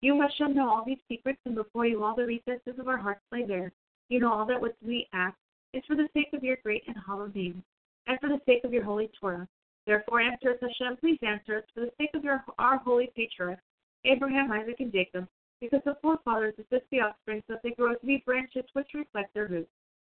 You, 0.00 0.18
Hashem, 0.18 0.54
know 0.54 0.70
all 0.70 0.84
these 0.86 0.98
secrets, 1.06 1.40
and 1.44 1.54
before 1.54 1.86
you 1.86 2.02
all 2.02 2.16
the 2.16 2.24
recesses 2.24 2.78
of 2.78 2.88
our 2.88 2.96
hearts 2.96 3.20
lay 3.30 3.44
bare. 3.44 3.72
You 4.08 4.20
know 4.20 4.32
all 4.32 4.46
that 4.46 4.60
what 4.60 4.76
we 4.84 5.08
ask 5.12 5.36
is 5.72 5.82
for 5.86 5.96
the 5.96 6.08
sake 6.14 6.28
of 6.32 6.42
your 6.42 6.56
great 6.62 6.82
and 6.86 6.96
hallowed 7.06 7.34
name, 7.34 7.62
and 8.06 8.18
for 8.20 8.28
the 8.28 8.40
sake 8.46 8.64
of 8.64 8.72
your 8.72 8.84
holy 8.84 9.10
Torah. 9.20 9.48
Therefore, 9.86 10.20
answer 10.20 10.50
us, 10.50 10.58
Hashem, 10.60 10.96
please 10.98 11.18
answer 11.22 11.58
us 11.58 11.64
for 11.74 11.80
the 11.80 11.92
sake 11.98 12.10
of 12.14 12.24
your, 12.24 12.42
our 12.58 12.78
holy 12.78 13.10
patriarchs, 13.16 13.62
Abraham, 14.04 14.50
Isaac, 14.50 14.76
and 14.80 14.92
Jacob, 14.92 15.26
because 15.60 15.80
the 15.84 15.96
forefathers 16.00 16.54
assist 16.58 16.84
the 16.90 17.00
offspring 17.00 17.42
so 17.46 17.54
that 17.54 17.62
they 17.62 17.70
grow 17.70 17.94
to 17.94 18.06
be 18.06 18.22
branches 18.24 18.64
which 18.72 18.88
reflect 18.94 19.34
their 19.34 19.46
roots. 19.46 19.70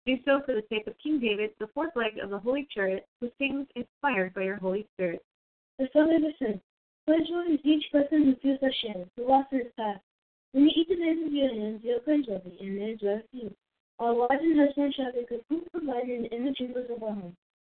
Do 0.05 0.15
so 0.23 0.41
for 0.45 0.53
the 0.53 0.63
sake 0.69 0.87
of 0.87 0.97
King 1.03 1.19
David, 1.19 1.51
the 1.59 1.67
fourth 1.73 1.95
leg 1.95 2.17
of 2.21 2.29
the 2.29 2.39
holy 2.39 2.67
chariot, 2.73 3.05
who 3.19 3.29
sings 3.37 3.67
inspired 3.75 4.33
by 4.33 4.43
your 4.43 4.55
Holy 4.55 4.87
Spirit. 4.93 5.21
The 5.79 5.89
Son 5.91 6.09
of 6.13 6.21
the 6.21 6.31
Sin. 6.39 6.61
Pledge 7.05 7.29
is 7.49 7.59
each 7.63 7.85
person 7.91 8.25
who 8.25 8.35
fears 8.41 8.59
Hashem, 8.61 9.09
who 9.15 9.27
walks 9.27 9.51
in 9.51 9.59
his 9.59 9.67
path. 9.77 10.01
When 10.51 10.63
you 10.63 10.71
eat 10.75 10.89
the 10.89 10.95
days 10.95 11.25
of 11.25 11.33
your 11.33 11.53
hands, 11.53 11.81
you'll 11.83 11.99
cleanse 11.99 12.27
of 12.29 12.45
and 12.45 12.81
it 12.81 13.01
is 13.01 13.51
and 13.99 15.27
good 15.27 15.41
food 15.49 15.63
provided 15.71 16.31
in 16.31 16.45
the 16.45 16.53
chambers 16.53 16.89
of 16.95 17.01
our. 17.03 17.17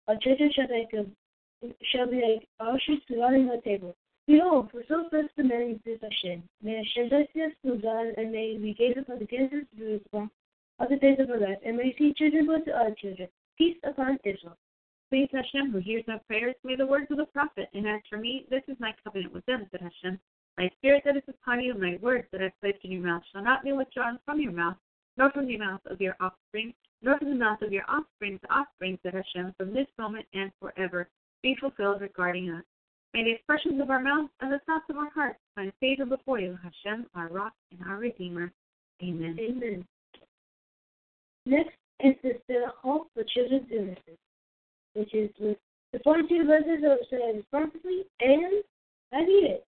Our 0.08 0.16
children 0.18 0.50
shall 0.54 0.68
be 0.68 0.86
good 0.90 1.14
shall 1.92 2.10
be 2.10 2.20
like 2.20 2.48
all 2.60 2.78
sheets 2.84 3.04
surrounding 3.08 3.46
the 3.46 3.60
table. 3.64 3.94
Behold, 4.26 4.70
for 4.70 4.82
so 4.88 5.06
first 5.10 5.30
the 5.36 5.44
man 5.44 5.80
is 5.84 6.00
Hashem. 6.00 6.42
May 6.62 6.82
to 7.64 7.76
God, 7.76 8.06
and 8.16 8.32
may 8.32 8.58
we 8.60 8.74
gaze 8.74 8.96
upon 8.98 9.18
the 9.18 9.26
of 9.36 9.78
Jerusalem 9.78 10.30
all 10.78 10.88
the 10.88 10.96
days 10.96 11.18
of 11.20 11.30
our 11.30 11.38
life, 11.38 11.58
and 11.64 11.76
may 11.76 11.94
see 11.98 12.14
children 12.16 12.46
born 12.46 12.64
to 12.64 12.72
other 12.72 12.94
children. 13.00 13.28
Peace 13.56 13.76
upon 13.84 14.18
Israel. 14.24 14.56
Please, 15.10 15.28
Hashem, 15.32 15.70
who 15.70 15.78
hears 15.78 16.04
our 16.08 16.18
prayers, 16.26 16.56
may 16.64 16.74
the 16.74 16.86
words 16.86 17.10
of 17.10 17.18
the 17.18 17.26
prophet, 17.26 17.68
and 17.74 17.86
as 17.86 18.00
for 18.10 18.16
me, 18.16 18.46
this 18.50 18.62
is 18.66 18.76
my 18.80 18.92
covenant 19.04 19.32
with 19.32 19.46
them, 19.46 19.66
said 19.70 19.80
Hashem. 19.82 20.18
My 20.58 20.70
spirit 20.78 21.02
that 21.04 21.16
is 21.16 21.22
upon 21.28 21.60
you, 21.60 21.74
my 21.74 21.98
words 22.00 22.26
that 22.32 22.42
I 22.42 22.50
placed 22.60 22.84
in 22.84 22.92
your 22.92 23.02
mouth, 23.02 23.22
shall 23.30 23.44
not 23.44 23.62
be 23.62 23.72
withdrawn 23.72 24.18
from 24.24 24.40
your 24.40 24.52
mouth, 24.52 24.76
nor 25.16 25.30
from 25.30 25.46
the 25.46 25.58
mouth 25.58 25.80
of 25.86 26.00
your 26.00 26.16
offspring, 26.20 26.74
nor 27.02 27.18
from 27.18 27.30
the 27.30 27.36
mouth 27.36 27.62
of 27.62 27.72
your 27.72 27.84
offspring's 27.88 28.40
offspring 28.50 28.98
to 29.04 29.10
Hashem 29.10 29.54
from 29.56 29.72
this 29.72 29.86
moment 29.98 30.26
and 30.34 30.50
forever 30.60 31.08
be 31.42 31.56
fulfilled 31.60 32.00
regarding 32.00 32.50
us. 32.50 32.64
May 33.12 33.24
the 33.24 33.32
expressions 33.32 33.80
of 33.80 33.90
our 33.90 34.00
mouth 34.00 34.28
and 34.40 34.52
the 34.52 34.60
thoughts 34.66 34.86
of 34.90 34.96
our 34.96 35.10
hearts 35.10 35.38
find 35.54 35.72
favor 35.78 36.04
before 36.04 36.40
you, 36.40 36.58
Hashem, 36.62 37.06
our 37.14 37.28
rock 37.28 37.52
and 37.70 37.88
our 37.88 37.98
redeemer. 37.98 38.50
Amen. 39.02 39.38
Amen. 39.38 39.86
Next 41.46 41.76
is 42.00 42.14
the 42.48 42.64
Hall 42.80 43.06
for 43.14 43.22
children's 43.34 43.70
innocence, 43.70 44.18
which 44.94 45.14
is 45.14 45.30
with 45.38 45.58
the 45.92 46.00
42 46.00 46.44
verses 46.44 46.84
of 46.84 46.98
Israel's 47.02 47.44
prophecy 47.50 48.04
and 48.20 48.64
I 49.12 49.20
need 49.20 49.44
it. 49.44 49.66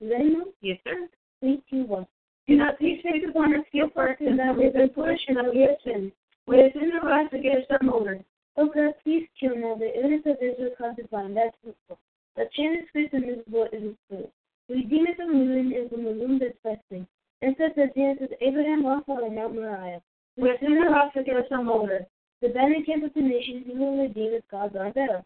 Is 0.00 0.10
that? 0.10 0.52
Yes, 0.60 0.78
sir. 0.84 1.08
3, 1.40 1.62
2, 1.70 1.84
1. 1.84 2.06
Do 2.50 2.56
not 2.56 2.80
be 2.80 3.00
these 3.04 3.30
upon 3.30 3.54
on 3.54 3.60
a 3.60 3.64
skill 3.68 3.90
person 3.90 4.36
that 4.38 4.58
we've 4.58 4.72
been 4.72 4.88
pushing 4.88 5.38
against 5.38 5.86
him. 5.86 6.10
We're 6.48 6.66
in 6.66 6.90
the 6.90 7.06
rise 7.06 7.28
against 7.30 7.68
the 7.68 7.78
motor. 7.80 8.24
O 8.56 8.64
oh 8.64 8.70
God, 8.74 8.94
please 9.04 9.28
kill 9.38 9.54
now 9.54 9.76
the 9.76 9.86
innocent 9.86 10.42
Israel 10.42 10.74
concubine. 10.76 11.32
That's 11.32 11.54
fruitful. 11.62 12.00
The 12.34 12.50
chance 12.56 12.90
is 12.92 13.06
invisible 13.12 13.68
is 13.70 13.94
good. 14.10 14.26
We 14.68 14.82
deem 14.82 15.06
of 15.06 15.16
the 15.18 15.26
moon 15.32 15.70
is 15.70 15.92
the 15.92 15.96
moon 15.96 16.40
that's 16.42 16.58
blessing. 16.64 17.06
And 17.40 17.54
such 17.54 17.76
the 17.76 17.86
dance 17.94 18.18
is 18.20 18.34
Abraham 18.40 18.84
also 18.84 19.22
on 19.22 19.36
Mount 19.36 19.54
Moriah. 19.54 20.02
We're 20.36 20.54
in 20.54 20.74
the 20.74 20.90
rise 20.90 21.14
against 21.14 21.50
the 21.50 21.62
motor. 21.62 22.04
The 22.42 22.48
banner 22.48 22.82
camp 22.84 23.04
of 23.04 23.14
the 23.14 23.22
nations 23.22 23.62
who 23.68 23.78
will 23.78 24.02
redeem 24.02 24.34
is 24.34 24.42
God's 24.50 24.74
our 24.74 24.90
better. 24.90 25.22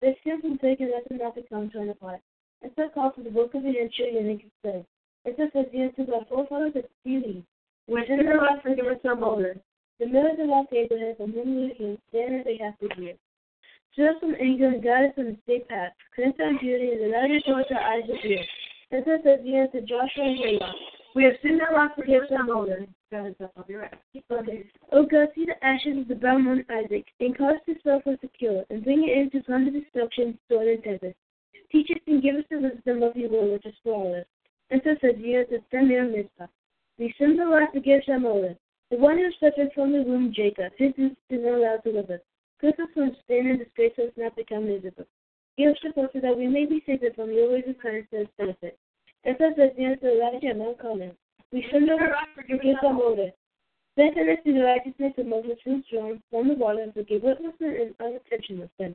The 0.00 0.14
simple 0.22 0.56
taken 0.58 0.92
lesson 0.94 1.18
not 1.18 1.34
to 1.34 1.42
come 1.50 1.70
to 1.70 1.80
an 1.80 1.90
apart. 1.90 2.20
And 2.62 2.70
so 2.76 2.88
call 2.94 3.10
for 3.10 3.24
the 3.24 3.34
book 3.34 3.56
of 3.56 3.64
the 3.64 3.74
entry 3.80 4.16
and 4.16 4.30
it 4.30 4.46
can 4.62 4.86
such 5.24 5.38
as 5.40 5.66
the 5.72 5.78
answers 5.78 6.08
our 6.14 6.24
forefathers 6.26 6.72
at 6.76 6.90
beauty. 7.04 7.44
We 7.86 8.00
have 8.00 8.08
seen 8.08 8.26
the 8.26 8.34
rocks 8.34 8.64
against 8.64 9.02
some 9.02 9.24
older. 9.24 9.56
The 9.98 10.06
millers 10.06 10.38
of 10.38 10.50
our 10.50 10.64
Abraham 10.72 11.16
from 11.16 11.32
whom 11.32 11.56
we 11.56 11.74
came 11.74 11.98
stand 12.08 12.44
they 12.44 12.58
have 12.62 12.78
to 12.78 12.88
hear. 13.00 13.14
Stir 13.92 14.14
from 14.20 14.36
anger 14.40 14.68
and 14.68 14.82
guide 14.82 15.06
us 15.06 15.14
on 15.18 15.24
the 15.24 15.36
state 15.42 15.68
path. 15.68 15.92
Our 16.18 16.58
beauty 16.60 16.92
and 16.92 17.12
allow 17.12 17.24
your 17.26 17.40
towards 17.40 17.68
our 17.72 17.80
eyes 17.80 18.06
to 18.06 18.20
fear. 18.22 18.44
And 18.90 19.04
so 19.04 19.18
says 19.24 19.40
the 19.44 19.56
answer 19.56 19.80
Joshua 19.80 20.24
and 20.24 20.38
Caleb. 20.38 20.74
We 21.14 21.24
have 21.24 21.34
sinned 21.42 21.60
our 21.62 21.72
lot, 21.72 21.96
forgive 21.96 22.22
us 22.22 22.28
our 22.30 22.54
older. 22.54 22.86
God, 23.10 23.34
I'll 23.56 23.64
be 23.64 23.74
right. 23.74 23.92
Okay. 24.30 24.70
O 24.92 25.04
God, 25.04 25.28
see 25.34 25.46
the 25.46 25.64
ashes 25.64 25.98
of 25.98 26.08
the 26.08 26.14
bound 26.14 26.46
one 26.46 26.64
Isaac, 26.70 27.06
and 27.20 27.36
cause 27.36 27.56
the 27.66 27.74
selfless 27.82 28.20
to 28.20 28.28
kill, 28.38 28.64
and 28.70 28.84
bring 28.84 29.08
it 29.08 29.16
into 29.16 29.44
plunder 29.44 29.70
destruction, 29.70 30.38
sword 30.48 30.68
and 30.68 30.84
tempest. 30.84 31.16
Teach 31.72 31.90
us 31.90 32.02
and 32.06 32.22
give 32.22 32.36
us 32.36 32.44
the 32.50 32.58
wisdom 32.58 33.02
of 33.02 33.16
your 33.16 33.30
will, 33.30 33.52
which 33.52 33.66
is 33.66 33.74
flawless. 33.82 34.26
And 34.70 34.80
so 34.84 34.94
says 35.00 35.16
the 35.16 35.36
answer, 35.36 35.58
send 35.70 35.88
me 35.88 35.98
on 35.98 36.12
Mizpah. 36.12 36.46
We 36.98 37.14
sinned 37.18 37.40
our 37.40 37.60
lot, 37.60 37.72
forgive 37.72 38.02
our. 38.08 38.56
The 38.90 38.96
one 38.96 39.18
who 39.18 39.30
suffered 39.38 39.70
from 39.74 39.92
the 39.92 40.02
womb, 40.02 40.32
Jacob, 40.34 40.72
his 40.76 40.92
is 40.98 41.12
not 41.30 41.58
allowed 41.58 41.82
to 41.84 41.90
live. 41.90 42.20
Keep 42.60 42.80
us 42.80 42.88
from 42.92 43.16
sin 43.26 43.46
and 43.46 43.58
disgrace 43.58 43.92
us 43.98 44.12
not 44.16 44.34
become 44.34 44.66
miserable. 44.66 45.06
Give 45.56 45.70
us 45.72 45.78
the 45.82 46.08
so 46.12 46.20
that 46.20 46.36
we 46.36 46.48
may 46.48 46.66
be 46.66 46.82
saved 46.86 47.04
from 47.14 47.32
your 47.32 47.52
ways 47.52 47.64
of 47.68 47.78
kindness 47.82 48.06
and 48.12 48.28
benefit. 48.36 48.78
As 49.24 49.36
the 49.38 49.74
answer 49.78 50.08
Elijah 50.08 50.48
and 50.48 50.58
Mount 50.58 50.78
Carmel. 50.78 51.14
We 51.52 51.66
should 51.70 51.82
not 51.82 52.00
forgive 52.34 52.76
our 52.82 52.92
motive. 52.92 53.32
Strengthen 53.92 54.28
us 54.28 54.38
to 54.44 54.52
the 54.52 54.60
righteousness 54.60 55.12
of 55.18 55.26
Moses 55.26 55.58
who 55.64 55.82
strong 55.82 56.22
from 56.30 56.48
the 56.48 56.54
water 56.54 56.82
and 56.82 56.94
forgive 56.94 57.22
witnessment 57.22 57.80
and 57.80 57.94
unintentional 58.00 58.70
sin. 58.78 58.94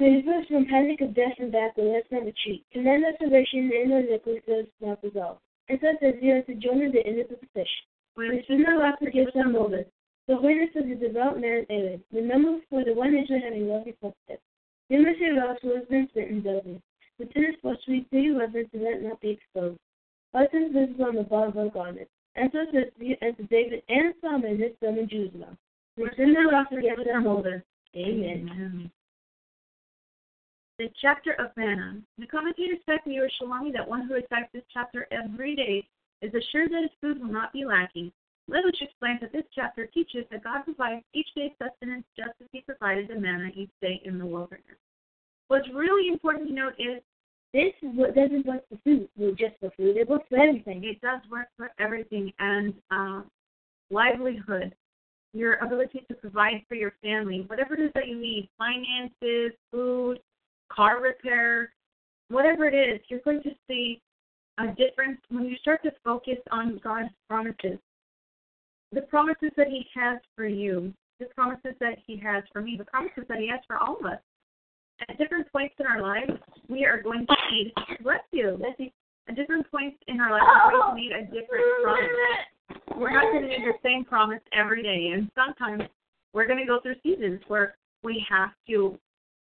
Save 0.00 0.26
us 0.26 0.46
from 0.48 0.66
panic 0.66 1.00
of 1.02 1.14
death 1.14 1.38
and 1.38 1.52
battle, 1.52 1.92
let's 1.92 2.10
not 2.10 2.24
retreat. 2.24 2.64
Command 2.72 3.04
us 3.04 3.14
salvation 3.18 3.70
and 3.72 3.92
our 3.92 4.02
liquids, 4.02 4.44
let 4.48 4.66
us 4.66 4.66
not 4.80 5.02
resolve. 5.04 5.38
And 5.68 5.78
such 5.80 6.02
as 6.02 6.20
the 6.20 6.30
answer 6.32 6.54
join 6.54 6.82
in 6.82 6.92
the 6.92 7.06
end 7.06 7.20
of 7.20 7.28
the 7.28 7.36
petition. 7.36 7.86
We 8.16 8.44
should 8.46 8.60
not 8.60 8.80
lack 8.80 8.98
forgive 8.98 9.28
some 9.32 9.52
moment. 9.52 9.86
The 10.26 10.40
witness 10.40 10.70
of 10.76 10.88
the 10.88 10.94
devout 10.94 11.40
man 11.40 11.66
Aaron. 11.70 12.02
Remember 12.12 12.58
for 12.70 12.84
the 12.84 12.92
one 12.92 13.14
Israel 13.14 13.40
having 13.44 13.68
lovely 13.68 13.94
footsteps. 14.00 14.42
The 14.90 14.98
mercy 14.98 15.30
us 15.30 15.58
has 15.62 15.86
been 15.88 16.08
smitten 16.12 16.42
deadly. 16.42 16.82
Within 17.18 17.44
his 17.44 17.54
flesh 17.62 17.78
we 17.86 18.06
do 18.10 18.18
you 18.18 18.38
reverence 18.38 18.70
and 18.72 18.82
let 18.82 19.02
not 19.02 19.20
be 19.20 19.30
exposed. 19.30 19.78
Husbands 20.34 20.74
visible 20.74 21.04
on 21.06 21.14
the 21.14 21.22
bottom 21.22 21.50
of 21.50 21.58
our 21.58 21.70
garment. 21.70 22.08
And 22.36 22.50
so 22.52 22.66
says 22.72 22.90
and 22.98 23.36
to 23.36 23.42
David 23.44 23.82
and 23.88 24.14
Solomon 24.20 24.58
his 24.58 24.72
son 24.80 24.98
in 24.98 25.08
Jerusalem. 25.08 25.56
We 25.96 26.10
should 26.16 26.34
not 26.34 26.52
lack 26.52 26.70
forgive 26.70 26.98
some 27.06 27.26
older. 27.26 27.62
Amen. 27.94 28.50
Amen. 28.50 28.90
The 30.78 30.90
chapter 31.00 31.32
of 31.34 31.56
manna. 31.56 32.00
The 32.18 32.26
commentators 32.26 32.78
cite 32.84 33.02
from 33.04 33.12
Yerushalmi 33.12 33.72
that 33.74 33.88
one 33.88 34.08
who 34.08 34.14
recites 34.14 34.50
this 34.52 34.64
chapter 34.72 35.06
every 35.12 35.54
day 35.54 35.86
is 36.20 36.34
assured 36.34 36.72
that 36.72 36.82
his 36.82 36.90
food 37.00 37.20
will 37.20 37.32
not 37.32 37.52
be 37.52 37.64
lacking. 37.64 38.10
Levush 38.50 38.82
explains 38.82 39.20
that 39.20 39.32
this 39.32 39.44
chapter 39.54 39.86
teaches 39.86 40.24
that 40.30 40.42
God 40.42 40.64
provides 40.64 41.04
each 41.14 41.28
day's 41.36 41.52
sustenance 41.62 42.04
just 42.16 42.32
as 42.42 42.48
he 42.52 42.60
provided 42.60 43.08
the 43.08 43.14
manna 43.14 43.50
each 43.54 43.70
day 43.80 44.02
in 44.04 44.18
the 44.18 44.26
wilderness. 44.26 44.78
What's 45.48 45.68
really 45.72 46.12
important 46.12 46.48
to 46.48 46.54
note 46.54 46.74
is 46.78 47.00
this 47.52 47.72
is 47.80 47.96
what 47.96 48.16
doesn't 48.16 48.44
work 48.44 48.64
for 48.68 48.78
food, 48.84 49.08
just 49.38 49.54
for 49.60 49.70
food. 49.76 49.96
It 49.96 50.08
works 50.08 50.26
for 50.28 50.38
everything. 50.38 50.82
It 50.82 51.00
does 51.00 51.20
work 51.30 51.46
for 51.56 51.70
everything 51.78 52.32
and 52.40 52.74
uh, 52.90 53.22
livelihood, 53.90 54.74
your 55.32 55.54
ability 55.56 56.04
to 56.08 56.14
provide 56.14 56.64
for 56.68 56.74
your 56.74 56.94
family, 57.00 57.44
whatever 57.46 57.74
it 57.74 57.80
is 57.80 57.92
that 57.94 58.08
you 58.08 58.20
need, 58.20 58.48
finances, 58.58 59.52
food, 59.70 60.18
car 60.74 61.00
repair, 61.00 61.72
whatever 62.28 62.66
it 62.66 62.74
is, 62.74 63.00
you're 63.08 63.20
going 63.20 63.42
to 63.42 63.50
see 63.68 64.00
a 64.58 64.68
difference 64.68 65.20
when 65.30 65.44
you 65.44 65.56
start 65.56 65.82
to 65.82 65.92
focus 66.04 66.38
on 66.50 66.80
God's 66.82 67.10
promises. 67.28 67.78
The 68.92 69.02
promises 69.02 69.50
that 69.56 69.68
He 69.68 69.86
has 69.94 70.20
for 70.36 70.46
you, 70.46 70.92
the 71.18 71.26
promises 71.26 71.74
that 71.80 71.98
He 72.06 72.16
has 72.18 72.44
for 72.52 72.60
me, 72.60 72.76
the 72.78 72.84
promises 72.84 73.24
that 73.28 73.38
He 73.38 73.48
has 73.48 73.60
for 73.66 73.76
all 73.76 73.96
of 73.98 74.06
us. 74.06 74.20
at 75.08 75.18
different 75.18 75.50
points 75.50 75.74
in 75.78 75.86
our 75.86 76.00
lives, 76.00 76.40
we 76.68 76.84
are 76.84 77.02
going 77.02 77.26
to 77.26 77.36
need, 77.52 77.72
you, 78.32 78.60
at 79.28 79.36
different 79.36 79.70
points 79.70 79.96
in 80.06 80.20
our 80.20 80.30
lives, 80.30 80.44
we're 80.64 80.70
going 80.70 80.82
oh. 80.84 80.94
to 80.94 81.00
need 81.00 81.12
a 81.12 81.22
different 81.24 81.64
promise. 81.82 82.10
We're 82.96 83.12
not 83.12 83.32
going 83.32 83.42
to 83.42 83.48
need 83.48 83.64
the 83.64 83.78
same 83.82 84.04
promise 84.04 84.40
every 84.52 84.82
day. 84.82 85.12
And 85.14 85.30
sometimes 85.34 85.82
we're 86.32 86.46
going 86.46 86.60
to 86.60 86.66
go 86.66 86.80
through 86.80 86.96
seasons 87.02 87.40
where 87.48 87.76
we 88.02 88.24
have 88.30 88.50
to 88.68 88.98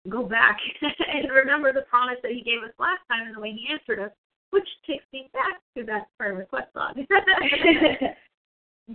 go 0.08 0.22
back 0.22 0.58
and 0.80 1.30
remember 1.30 1.72
the 1.72 1.82
promise 1.82 2.16
that 2.22 2.32
he 2.32 2.42
gave 2.42 2.62
us 2.64 2.74
last 2.78 3.00
time 3.10 3.26
and 3.26 3.36
the 3.36 3.40
way 3.40 3.52
he 3.52 3.72
answered 3.72 4.02
us, 4.02 4.12
which 4.50 4.68
takes 4.86 5.04
me 5.12 5.28
back 5.32 5.60
to 5.76 5.84
that 5.84 6.08
prayer 6.18 6.34
request 6.34 6.68
song. 6.74 6.94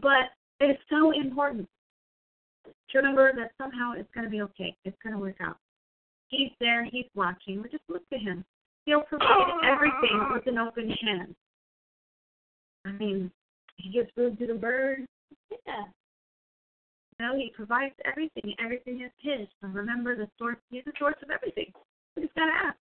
but 0.01 0.33
it's 0.59 0.81
so 0.89 1.11
important 1.11 1.67
to 2.89 2.97
remember 2.97 3.31
that 3.35 3.51
somehow 3.61 3.93
it's 3.93 4.09
going 4.13 4.25
to 4.25 4.31
be 4.31 4.41
okay. 4.41 4.75
It's 4.85 4.97
going 5.03 5.13
to 5.13 5.19
work 5.19 5.37
out. 5.41 5.57
He's 6.29 6.51
there. 6.59 6.85
He's 6.85 7.05
watching. 7.15 7.61
We 7.61 7.69
just 7.69 7.83
look 7.87 8.07
to 8.09 8.17
him. 8.17 8.43
He'll 8.85 9.01
provide 9.01 9.61
everything 9.63 10.27
with 10.33 10.47
an 10.47 10.57
open 10.57 10.89
hand. 10.89 11.35
I 12.85 12.91
mean, 12.91 13.31
he 13.77 13.91
gives 13.91 14.09
food 14.15 14.37
to 14.39 14.47
the 14.47 14.53
birds. 14.53 15.05
Yeah. 15.65 15.85
You 17.19 17.25
know, 17.25 17.35
he 17.35 17.51
provides 17.55 17.95
everything. 18.03 18.55
Everything 18.63 19.01
is 19.01 19.11
his. 19.21 19.47
So 19.61 19.67
remember 19.67 20.15
the 20.15 20.27
source. 20.37 20.57
He's 20.69 20.83
the 20.85 20.93
source 20.99 21.15
of 21.23 21.29
everything. 21.29 21.71
We 22.15 22.23
just 22.23 22.35
gotta 22.35 22.51
ask. 22.51 22.77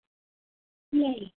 Yay. 0.91 1.31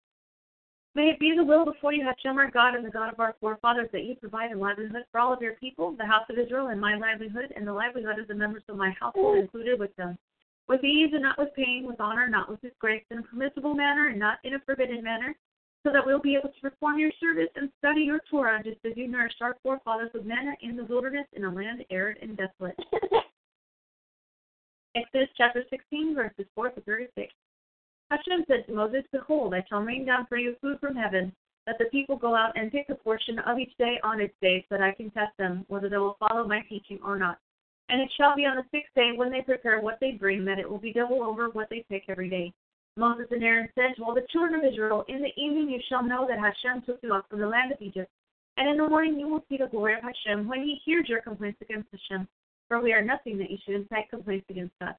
May 0.95 1.09
it 1.09 1.19
be 1.19 1.33
the 1.35 1.43
will 1.43 1.63
before 1.63 1.93
you, 1.93 2.03
Hashem, 2.03 2.37
our 2.37 2.49
God, 2.49 2.73
and 2.73 2.83
the 2.83 2.89
God 2.89 3.13
of 3.13 3.19
our 3.19 3.35
forefathers, 3.39 3.89
that 3.91 4.03
you 4.03 4.15
provide 4.15 4.51
a 4.51 4.57
livelihood 4.57 5.05
for 5.11 5.19
all 5.19 5.31
of 5.31 5.41
your 5.43 5.53
people, 5.53 5.91
the 5.91 6.05
house 6.05 6.25
of 6.29 6.39
Israel, 6.39 6.67
and 6.67 6.81
my 6.81 6.95
livelihood, 6.95 7.53
and 7.55 7.67
the 7.67 7.73
livelihood 7.73 8.17
of 8.17 8.27
the 8.27 8.33
members 8.33 8.63
of 8.67 8.77
my 8.77 8.91
household 8.99 9.37
included 9.37 9.79
with 9.79 9.95
them 9.95 10.17
with 10.67 10.83
ease 10.83 11.11
and 11.13 11.23
not 11.23 11.37
with 11.37 11.53
pain, 11.55 11.85
with 11.87 11.99
honor, 11.99 12.29
not 12.29 12.49
with 12.49 12.61
disgrace, 12.61 13.03
in 13.09 13.19
a 13.19 13.23
permissible 13.23 13.73
manner 13.73 14.09
and 14.09 14.19
not 14.19 14.39
in 14.43 14.55
a 14.55 14.59
forbidden 14.59 15.03
manner, 15.03 15.35
so 15.83 15.91
that 15.91 16.05
we'll 16.05 16.19
be 16.19 16.35
able 16.35 16.49
to 16.49 16.61
perform 16.61 16.99
your 16.99 17.11
service 17.19 17.49
and 17.55 17.69
study 17.79 18.01
your 18.01 18.19
Torah, 18.29 18.61
just 18.63 18.77
as 18.85 18.93
you 18.95 19.07
nourished 19.07 19.41
our 19.41 19.55
forefathers 19.63 20.11
with 20.13 20.25
manna 20.25 20.53
in 20.61 20.75
the 20.75 20.85
wilderness 20.85 21.27
in 21.33 21.45
a 21.45 21.51
land 21.51 21.85
arid 21.89 22.17
and 22.21 22.37
desolate. 22.37 22.77
Exodus 24.95 25.29
chapter 25.37 25.63
16, 25.69 26.15
verses 26.15 26.45
4 26.55 26.71
to 26.71 26.81
36. 26.81 27.31
Hashem 28.09 28.45
said 28.47 28.65
to 28.65 28.73
Moses, 28.73 29.03
Behold, 29.11 29.53
I 29.53 29.63
shall 29.69 29.81
rain 29.81 30.05
down 30.05 30.25
for 30.27 30.37
you 30.37 30.55
food 30.61 30.79
from 30.79 30.95
heaven, 30.95 31.31
that 31.65 31.77
the 31.77 31.85
people 31.85 32.15
go 32.15 32.35
out 32.35 32.57
and 32.57 32.71
take 32.71 32.89
a 32.89 32.95
portion 32.95 33.37
of 33.39 33.59
each 33.59 33.75
day 33.77 33.99
on 34.03 34.21
its 34.21 34.33
day, 34.41 34.65
so 34.67 34.75
that 34.75 34.81
I 34.81 34.93
can 34.93 35.11
test 35.11 35.37
them 35.37 35.65
whether 35.67 35.89
they 35.89 35.97
will 35.97 36.17
follow 36.19 36.47
my 36.47 36.61
teaching 36.69 36.99
or 37.03 37.17
not. 37.17 37.37
And 37.89 38.01
it 38.01 38.09
shall 38.17 38.35
be 38.35 38.45
on 38.45 38.55
the 38.55 38.65
sixth 38.71 38.93
day 38.95 39.11
when 39.15 39.31
they 39.31 39.41
prepare 39.41 39.79
what 39.79 39.97
they 40.01 40.11
bring 40.11 40.43
that 40.45 40.59
it 40.59 40.69
will 40.69 40.79
be 40.79 40.93
double 40.93 41.23
over 41.23 41.49
what 41.49 41.69
they 41.69 41.85
take 41.89 42.05
every 42.09 42.29
day. 42.29 42.53
Moses 42.97 43.27
and 43.29 43.43
Aaron 43.43 43.69
said 43.75 43.95
to 43.95 44.03
all 44.03 44.15
the 44.15 44.25
children 44.31 44.55
of 44.55 44.65
Israel, 44.65 45.05
In 45.07 45.21
the 45.21 45.31
evening 45.37 45.69
you 45.69 45.79
shall 45.87 46.01
know 46.01 46.25
that 46.27 46.39
Hashem 46.39 46.81
took 46.81 46.97
you 47.03 47.13
up 47.13 47.29
from 47.29 47.39
the 47.39 47.47
land 47.47 47.71
of 47.71 47.79
Egypt. 47.79 48.09
And 48.57 48.67
in 48.67 48.77
the 48.77 48.89
morning 48.89 49.19
you 49.19 49.27
will 49.27 49.45
see 49.47 49.57
the 49.57 49.67
glory 49.67 49.93
of 49.93 50.01
Hashem 50.01 50.47
when 50.47 50.63
he 50.63 50.81
hears 50.83 51.07
your 51.07 51.21
complaints 51.21 51.61
against 51.61 51.89
Hashem. 51.91 52.27
For 52.67 52.81
we 52.81 52.93
are 52.93 53.03
nothing 53.03 53.37
that 53.37 53.51
you 53.51 53.57
should 53.63 53.75
incite 53.75 54.09
complaints 54.09 54.47
against 54.49 54.73
us. 54.81 54.95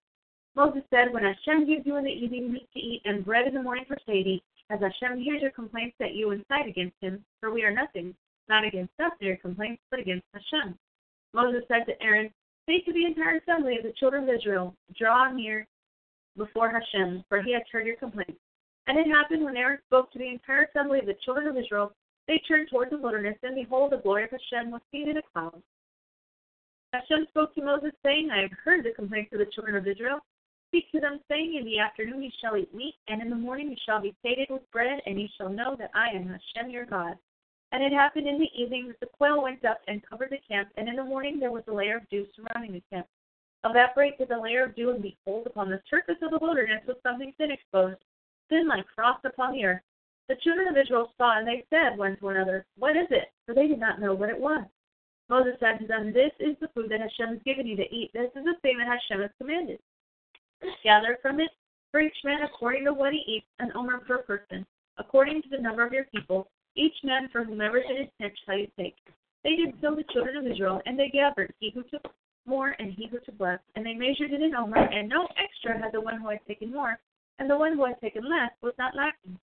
Moses 0.55 0.83
said, 0.91 1.13
When 1.13 1.25
Hashem 1.25 1.67
gives 1.67 1.85
you 1.87 1.97
in 1.97 2.05
the 2.05 2.11
evening 2.11 2.53
meat 2.53 2.69
to 2.73 2.79
eat 2.79 3.03
and 3.05 3.25
bread 3.25 3.49
in 3.49 3.55
the 3.55 3.63
morning 3.63 3.85
for 3.89 3.99
safety, 4.07 4.43
as 4.71 4.79
Hashem 4.81 5.21
hears 5.21 5.43
your 5.43 5.51
complaints 5.51 5.97
that 5.99 6.15
you 6.15 6.31
incite 6.31 6.69
against 6.69 6.97
him, 7.01 7.25
for 7.41 7.53
we 7.53 7.65
are 7.65 7.73
nothing, 7.73 8.15
not 8.49 8.65
against 8.65 8.93
us 9.01 9.13
your 9.19 9.37
complaints, 9.37 9.83
but 9.91 9.99
against 10.01 10.25
Hashem. 10.33 10.79
Moses 11.35 11.65
said 11.67 11.85
to 11.87 12.01
Aaron, 12.01 12.31
Say 12.67 12.81
to 12.81 12.93
the 12.93 13.07
entire 13.07 13.37
assembly 13.39 13.77
of 13.77 13.83
the 13.83 13.93
children 13.99 14.29
of 14.29 14.35
Israel, 14.35 14.75
Draw 14.97 15.33
near 15.33 15.67
before 16.39 16.71
Hashem, 16.71 17.25
for 17.29 17.43
he 17.43 17.53
had 17.53 17.63
heard 17.71 17.87
your 17.87 17.97
complaints. 17.97 18.41
And 18.87 18.99
it 18.99 19.07
happened 19.07 19.45
when 19.45 19.57
Aaron 19.57 19.79
spoke 19.87 20.11
to 20.13 20.19
the 20.19 20.29
entire 20.29 20.65
assembly 20.65 21.01
of 21.01 21.07
the 21.07 21.17
children 21.25 21.47
of 21.47 21.57
Israel, 21.57 21.93
they 22.27 22.41
turned 22.47 22.69
toward 22.71 22.91
the 22.91 22.99
wilderness, 22.99 23.37
and 23.43 23.55
behold, 23.55 23.93
the 23.93 23.99
glory 23.99 24.25
of 24.25 24.31
Hashem 24.31 24.71
was 24.71 24.81
seen 24.93 25.09
in 25.09 25.17
a 25.17 25.23
cloud. 25.33 25.63
Hashem 26.93 27.27
spoke 27.29 27.55
to 27.55 27.63
Moses, 27.63 27.93
saying, 28.03 28.31
I 28.31 28.43
have 28.43 28.53
heard 28.65 28.85
the 28.85 28.93
complaints 28.93 29.33
of 29.33 29.41
the 29.41 29.51
children 29.55 29.77
of 29.77 29.87
Israel. 29.87 30.21
Speak 30.69 30.91
to 30.93 31.01
them, 31.01 31.21
saying, 31.29 31.55
In 31.55 31.65
the 31.65 31.79
afternoon 31.79 32.23
you 32.23 32.31
shall 32.43 32.57
eat 32.57 32.75
meat, 32.75 32.95
and 33.09 33.21
in 33.21 33.31
the 33.31 33.37
morning 33.37 33.71
you 33.71 33.77
shall 33.85 34.01
be 34.01 34.15
sated 34.23 34.49
with 34.51 34.71
bread, 34.71 35.01
and 35.07 35.21
you 35.21 35.29
shall 35.37 35.49
know 35.49 35.77
that 35.79 35.91
I 35.95 36.09
am 36.15 36.29
Hashem 36.29 36.71
your 36.71 36.87
God. 36.87 37.17
And 37.73 37.83
it 37.83 37.93
happened 37.93 38.27
in 38.27 38.39
the 38.39 38.49
evening 38.55 38.89
that 38.89 39.01
the 39.01 39.07
quail 39.07 39.43
went 39.43 39.65
up 39.65 39.81
and 39.89 40.03
covered 40.09 40.31
the 40.31 40.39
camp, 40.49 40.69
and 40.77 40.89
in 40.89 40.97
the 40.97 41.05
morning 41.05 41.39
there 41.39 41.53
was 41.53 41.65
a 41.69 41.75
layer 41.75 41.97
of 41.97 42.09
dew 42.09 42.27
surrounding 42.35 42.73
the 42.73 42.83
camp. 42.91 43.07
Evaporate 43.65 44.17
to 44.19 44.27
the 44.27 44.39
layer 44.39 44.65
of 44.65 44.77
dew, 44.77 44.91
and 44.91 45.03
behold, 45.03 45.47
upon 45.47 45.69
the 45.69 45.83
surface 45.91 46.17
of 46.23 46.31
the 46.31 46.39
wilderness 46.39 46.83
was 46.87 46.97
something 47.03 47.33
thin 47.37 47.51
exposed, 47.51 47.99
thin 48.49 48.69
like 48.69 48.87
frost 48.95 49.25
upon 49.25 49.53
the 49.53 49.65
earth. 49.65 49.83
The 50.29 50.37
children 50.37 50.69
of 50.69 50.77
Israel 50.77 51.13
saw, 51.17 51.39
and 51.39 51.47
they 51.47 51.65
said 51.71 51.99
one 51.99 52.17
to 52.19 52.29
another, 52.29 52.67
What 52.77 52.97
is 52.97 53.09
it? 53.11 53.33
For 53.47 53.55
they 53.55 53.67
did 53.67 53.81
not 53.81 54.01
know 54.01 54.15
what 54.15 54.29
it 54.29 54.39
was. 54.39 54.65
Moses 55.29 55.57
said 55.59 55.79
to 55.81 55.87
them, 55.87 56.13
This 56.13 56.33
is 56.39 56.57
the 56.61 56.69
food 56.69 56.91
that 56.91 57.01
Hashem 57.01 57.35
has 57.35 57.43
given 57.45 57.67
you 57.67 57.77
to 57.77 57.95
eat. 57.95 58.11
This 58.13 58.31
is 58.37 58.45
the 58.45 58.57
thing 58.63 58.79
that 58.79 58.87
Hashem 58.87 59.23
has 59.23 59.31
commanded. 59.39 59.81
Gather 60.85 61.19
from 61.21 61.41
it 61.41 61.51
for 61.91 62.01
each 62.01 62.17
man 62.25 62.43
according 62.43 62.85
to 62.85 62.93
what 62.93 63.13
he 63.13 63.25
eats, 63.27 63.47
an 63.59 63.73
omer 63.75 63.99
per 63.99 64.19
person, 64.19 64.67
according 64.99 65.43
to 65.43 65.49
the 65.49 65.59
number 65.59 65.85
of 65.85 65.93
your 65.93 66.05
people, 66.05 66.49
each 66.75 66.95
man 67.03 67.29
for 67.33 67.45
whomever 67.45 67.79
it 67.79 67.91
is 67.91 68.09
sent 68.21 68.33
shall 68.45 68.59
you 68.59 68.69
take. 68.79 68.97
They 69.45 69.57
did 69.57 69.75
so 69.81 69.95
the 69.95 70.05
children 70.13 70.37
of 70.37 70.47
Israel, 70.47 70.83
and 70.87 70.99
they 70.99 71.09
gathered, 71.09 71.55
he 71.61 71.71
who 71.71 71.83
took 71.85 72.13
more 72.49 72.75
and 72.79 72.93
he 72.93 73.07
who 73.07 73.19
took 73.21 73.39
less, 73.39 73.61
and 73.77 73.85
they 73.85 73.95
measured 73.95 74.33
it 74.33 74.43
in 74.43 74.55
omer, 74.55 74.77
and 74.79 75.09
no 75.09 75.29
extra 75.37 75.79
had 75.79 75.93
the 75.93 76.01
one 76.01 76.21
who 76.21 76.29
had 76.31 76.45
taken 76.47 76.73
more, 76.73 76.99
and 77.39 77.49
the 77.49 77.57
one 77.57 77.77
who 77.77 77.85
had 77.85 78.01
taken 78.01 78.29
less 78.29 78.51
was 78.63 78.75
not 78.79 78.97
lacking. 78.97 79.39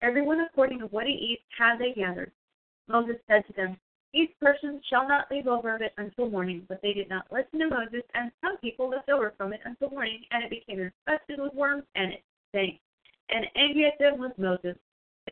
Everyone 0.00 0.40
according 0.40 0.78
to 0.78 0.86
what 0.86 1.06
he 1.06 1.12
eats 1.12 1.42
had 1.58 1.78
they 1.78 1.92
gathered. 1.92 2.30
Moses 2.88 3.16
said 3.26 3.46
to 3.46 3.52
them, 3.54 3.76
Each 4.12 4.30
person 4.40 4.80
shall 4.88 5.08
not 5.08 5.30
leave 5.30 5.46
over 5.46 5.74
of 5.74 5.82
it 5.82 5.94
until 5.96 6.30
morning. 6.30 6.66
But 6.68 6.82
they 6.82 6.92
did 6.92 7.08
not 7.08 7.26
listen 7.32 7.58
to 7.60 7.68
Moses, 7.68 8.02
and 8.14 8.30
some 8.40 8.58
people 8.58 8.90
left 8.90 9.08
over 9.08 9.32
from 9.36 9.52
it 9.52 9.60
until 9.64 9.90
morning, 9.90 10.24
and 10.30 10.44
it 10.44 10.50
became 10.50 10.80
infested 10.80 11.40
with 11.40 11.54
worms, 11.54 11.84
and 11.94 12.12
it 12.12 12.22
stank. 12.50 12.80
And 13.30 13.46
angry 13.56 13.86
at 13.86 13.98
them 13.98 14.18
was 14.18 14.32
Moses. 14.36 14.76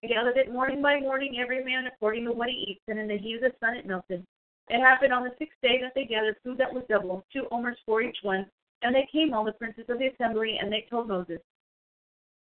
They 0.01 0.09
gathered 0.09 0.39
it 0.39 0.51
morning 0.51 0.81
by 0.81 1.01
morning, 1.01 1.39
every 1.39 1.63
man 1.63 1.87
according 1.87 2.25
to 2.25 2.33
what 2.33 2.49
he 2.49 2.73
eats, 2.73 2.83
and 2.89 2.99
in 2.99 3.09
the 3.09 3.19
heat 3.19 3.37
of 3.37 3.43
the 3.43 3.53
sun 3.61 3.77
it 3.77 3.87
melted. 3.87 4.27
It 4.73 4.81
happened 4.81 5.13
on 5.13 5.23
the 5.23 5.35
sixth 5.39 5.61
day 5.61 5.79
that 5.83 5.93
they 5.95 6.07
gathered 6.07 6.37
food 6.43 6.57
that 6.57 6.73
was 6.73 6.83
double, 6.89 7.27
two 7.31 7.47
omers 7.53 7.77
for 7.85 8.01
each 8.01 8.17
one. 8.23 8.47
And 8.81 8.95
they 8.95 9.07
came, 9.13 9.35
all 9.35 9.45
the 9.45 9.53
princes 9.53 9.85
of 9.91 9.99
the 9.99 10.07
assembly, 10.07 10.59
and 10.61 10.73
they 10.73 10.87
told 10.89 11.09
Moses. 11.09 11.41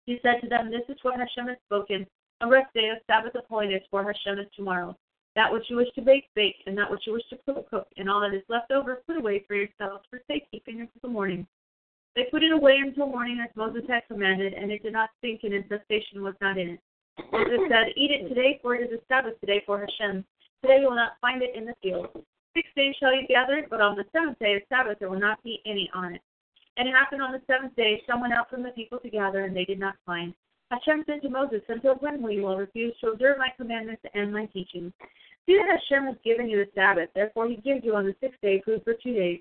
He 0.05 0.19
said 0.21 0.41
to 0.41 0.49
them, 0.49 0.69
This 0.69 0.83
is 0.89 1.01
what 1.03 1.17
Hashem 1.17 1.47
has 1.47 1.57
spoken. 1.65 2.05
A 2.41 2.47
rest 2.47 2.73
day, 2.73 2.89
a 2.89 2.99
Sabbath 3.07 3.33
of 3.35 3.45
holiness 3.45 3.81
for 3.89 4.03
Hashem 4.03 4.39
is 4.39 4.51
tomorrow. 4.57 4.93
That 5.35 5.51
which 5.53 5.69
you 5.69 5.77
wish 5.77 5.87
to 5.95 6.01
bake, 6.01 6.25
bake, 6.35 6.57
and 6.65 6.77
that 6.77 6.91
which 6.91 7.07
you 7.07 7.13
wish 7.13 7.23
to 7.29 7.37
cook, 7.45 7.69
cook, 7.69 7.87
and 7.95 8.09
all 8.09 8.19
that 8.19 8.35
is 8.35 8.43
left 8.49 8.71
over, 8.71 9.03
put 9.07 9.17
away 9.17 9.45
for 9.47 9.55
yourselves 9.55 10.03
for 10.09 10.19
safekeeping 10.27 10.81
until 10.81 10.99
the 11.01 11.07
morning. 11.07 11.47
They 12.17 12.25
put 12.29 12.43
it 12.43 12.51
away 12.51 12.79
until 12.83 13.07
morning 13.07 13.39
as 13.41 13.55
Moses 13.55 13.83
had 13.87 14.07
commanded, 14.09 14.53
and 14.53 14.69
it 14.69 14.83
did 14.83 14.93
not 14.93 15.11
stink, 15.19 15.41
and 15.43 15.53
infestation 15.53 16.21
was 16.23 16.35
not 16.41 16.57
in 16.57 16.71
it. 16.71 16.79
Moses 17.31 17.59
said, 17.69 17.93
Eat 17.95 18.11
it 18.11 18.27
today, 18.27 18.59
for 18.61 18.75
it 18.75 18.91
is 18.91 18.99
a 18.99 19.01
Sabbath 19.07 19.39
today 19.39 19.63
for 19.65 19.79
Hashem. 19.79 20.25
Today 20.61 20.81
you 20.81 20.87
will 20.89 20.95
not 20.95 21.19
find 21.21 21.41
it 21.41 21.55
in 21.55 21.65
the 21.65 21.75
field. 21.81 22.07
Six 22.55 22.67
days 22.75 22.95
shall 22.99 23.13
you 23.13 23.27
gather 23.27 23.53
it, 23.53 23.69
but 23.69 23.81
on 23.81 23.95
the 23.95 24.05
seventh 24.11 24.39
day 24.39 24.55
of 24.55 24.63
Sabbath 24.69 24.97
there 24.99 25.09
will 25.09 25.19
not 25.19 25.43
be 25.43 25.61
any 25.65 25.89
on 25.93 26.15
it. 26.15 26.21
And 26.77 26.87
it 26.87 26.93
happened 26.93 27.21
on 27.21 27.31
the 27.31 27.41
seventh 27.47 27.75
day, 27.75 28.01
some 28.07 28.21
went 28.21 28.33
out 28.33 28.49
from 28.49 28.63
the 28.63 28.69
people 28.71 28.99
to 28.99 29.09
gather, 29.09 29.43
and 29.45 29.55
they 29.55 29.65
did 29.65 29.79
not 29.79 29.95
find. 30.05 30.33
Hashem 30.69 31.03
said 31.05 31.21
to 31.21 31.29
Moses, 31.29 31.61
Until 31.69 31.95
when 31.95 32.21
will 32.21 32.31
you 32.31 32.43
will 32.43 32.57
refuse 32.57 32.93
to 32.99 33.11
observe 33.11 33.37
my 33.37 33.49
commandments 33.57 34.03
and 34.13 34.33
my 34.33 34.45
teachings? 34.47 34.91
See 35.45 35.57
that 35.57 35.79
Hashem 35.79 36.07
has 36.07 36.17
given 36.25 36.49
you 36.49 36.57
the 36.57 36.71
Sabbath, 36.75 37.09
therefore 37.15 37.47
he 37.47 37.55
gives 37.57 37.85
you 37.85 37.95
on 37.95 38.05
the 38.05 38.15
sixth 38.19 38.41
day 38.41 38.61
food 38.65 38.81
for 38.83 38.93
two 38.93 39.13
days. 39.13 39.39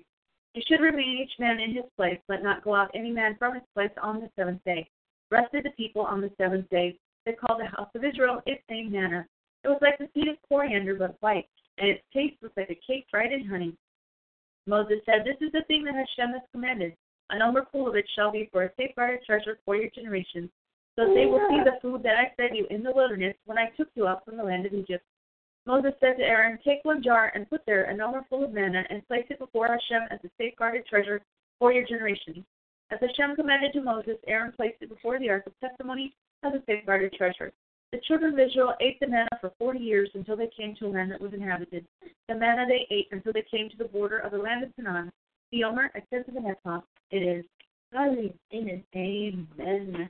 You 0.53 0.61
should 0.67 0.81
remain 0.81 1.19
each 1.21 1.37
man 1.37 1.59
in 1.59 1.73
his 1.73 1.85
place, 1.95 2.19
let 2.29 2.43
not 2.43 2.63
go 2.63 2.73
out 2.73 2.91
any 2.93 3.11
man 3.11 3.35
from 3.37 3.55
his 3.55 3.63
place 3.75 3.91
on 4.01 4.21
the 4.21 4.29
seventh 4.35 4.63
day. 4.63 4.89
Rested 5.29 5.65
the 5.65 5.71
people 5.71 6.03
on 6.03 6.21
the 6.21 6.31
seventh 6.37 6.69
day. 6.69 6.97
They 7.25 7.33
called 7.33 7.59
the 7.59 7.65
house 7.65 7.89
of 7.93 8.05
Israel 8.05 8.41
its 8.45 8.61
same 8.69 8.91
manner. 8.91 9.27
It 9.63 9.69
was 9.69 9.79
like 9.81 9.97
the 9.97 10.09
seed 10.13 10.27
of 10.27 10.37
coriander, 10.47 10.95
but 10.95 11.17
white, 11.21 11.49
and 11.77 11.89
its 11.89 12.03
taste 12.13 12.41
was 12.41 12.51
like 12.55 12.69
a 12.69 12.79
cake 12.85 13.05
fried 13.09 13.31
in 13.31 13.45
honey. 13.45 13.75
Moses 14.65 14.99
said, 15.05 15.23
This 15.25 15.37
is 15.41 15.51
the 15.51 15.63
thing 15.67 15.83
that 15.85 15.95
Hashem 15.95 16.33
has 16.33 16.41
commanded. 16.51 16.95
An 17.29 17.41
overflow 17.41 17.87
of 17.87 17.95
it 17.95 18.05
shall 18.15 18.31
be 18.31 18.49
for 18.51 18.63
a 18.63 18.71
safeguarded 18.77 19.25
treasure 19.25 19.59
for 19.65 19.75
your 19.75 19.89
generations, 19.89 20.49
so 20.95 21.05
that 21.05 21.13
they 21.13 21.25
will 21.25 21.45
see 21.49 21.61
the 21.63 21.79
food 21.81 22.03
that 22.03 22.17
I 22.17 22.33
fed 22.37 22.55
you 22.55 22.65
in 22.69 22.83
the 22.83 22.91
wilderness 22.91 23.35
when 23.45 23.57
I 23.57 23.69
took 23.77 23.89
you 23.95 24.07
up 24.07 24.23
from 24.23 24.37
the 24.37 24.43
land 24.43 24.65
of 24.65 24.73
Egypt. 24.73 25.03
Moses 25.65 25.93
said 25.99 26.17
to 26.17 26.23
Aaron, 26.23 26.57
Take 26.63 26.83
one 26.83 27.03
jar 27.03 27.31
and 27.35 27.49
put 27.49 27.65
there 27.65 27.83
an 27.83 27.99
omer 27.99 28.25
full 28.29 28.43
of 28.43 28.53
manna, 28.53 28.85
and 28.89 29.05
place 29.07 29.25
it 29.29 29.39
before 29.39 29.67
Hashem 29.67 30.07
as 30.11 30.19
a 30.23 30.29
safeguarded 30.37 30.85
treasure 30.85 31.21
for 31.59 31.73
your 31.73 31.85
generations. 31.85 32.45
As 32.89 32.99
Hashem 33.01 33.35
commanded 33.35 33.73
to 33.73 33.81
Moses, 33.81 34.17
Aaron 34.27 34.53
placed 34.53 34.81
it 34.81 34.87
before 34.89 35.19
the 35.19 35.29
ark 35.29 35.45
of 35.45 35.59
testimony 35.59 36.15
as 36.43 36.53
a 36.53 36.63
safeguarded 36.65 37.11
treasure. 37.13 37.51
The 37.91 37.99
children 38.07 38.33
of 38.33 38.39
Israel 38.39 38.73
ate 38.81 38.99
the 38.99 39.07
manna 39.07 39.29
for 39.39 39.51
forty 39.57 39.79
years 39.79 40.09
until 40.13 40.35
they 40.35 40.49
came 40.57 40.75
to 40.75 40.87
a 40.87 40.89
land 40.89 41.11
that 41.11 41.21
was 41.21 41.33
inhabited. 41.33 41.85
The 42.27 42.35
manna 42.35 42.65
they 42.67 42.85
ate 42.93 43.07
until 43.11 43.31
they 43.33 43.45
came 43.49 43.69
to 43.69 43.77
the 43.77 43.85
border 43.85 44.19
of 44.19 44.31
the 44.31 44.37
land 44.37 44.63
of 44.63 44.75
Canaan. 44.75 45.11
The 45.51 45.63
Omer, 45.63 45.89
a 45.95 46.01
tenth 46.13 46.27
of 46.27 46.35
an 46.35 46.45
ephah, 46.45 46.81
it 47.11 47.19
is. 47.19 47.45
Amen. 47.95 48.83
Amen. 48.93 50.09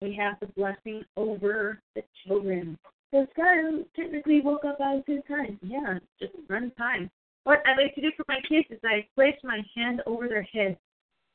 We 0.00 0.14
have 0.14 0.38
the 0.40 0.46
blessing 0.56 1.02
over 1.16 1.80
the 1.96 2.02
children. 2.24 2.78
So 3.10 3.26
Scott 3.32 3.56
technically 3.96 4.40
woke 4.40 4.64
up 4.64 4.80
at 4.80 4.98
a 4.98 5.02
good 5.04 5.26
time. 5.26 5.58
Yeah, 5.62 5.98
just 6.20 6.32
run 6.48 6.70
time. 6.78 7.10
What 7.42 7.62
I 7.66 7.70
like 7.82 7.94
to 7.96 8.00
do 8.00 8.12
for 8.16 8.24
my 8.28 8.38
kids 8.48 8.66
is 8.70 8.78
I 8.84 9.04
place 9.16 9.34
my 9.42 9.60
hand 9.74 10.02
over 10.06 10.28
their 10.28 10.42
head. 10.42 10.78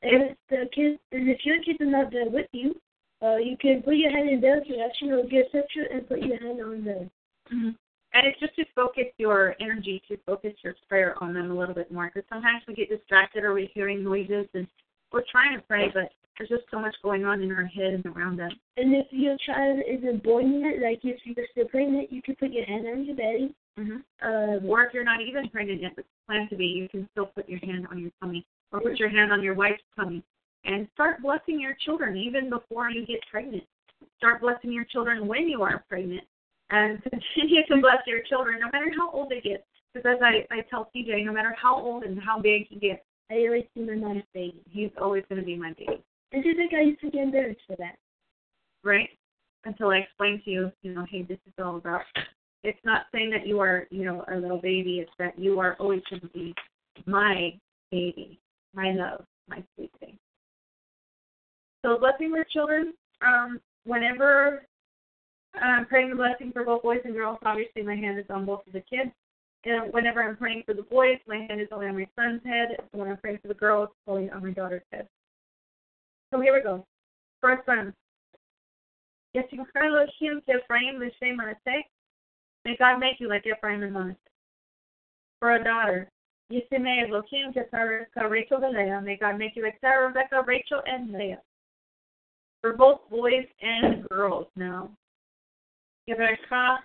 If 0.00 0.36
the 0.48 0.68
kids, 0.74 0.98
and 1.12 1.28
if 1.28 1.44
your 1.44 1.62
kids 1.62 1.80
are 1.80 1.84
not 1.84 2.10
there 2.10 2.30
with 2.30 2.46
you, 2.52 2.74
uh, 3.22 3.36
you 3.36 3.56
can 3.60 3.82
put 3.82 3.96
your 3.96 4.10
hand 4.10 4.28
in 4.28 4.40
their 4.40 4.60
direction 4.62 5.12
or 5.12 5.24
get 5.24 5.46
a 5.46 5.50
picture 5.50 5.86
and 5.90 6.08
put 6.08 6.20
your 6.20 6.38
hand 6.38 6.60
on 6.60 6.84
them. 6.84 7.10
Mm-hmm. 7.52 7.70
And 8.14 8.26
it's 8.26 8.40
just 8.40 8.56
to 8.56 8.64
focus 8.74 9.06
your 9.18 9.54
energy, 9.60 10.02
to 10.08 10.16
focus 10.24 10.52
your 10.62 10.74
prayer 10.88 11.14
on 11.22 11.34
them 11.34 11.50
a 11.50 11.54
little 11.54 11.74
bit 11.74 11.92
more. 11.92 12.10
Because 12.12 12.28
sometimes 12.28 12.62
we 12.66 12.74
get 12.74 12.88
distracted 12.88 13.44
or 13.44 13.52
we're 13.52 13.68
hearing 13.74 14.02
noises 14.02 14.46
and 14.54 14.66
we're 15.12 15.24
trying 15.30 15.56
to 15.56 15.62
pray, 15.66 15.90
but 15.92 16.10
there's 16.36 16.48
just 16.50 16.64
so 16.70 16.78
much 16.78 16.94
going 17.02 17.24
on 17.24 17.42
in 17.42 17.52
our 17.52 17.64
head 17.64 17.94
and 17.94 18.06
around 18.06 18.40
us. 18.40 18.52
And 18.76 18.94
if 18.94 19.06
your 19.10 19.36
child 19.44 19.80
isn't 19.86 20.22
born 20.22 20.60
yet, 20.60 20.82
like 20.82 21.00
if 21.02 21.18
you're 21.24 21.46
still 21.52 21.66
pregnant, 21.66 22.12
you 22.12 22.22
can 22.22 22.36
put 22.36 22.52
your 22.52 22.64
hand 22.66 22.86
on 22.86 23.04
your 23.04 23.16
belly. 23.16 23.54
Mm-hmm. 23.78 24.26
Um, 24.26 24.70
Or 24.70 24.84
if 24.84 24.94
you're 24.94 25.04
not 25.04 25.20
even 25.20 25.48
pregnant 25.48 25.82
yet, 25.82 25.92
but 25.96 26.04
plan 26.26 26.48
to 26.48 26.56
be, 26.56 26.66
you 26.66 26.88
can 26.88 27.08
still 27.12 27.26
put 27.26 27.48
your 27.48 27.60
hand 27.60 27.86
on 27.90 27.98
your 27.98 28.10
tummy 28.20 28.44
or 28.72 28.80
put 28.80 28.98
your 28.98 29.08
hand 29.08 29.32
on 29.32 29.42
your 29.42 29.54
wife's 29.54 29.82
tummy 29.94 30.22
and 30.66 30.88
start 30.94 31.22
blessing 31.22 31.60
your 31.60 31.74
children 31.84 32.16
even 32.16 32.50
before 32.50 32.90
you 32.90 33.06
get 33.06 33.20
pregnant. 33.30 33.64
Start 34.18 34.40
blessing 34.40 34.72
your 34.72 34.84
children 34.84 35.26
when 35.26 35.48
you 35.48 35.62
are 35.62 35.84
pregnant 35.88 36.24
and 36.70 37.02
continue 37.02 37.64
to 37.68 37.80
bless 37.80 38.02
your 38.06 38.22
children 38.28 38.60
no 38.60 38.66
matter 38.72 38.90
how 38.96 39.10
old 39.10 39.30
they 39.30 39.40
get. 39.40 39.64
Because 39.94 40.16
as 40.16 40.22
I, 40.22 40.54
I 40.54 40.60
tell 40.68 40.90
CJ, 40.94 41.24
no 41.24 41.32
matter 41.32 41.54
how 41.60 41.76
old 41.80 42.02
and 42.04 42.20
how 42.20 42.40
big 42.40 42.66
he 42.68 42.78
gets, 42.78 43.02
I 43.30 43.34
always 43.46 43.64
see 43.74 43.82
my 43.82 44.22
baby. 44.34 44.62
he's 44.70 44.90
always 45.00 45.24
going 45.28 45.40
to 45.40 45.46
be 45.46 45.56
my 45.56 45.72
baby, 45.72 46.02
And 46.32 46.42
do 46.42 46.48
you 46.50 46.54
think 46.54 46.72
I 46.74 46.82
used 46.82 47.00
to 47.00 47.10
get 47.10 47.22
embarrassed 47.22 47.60
for 47.66 47.76
that? 47.76 47.96
right? 48.84 49.08
Until 49.64 49.90
I 49.90 49.96
explain 49.98 50.40
to 50.44 50.50
you, 50.50 50.72
you 50.82 50.94
know, 50.94 51.04
hey, 51.10 51.22
this 51.22 51.38
is 51.46 51.52
all 51.58 51.76
about. 51.76 52.02
It's 52.62 52.78
not 52.84 53.06
saying 53.12 53.30
that 53.30 53.46
you 53.46 53.60
are, 53.60 53.86
you 53.90 54.04
know, 54.04 54.24
a 54.32 54.36
little 54.36 54.60
baby. 54.60 54.98
It's 55.00 55.10
that 55.18 55.38
you 55.38 55.58
are 55.60 55.76
always 55.78 56.02
going 56.08 56.22
to 56.22 56.28
be 56.28 56.54
my 57.04 57.52
baby, 57.90 58.40
my 58.74 58.92
love, 58.92 59.24
my 59.48 59.62
sweet 59.74 59.90
thing. 60.00 60.18
So 61.86 61.96
blessing 61.98 62.32
for 62.32 62.42
children, 62.52 62.94
um, 63.22 63.60
whenever 63.84 64.66
I'm 65.54 65.86
praying 65.86 66.10
the 66.10 66.16
blessing 66.16 66.50
for 66.52 66.64
both 66.64 66.82
boys 66.82 66.98
and 67.04 67.14
girls, 67.14 67.38
obviously 67.46 67.82
my 67.82 67.94
hand 67.94 68.18
is 68.18 68.24
on 68.28 68.44
both 68.44 68.66
of 68.66 68.72
the 68.72 68.80
kids. 68.80 69.12
And 69.64 69.92
whenever 69.92 70.20
I'm 70.20 70.36
praying 70.36 70.64
for 70.66 70.74
the 70.74 70.82
boys, 70.82 71.18
my 71.28 71.46
hand 71.48 71.60
is 71.60 71.68
only 71.70 71.86
on 71.86 71.96
my 71.96 72.08
son's 72.18 72.42
head. 72.44 72.70
And 72.76 73.00
when 73.00 73.08
I'm 73.08 73.18
praying 73.18 73.38
for 73.40 73.46
the 73.46 73.54
girls, 73.54 73.90
it's 73.90 74.08
only 74.08 74.28
on 74.30 74.42
my 74.42 74.50
daughter's 74.50 74.82
head. 74.92 75.06
So 76.32 76.40
here 76.40 76.54
we 76.54 76.60
go. 76.60 76.84
First 77.40 77.68
one. 77.68 77.94
Yeshiva 79.36 79.64
Elohim 79.76 80.42
Ephraim 80.48 80.98
L'Shem 80.98 81.36
Manasseh. 81.36 81.86
May 82.64 82.76
God 82.80 82.98
make 82.98 83.20
you 83.20 83.28
like 83.28 83.46
Ephraim 83.46 83.84
and 83.84 83.94
Manasseh. 83.94 84.18
For 85.38 85.54
a 85.54 85.62
daughter. 85.62 86.10
Yes, 86.50 86.64
Yisimei 86.72 87.08
Elohim 87.08 87.54
Rachel 88.28 88.64
and 88.64 88.76
Leah. 88.76 89.00
May 89.04 89.16
God 89.16 89.38
make 89.38 89.54
you 89.54 89.62
like 89.62 89.78
Sarah, 89.80 90.08
Rebecca, 90.08 90.42
Rachel, 90.44 90.82
and 90.84 91.12
Leah. 91.12 91.40
For 92.66 92.72
both 92.72 93.08
boys 93.08 93.46
and 93.62 94.02
girls 94.08 94.48
now. 94.56 94.90
Yebercha, 96.10 96.78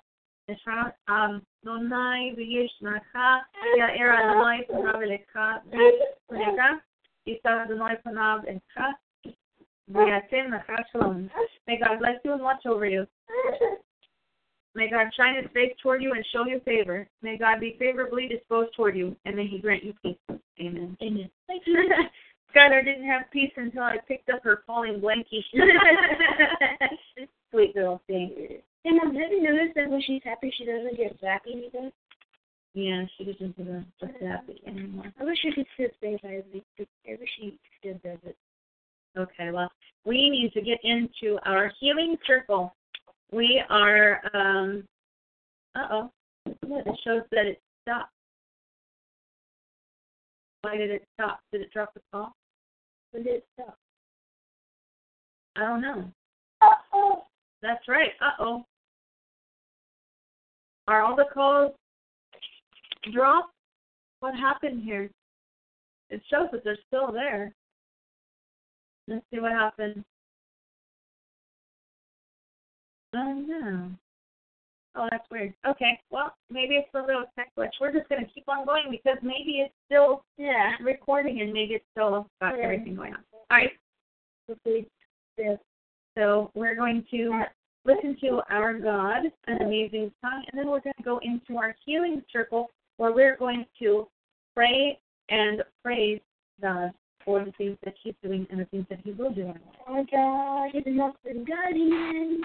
Esha, 0.47 0.93
V'yishnacha, 1.09 1.41
Ya'er 3.79 4.13
Adonai, 4.13 4.61
Panav 4.69 5.01
Elecha, 5.01 5.61
V'nega, 6.31 6.79
Yisar 7.27 7.65
Adonai, 7.65 7.95
Panav 8.05 8.45
Elecha, 8.45 8.93
V'yatim 9.91 10.51
Lecha 10.51 10.83
Shalom. 10.91 11.31
May 11.67 11.79
God 11.79 11.97
bless 11.97 12.19
you 12.23 12.33
and 12.33 12.43
watch 12.43 12.63
over 12.67 12.85
you. 12.85 13.07
May 14.75 14.87
God 14.87 15.07
shine 15.17 15.37
his 15.41 15.49
face 15.51 15.73
toward 15.81 16.03
you 16.03 16.13
and 16.13 16.23
show 16.31 16.45
you 16.45 16.59
favor. 16.63 17.07
May 17.23 17.39
God 17.39 17.59
be 17.59 17.75
favorably 17.79 18.27
disposed 18.27 18.75
toward 18.75 18.95
you, 18.95 19.15
and 19.25 19.35
may 19.35 19.47
he 19.47 19.57
grant 19.57 19.83
you 19.83 19.95
peace. 20.03 20.19
Amen. 20.59 20.95
Amen. 21.01 21.27
Skylar 22.53 22.83
didn't 22.83 23.07
have 23.07 23.29
peace 23.31 23.51
until 23.55 23.83
I 23.83 23.97
picked 24.07 24.29
up 24.29 24.43
her 24.43 24.63
falling 24.67 24.99
blankie. 24.99 25.43
Sweet 27.51 27.75
little 27.75 28.01
thing. 28.07 28.61
And 28.85 28.99
have 28.99 29.31
you 29.31 29.43
noticed 29.43 29.75
that 29.75 29.89
when 29.89 30.01
she's 30.01 30.21
happy, 30.23 30.51
she 30.57 30.65
doesn't 30.65 30.97
get 30.97 31.21
zappy 31.21 31.53
anything? 31.53 31.91
Yeah, 32.73 33.03
she 33.17 33.25
doesn't 33.25 33.57
the 33.57 33.85
happy 34.25 34.61
anymore. 34.65 35.11
I 35.19 35.23
wish 35.25 35.37
she 35.41 35.51
could 35.51 35.67
sit 35.77 35.95
by 36.01 36.17
I 36.23 36.43
wish 36.47 37.29
she 37.37 37.57
still 37.79 37.99
does 38.03 38.17
it. 38.23 38.37
Okay, 39.17 39.51
well, 39.51 39.69
we 40.05 40.29
need 40.29 40.53
to 40.53 40.61
get 40.61 40.79
into 40.83 41.37
our 41.45 41.71
healing 41.79 42.15
circle. 42.25 42.73
We 43.33 43.61
are, 43.69 44.21
um, 44.33 44.83
uh 45.75 45.87
oh, 45.91 46.11
it 46.45 46.99
shows 47.03 47.23
that 47.31 47.45
it 47.45 47.61
stopped. 47.81 48.11
Why 50.61 50.77
did 50.77 50.91
it 50.91 51.05
stop? 51.15 51.41
Did 51.51 51.61
it 51.61 51.71
drop 51.73 51.93
the 51.93 52.01
call? 52.11 52.33
It? 53.13 53.45
I 55.57 55.59
don't 55.59 55.81
know. 55.81 56.05
Uh-oh. 56.61 57.23
That's 57.61 57.87
right. 57.87 58.11
Uh 58.21 58.43
oh. 58.43 58.65
Are 60.87 61.01
all 61.01 61.15
the 61.15 61.25
calls 61.33 61.73
dropped? 63.13 63.53
What 64.21 64.35
happened 64.35 64.83
here? 64.83 65.09
It 66.09 66.21
shows 66.29 66.47
that 66.51 66.63
they're 66.63 66.77
still 66.87 67.11
there. 67.11 67.53
Let's 69.07 69.25
see 69.33 69.39
what 69.39 69.51
happened. 69.51 70.03
Oh 73.13 73.33
no. 73.33 73.89
Oh, 74.95 75.07
that's 75.09 75.23
weird. 75.31 75.53
Okay, 75.65 75.99
well, 76.09 76.35
maybe 76.49 76.75
it's 76.75 76.89
a 76.93 76.99
little 77.01 77.23
tech 77.35 77.51
glitch. 77.57 77.69
We're 77.79 77.93
just 77.93 78.09
going 78.09 78.25
to 78.25 78.31
keep 78.31 78.43
on 78.49 78.65
going 78.65 78.85
because 78.91 79.17
maybe 79.21 79.61
it's 79.63 79.73
still 79.85 80.23
Yeah. 80.37 80.73
recording 80.81 81.41
and 81.41 81.53
maybe 81.53 81.75
it's 81.75 81.85
still 81.91 82.27
got 82.41 82.57
Yeah. 82.57 82.63
everything 82.65 82.95
going 82.95 83.13
on. 83.13 83.23
All 83.33 83.57
right, 83.57 83.71
yeah. 85.37 85.55
so 86.17 86.51
we're 86.55 86.75
going 86.75 87.05
to 87.11 87.45
listen 87.85 88.17
to 88.21 88.41
our 88.49 88.73
God, 88.73 89.31
an 89.47 89.61
amazing 89.61 90.11
song, 90.21 90.43
and 90.51 90.59
then 90.59 90.67
we're 90.67 90.81
going 90.81 90.93
to 90.97 91.03
go 91.03 91.19
into 91.23 91.57
our 91.57 91.73
healing 91.85 92.21
circle 92.31 92.69
where 92.97 93.13
we're 93.13 93.37
going 93.37 93.65
to 93.79 94.07
pray 94.55 94.99
and 95.29 95.63
praise 95.83 96.19
God 96.61 96.91
for 97.23 97.43
the 97.45 97.51
things 97.53 97.77
that 97.85 97.93
He's 98.03 98.15
doing 98.21 98.45
and 98.51 98.59
the 98.59 98.65
things 98.65 98.85
that 98.89 98.99
He 99.03 99.11
will 99.11 99.31
do. 99.33 99.41
in 99.41 99.47
our. 99.49 99.59
Oh 99.87 100.05
God, 100.11 100.71
it's 100.75 100.87
enough 100.87 101.15
for 101.23 101.33
guardian. 101.33 102.41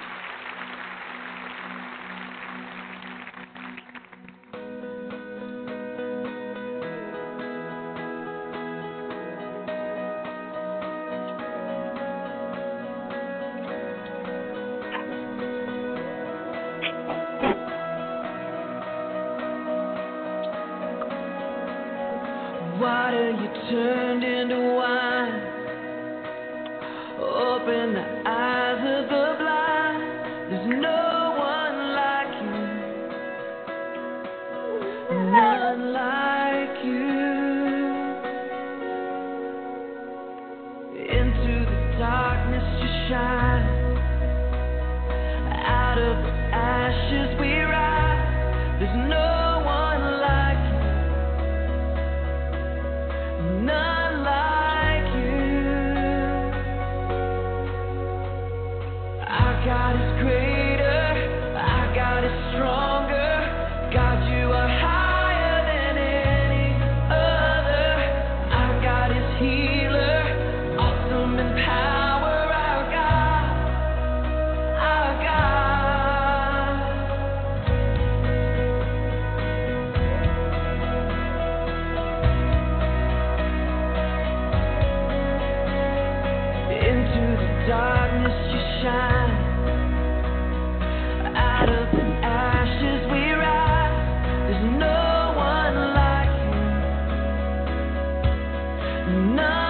You. 99.06 99.65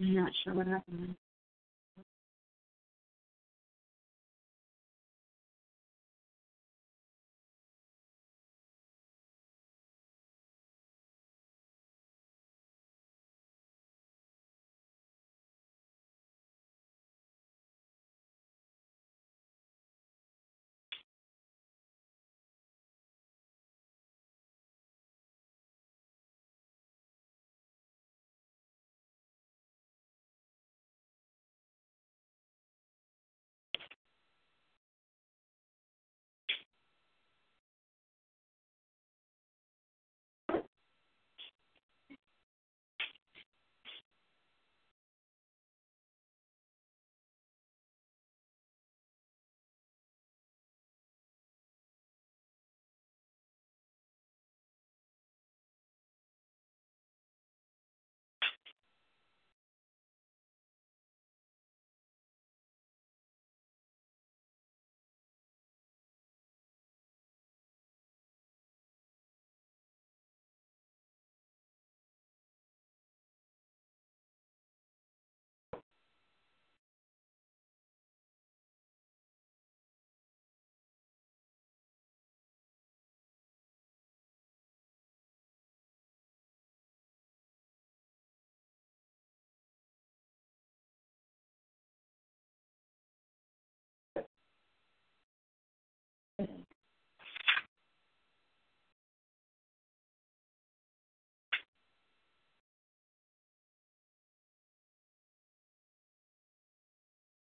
I'm 0.00 0.14
not 0.14 0.32
sure 0.44 0.54
what 0.54 0.66
happened. 0.68 1.16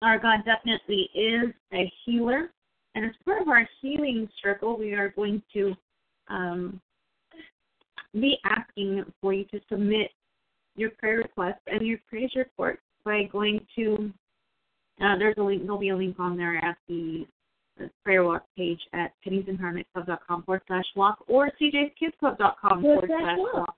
Our 0.08 0.18
God 0.18 0.46
definitely 0.46 1.10
is 1.14 1.54
a 1.74 1.92
healer. 2.06 2.50
And 2.96 3.04
as 3.04 3.12
part 3.26 3.42
of 3.42 3.50
our 3.50 3.68
healing 3.82 4.30
circle, 4.42 4.78
we 4.78 4.94
are 4.94 5.10
going 5.10 5.44
to 5.54 5.74
um, 6.30 6.80
be 8.14 8.38
asking 8.46 9.04
for 9.20 9.34
you 9.34 9.44
to 9.52 9.60
submit 9.70 10.12
your 10.78 10.92
prayer 10.92 11.18
requests 11.18 11.60
and 11.68 11.86
your 11.86 11.98
praise 12.10 12.30
report 12.38 12.80
by 13.04 13.24
going 13.34 13.60
to 13.76 14.14
uh, 15.02 15.18
there's 15.18 15.36
a 15.38 15.44
link 15.44 15.64
there'll 15.64 15.78
be 15.78 15.90
a 15.90 15.96
link 15.96 16.16
on 16.20 16.38
there 16.38 16.56
at 16.64 16.78
the, 16.88 17.28
the 17.78 17.90
prayer 18.06 18.24
walk 18.24 18.44
page 18.56 18.80
at 18.94 19.12
pennysempowermentclub.com 19.26 20.44
forward 20.44 20.62
slash 20.68 20.86
walk 20.96 21.18
or 21.28 21.52
cjskidsclub.com 21.62 22.82
forward 22.82 23.10
slash 23.10 23.38
walk? 23.38 23.54
walk. 23.54 23.76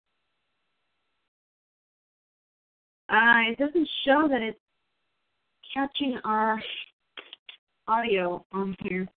Uh, 3.09 3.51
it 3.51 3.57
doesn't 3.57 3.89
show 4.05 4.27
that 4.29 4.43
it's 4.43 4.59
catching 5.73 6.19
our 6.23 6.61
audio 7.87 8.45
on 8.51 8.75
here. 8.81 9.07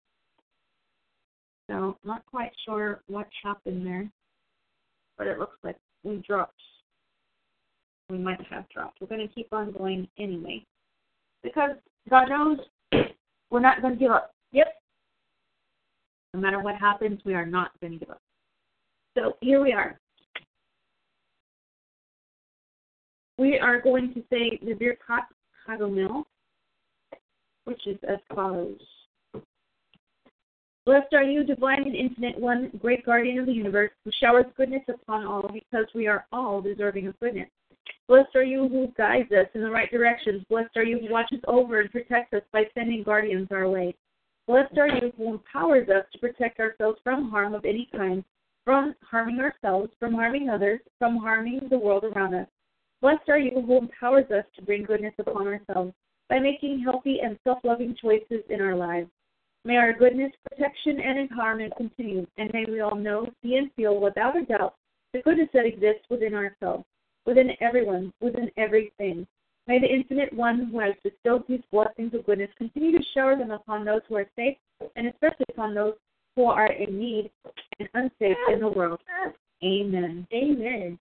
So 1.70 1.96
not 2.04 2.24
quite 2.26 2.52
sure 2.64 3.02
what 3.06 3.26
happened 3.42 3.86
there. 3.86 4.10
But 5.18 5.26
it 5.26 5.38
looks 5.38 5.56
like 5.62 5.76
we 6.02 6.22
dropped. 6.26 6.60
We 8.08 8.18
might 8.18 8.40
have 8.50 8.68
dropped. 8.68 9.00
We're 9.00 9.06
going 9.06 9.26
to 9.26 9.34
keep 9.34 9.52
on 9.52 9.72
going 9.72 10.08
anyway. 10.18 10.64
Because 11.42 11.76
God 12.10 12.28
knows 12.28 12.58
we're 13.50 13.60
not 13.60 13.80
going 13.80 13.94
to 13.94 14.00
give 14.00 14.10
up. 14.10 14.34
Yep. 14.52 14.68
No 16.34 16.40
matter 16.40 16.60
what 16.60 16.76
happens, 16.76 17.20
we 17.24 17.34
are 17.34 17.46
not 17.46 17.70
going 17.80 17.92
to 17.92 17.98
give 17.98 18.10
up. 18.10 18.20
So 19.16 19.36
here 19.40 19.62
we 19.62 19.72
are. 19.72 20.00
we 23.42 23.58
are 23.58 23.80
going 23.80 24.14
to 24.14 24.22
say 24.30 24.58
the 24.62 24.72
Birkat 24.72 25.24
HaGomel, 25.68 26.22
which 27.64 27.86
is 27.86 27.98
as 28.08 28.18
follows. 28.34 28.80
Blessed 30.84 31.12
are 31.14 31.22
you, 31.22 31.44
divine 31.44 31.82
and 31.82 31.94
infinite 31.94 32.38
one, 32.38 32.70
great 32.80 33.06
guardian 33.06 33.38
of 33.38 33.46
the 33.46 33.52
universe, 33.52 33.92
who 34.04 34.10
showers 34.20 34.46
goodness 34.56 34.82
upon 34.88 35.24
all 35.24 35.48
because 35.52 35.86
we 35.94 36.08
are 36.08 36.26
all 36.32 36.60
deserving 36.60 37.06
of 37.06 37.18
goodness. 37.20 37.48
Blessed 38.08 38.34
are 38.34 38.42
you 38.42 38.68
who 38.68 38.88
guides 38.98 39.30
us 39.30 39.46
in 39.54 39.62
the 39.62 39.70
right 39.70 39.90
directions. 39.92 40.44
Blessed 40.50 40.76
are 40.76 40.82
you 40.82 40.98
who 40.98 41.12
watches 41.12 41.40
over 41.46 41.80
and 41.80 41.90
protects 41.90 42.32
us 42.34 42.42
by 42.52 42.64
sending 42.74 43.04
guardians 43.04 43.48
our 43.52 43.68
way. 43.68 43.94
Blessed 44.48 44.76
are 44.76 44.88
you 44.88 45.12
who 45.16 45.32
empowers 45.34 45.88
us 45.88 46.04
to 46.12 46.18
protect 46.18 46.58
ourselves 46.58 46.98
from 47.04 47.30
harm 47.30 47.54
of 47.54 47.64
any 47.64 47.88
kind, 47.94 48.24
from 48.64 48.94
harming 49.08 49.38
ourselves, 49.38 49.92
from 50.00 50.14
harming 50.14 50.50
others, 50.50 50.80
from 50.98 51.16
harming 51.16 51.60
the 51.70 51.78
world 51.78 52.02
around 52.02 52.34
us. 52.34 52.48
Blessed 53.00 53.28
are 53.28 53.38
you 53.38 53.62
who 53.62 53.78
empowers 53.78 54.30
us 54.32 54.44
to 54.56 54.62
bring 54.62 54.82
goodness 54.82 55.14
upon 55.20 55.46
ourselves 55.46 55.94
by 56.32 56.38
making 56.38 56.80
healthy 56.82 57.18
and 57.22 57.38
self 57.44 57.58
loving 57.62 57.94
choices 58.00 58.42
in 58.48 58.62
our 58.62 58.74
lives. 58.74 59.10
May 59.66 59.76
our 59.76 59.92
goodness, 59.92 60.32
protection, 60.48 60.98
and 60.98 61.28
empowerment 61.28 61.76
continue, 61.76 62.26
and 62.38 62.50
may 62.54 62.64
we 62.66 62.80
all 62.80 62.96
know, 62.96 63.26
see, 63.42 63.56
and 63.56 63.70
feel 63.74 64.00
without 64.00 64.40
a 64.40 64.44
doubt 64.46 64.74
the 65.12 65.20
goodness 65.20 65.50
that 65.52 65.66
exists 65.66 66.06
within 66.08 66.32
ourselves, 66.32 66.84
within 67.26 67.50
everyone, 67.60 68.14
within 68.22 68.50
everything. 68.56 69.26
May 69.66 69.78
the 69.78 69.92
Infinite 69.92 70.32
One 70.32 70.70
who 70.72 70.80
has 70.80 70.94
bestowed 71.04 71.44
these 71.46 71.60
blessings 71.70 72.14
of 72.14 72.24
goodness 72.24 72.48
continue 72.56 72.92
to 72.92 73.04
shower 73.12 73.36
them 73.36 73.50
upon 73.50 73.84
those 73.84 74.00
who 74.08 74.16
are 74.16 74.26
safe, 74.34 74.56
and 74.96 75.08
especially 75.08 75.44
upon 75.50 75.74
those 75.74 75.94
who 76.34 76.46
are 76.46 76.72
in 76.72 76.98
need 76.98 77.30
and 77.78 77.90
unsafe 77.92 78.38
in 78.50 78.60
the 78.60 78.68
world. 78.68 79.00
Amen. 79.62 80.26
Amen. 80.32 80.98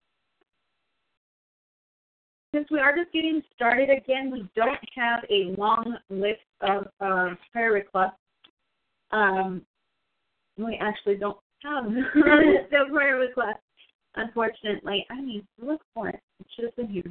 Since 2.54 2.68
we 2.70 2.78
are 2.78 2.94
just 2.94 3.12
getting 3.12 3.42
started 3.56 3.90
again, 3.90 4.30
we 4.30 4.48
don't 4.54 4.78
have 4.94 5.24
a 5.28 5.52
long 5.58 5.96
list 6.08 6.38
of 6.60 6.86
uh, 7.00 7.30
prayer 7.52 7.72
requests. 7.72 8.12
Um, 9.10 9.62
we 10.56 10.78
actually 10.80 11.16
don't 11.16 11.36
have 11.64 11.84
the 12.14 12.84
prayer 12.92 13.16
request, 13.16 13.58
unfortunately. 14.14 15.04
I 15.10 15.20
need 15.20 15.44
to 15.58 15.66
look 15.66 15.80
for 15.92 16.08
it. 16.08 16.20
It 16.38 16.46
should 16.54 16.66
have 16.66 16.76
been 16.76 16.86
here. 16.86 17.02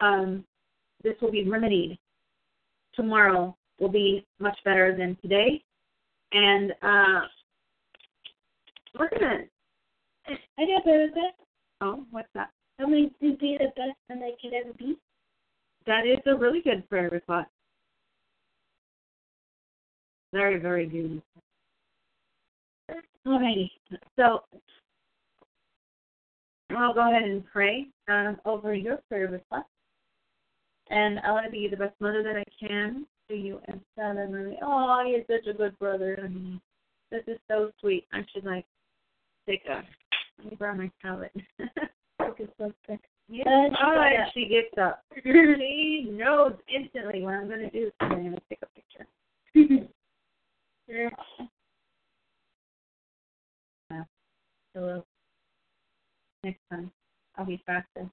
Um, 0.00 0.44
this 1.04 1.14
will 1.22 1.30
be 1.30 1.48
remedied. 1.48 1.96
Tomorrow 2.96 3.56
will 3.78 3.88
be 3.88 4.26
much 4.40 4.58
better 4.64 4.96
than 4.98 5.16
today. 5.22 5.62
And 6.32 6.72
uh, 6.82 7.20
we're 8.98 9.10
going 9.10 9.20
to. 9.22 10.32
I 10.58 10.66
got 10.66 10.84
better 10.84 11.08
than. 11.14 11.30
Oh, 11.82 12.04
what's 12.10 12.28
that? 12.34 12.50
How 12.78 12.86
many 12.86 13.10
to 13.20 13.36
be 13.36 13.56
the 13.58 13.66
best 13.76 13.96
than 14.08 14.22
I 14.22 14.32
could 14.40 14.52
ever 14.52 14.72
be? 14.78 14.98
That 15.86 16.06
is 16.06 16.18
a 16.26 16.36
really 16.36 16.60
good 16.60 16.88
prayer 16.88 17.08
request. 17.10 17.48
Very, 20.32 20.58
very 20.58 20.86
good. 20.86 21.22
Alrighty. 23.26 23.70
So 24.16 24.42
I'll 26.70 26.94
go 26.94 27.10
ahead 27.10 27.22
and 27.22 27.44
pray 27.46 27.86
um, 28.08 28.36
over 28.44 28.74
your 28.74 28.98
prayer 29.08 29.28
request. 29.28 29.68
And 30.90 31.18
I 31.20 31.32
want 31.32 31.46
to 31.46 31.50
be 31.50 31.68
the 31.68 31.76
best 31.76 31.94
mother 32.00 32.22
that 32.22 32.36
I 32.36 32.44
can 32.66 33.06
to 33.28 33.34
you 33.34 33.60
and 33.66 33.80
son 33.98 34.18
and 34.18 34.32
really 34.32 34.56
oh 34.62 35.02
you're 35.04 35.22
such 35.28 35.48
a 35.48 35.56
good 35.56 35.76
brother. 35.78 36.18
I 36.22 36.28
mean, 36.28 36.60
this 37.10 37.22
is 37.26 37.38
so 37.48 37.70
sweet. 37.80 38.06
I 38.12 38.20
should 38.32 38.44
like 38.44 38.66
take 39.48 39.64
a 39.68 39.82
let 40.38 40.50
me 40.50 40.56
grab 40.56 40.76
my 40.76 40.90
tablet. 41.02 41.32
Focus 42.36 42.54
so 42.58 42.72
quick. 42.84 43.00
Yeah. 43.28 43.44
Uh, 43.46 43.68
she 43.70 43.76
oh, 43.82 44.02
and 44.02 44.30
she 44.34 44.48
gets 44.48 44.78
up. 44.80 45.02
she 45.24 46.08
knows 46.10 46.52
instantly 46.74 47.22
what 47.22 47.34
I'm 47.34 47.48
going 47.48 47.60
to 47.60 47.70
do. 47.70 47.90
So 48.00 48.06
I'm 48.06 48.22
going 48.22 48.32
to 48.32 48.40
take 48.48 48.58
a 48.62 48.66
picture. 48.74 49.88
Yeah. 50.88 51.08
Hello. 54.72 55.04
Next 56.44 56.60
time, 56.70 56.92
I'll 57.36 57.44
be 57.44 57.60
faster. 57.66 58.08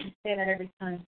I 0.00 0.04
say 0.22 0.34
that 0.34 0.48
every 0.48 0.70
time. 0.80 1.04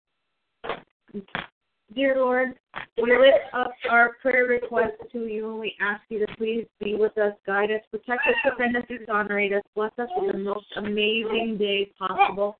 Dear 1.94 2.16
Lord, 2.18 2.54
we 3.02 3.16
lift 3.16 3.52
up 3.52 3.72
our 3.90 4.12
prayer 4.22 4.44
request 4.44 4.92
to 5.10 5.26
you 5.26 5.56
we 5.56 5.74
ask 5.80 6.02
you 6.08 6.24
to 6.24 6.36
please 6.36 6.64
be 6.78 6.94
with 6.94 7.18
us, 7.18 7.32
guide 7.44 7.72
us, 7.72 7.80
protect 7.90 8.22
us, 8.28 8.34
defend 8.44 8.76
us, 8.76 8.84
exonerate 8.88 9.52
us, 9.52 9.62
bless 9.74 9.90
us 9.98 10.08
with 10.16 10.32
the 10.32 10.38
most 10.38 10.66
amazing 10.76 11.56
day 11.58 11.90
possible. 11.98 12.58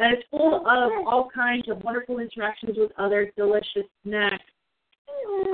That 0.00 0.14
is 0.14 0.24
full 0.32 0.66
of 0.66 1.06
all 1.06 1.28
kinds 1.32 1.68
of 1.68 1.84
wonderful 1.84 2.18
interactions 2.18 2.76
with 2.76 2.90
others, 2.98 3.28
delicious 3.36 3.86
snacks, 4.04 4.42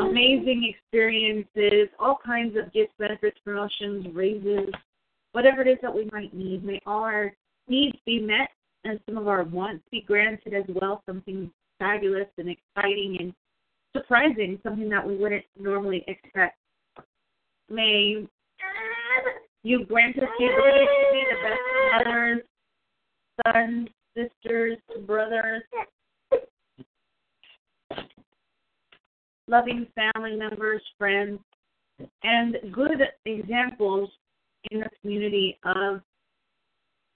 amazing 0.00 0.72
experiences, 0.74 1.88
all 1.98 2.18
kinds 2.24 2.56
of 2.56 2.72
gifts, 2.72 2.94
benefits, 2.98 3.36
promotions, 3.44 4.06
raises, 4.14 4.70
whatever 5.32 5.60
it 5.60 5.68
is 5.68 5.78
that 5.82 5.94
we 5.94 6.08
might 6.12 6.32
need. 6.32 6.64
May 6.64 6.80
all 6.86 7.02
our 7.02 7.34
needs 7.68 7.98
be 8.06 8.20
met 8.20 8.48
and 8.84 8.98
some 9.06 9.18
of 9.18 9.28
our 9.28 9.44
wants 9.44 9.84
be 9.90 10.00
granted 10.00 10.54
as 10.54 10.64
well, 10.68 11.02
something 11.04 11.50
fabulous 11.78 12.28
and 12.38 12.48
exciting 12.48 13.16
and 13.20 13.34
surprising, 13.96 14.58
something 14.62 14.88
that 14.88 15.06
we 15.06 15.16
wouldn't 15.16 15.44
normally 15.58 16.04
expect. 16.06 16.58
May 17.70 18.26
you 19.62 19.84
grant 19.84 20.16
us 20.18 20.28
the 20.38 20.46
ability 20.46 20.86
to 20.86 21.12
be 21.12 21.24
the 21.30 21.36
best 21.48 22.04
mothers, 22.06 22.42
sons, 23.46 23.88
sisters, 24.16 24.78
brothers, 25.06 25.62
loving 29.46 29.86
family 29.94 30.36
members, 30.36 30.82
friends, 30.98 31.38
and 32.22 32.56
good 32.72 33.00
examples 33.24 34.10
in 34.70 34.80
the 34.80 34.88
community 35.00 35.58
of 35.64 36.00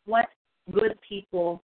what 0.07 0.27
good 0.73 0.99
people 1.07 1.63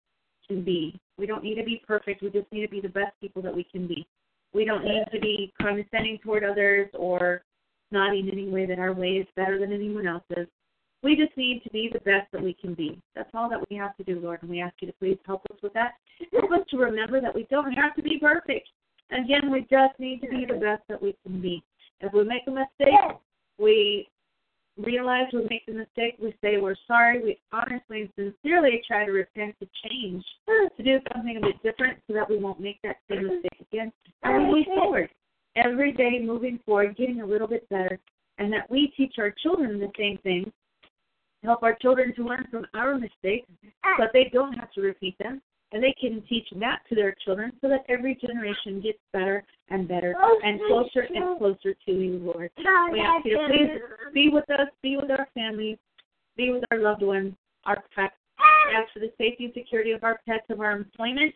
can 0.48 0.64
be. 0.64 1.00
We 1.18 1.26
don't 1.26 1.44
need 1.44 1.56
to 1.56 1.64
be 1.64 1.82
perfect. 1.86 2.22
We 2.22 2.30
just 2.30 2.52
need 2.52 2.66
to 2.66 2.72
be 2.72 2.82
the 2.82 2.90
best 2.90 3.20
people 3.20 3.42
that 3.42 3.56
we 3.56 3.64
can 3.64 3.88
be. 3.88 4.08
We 4.54 4.66
don't 4.66 4.84
need 4.84 5.04
to 5.12 5.20
be 5.20 5.54
condescending 5.62 6.20
toward 6.24 6.44
others 6.44 6.90
or 6.94 7.44
not 7.92 8.16
in 8.16 8.30
any 8.30 8.50
way 8.50 8.66
that 8.66 8.80
our 8.80 8.94
way 8.94 9.12
is 9.12 9.28
better 9.36 9.60
than 9.60 9.72
anyone 9.72 10.08
else's. 10.08 10.48
We 11.04 11.16
just 11.16 11.36
need 11.38 11.64
to 11.64 11.70
be 11.70 11.90
the 11.92 12.00
best 12.00 12.32
that 12.32 12.42
we 12.42 12.54
can 12.54 12.74
be. 12.74 13.00
That's 13.16 13.30
all 13.34 13.50
that 13.50 13.64
we 13.70 13.76
have 13.78 13.96
to 13.98 14.04
do, 14.04 14.20
Lord, 14.20 14.42
and 14.42 14.50
we 14.50 14.62
ask 14.62 14.76
you 14.82 14.88
to 14.88 14.94
please 14.94 15.18
help 15.26 15.44
us 15.52 15.58
with 15.62 15.74
that. 15.74 15.94
Help 16.32 16.52
us 16.52 16.68
to 16.72 16.78
remember 16.78 17.22
that 17.22 17.36
we 17.36 17.48
don't 17.50 17.72
have 17.74 17.96
to 17.96 18.02
be 18.02 18.18
perfect. 18.20 18.68
Again, 19.12 19.52
we 19.52 19.62
just 19.62 19.98
need 20.00 20.22
to 20.22 20.28
be 20.28 20.46
the 20.46 20.60
best 20.60 20.82
that 20.90 21.02
we 21.02 21.16
can 21.24 21.40
be. 21.40 21.64
If 22.02 22.14
we 22.14 22.24
make 22.24 22.44
a 22.48 22.52
mistake, 22.52 23.18
we 23.58 24.08
realize 24.78 25.26
we 25.34 25.48
make 25.50 25.66
the 25.66 25.74
mistake, 25.74 26.18
we 26.22 26.34
say 26.42 26.58
we're 26.58 26.76
sorry, 26.88 27.24
we 27.24 27.40
honestly 27.52 28.02
and 28.02 28.10
sincerely 28.16 28.82
try 28.88 29.06
to 29.06 29.12
repent 29.12 29.56
to 29.60 29.68
change, 29.88 30.24
to 30.48 30.84
do 30.84 31.00
something 31.14 31.38
a 31.38 31.42
bit 31.42 31.62
different 31.64 32.00
so 32.08 32.14
that 32.14 32.30
we 32.30 32.38
won't 32.38 32.60
make 32.60 32.80
that 32.84 32.98
same 33.10 33.28
mistake 33.28 33.68
again. 33.72 33.92
And 34.24 34.50
we 34.50 34.58
move 34.60 34.66
forward. 34.66 35.10
Every 35.56 35.92
day 35.92 36.20
moving 36.24 36.60
forward, 36.66 36.96
getting 36.96 37.22
a 37.22 37.26
little 37.26 37.48
bit 37.48 37.68
better, 37.70 38.00
and 38.38 38.54
that 38.54 38.70
we 38.70 38.94
teach 38.96 39.16
our 39.18 39.32
children 39.32 39.80
the 39.80 39.92
same 39.98 40.18
thing, 40.20 40.52
help 41.44 41.64
our 41.64 41.76
children 41.82 42.14
to 42.16 42.24
learn 42.24 42.48
from 42.52 42.66
our 42.74 42.98
mistakes 42.98 43.48
so 43.64 43.90
that 44.00 44.12
they 44.14 44.30
don't 44.32 44.54
have 44.54 44.72
to 44.74 44.82
repeat 44.82 45.18
them. 45.18 45.42
And 45.74 45.84
they 45.84 45.94
can 46.00 46.24
teach 46.30 46.48
that 46.60 46.80
to 46.88 46.96
their 46.96 47.14
children 47.26 47.52
so 47.60 47.68
that 47.68 47.84
every 47.90 48.16
generation 48.16 48.80
gets 48.80 49.00
better 49.12 49.44
and 49.70 49.86
better 49.88 50.16
and 50.44 50.62
closer 50.68 51.06
and 51.14 51.38
closer 51.38 51.76
to 51.86 51.92
you, 51.92 52.20
Lord. 52.20 52.52
We 52.58 53.02
ask 53.02 53.26
you 53.26 53.38
to 53.38 53.48
please 53.48 53.82
be 54.14 54.30
with 54.30 54.50
us, 54.50 54.68
be 54.82 54.96
with 54.96 55.12
our 55.12 55.28
families, 55.34 55.78
be 56.38 56.52
with 56.52 56.64
our 56.72 56.80
loved 56.80 57.04
ones, 57.04 57.34
our 57.66 57.84
pets. 57.94 58.14
We 58.70 58.76
ask 58.76 58.94
for 58.94 59.00
the 59.00 59.12
safety 59.18 59.46
and 59.46 59.54
security 59.54 59.92
of 59.92 60.06
our 60.06 60.22
pets, 60.26 60.46
of 60.50 60.62
our 60.62 60.72
employment, 60.72 61.34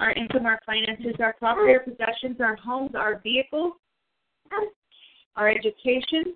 our 0.00 0.10
income, 0.12 0.46
our 0.46 0.58
finances, 0.66 1.14
our 1.20 1.34
property, 1.34 1.72
our 1.74 1.80
possessions, 1.80 2.40
our 2.40 2.56
homes, 2.56 2.90
our 2.96 3.20
vehicles, 3.22 3.74
our 5.36 5.48
education, 5.48 6.34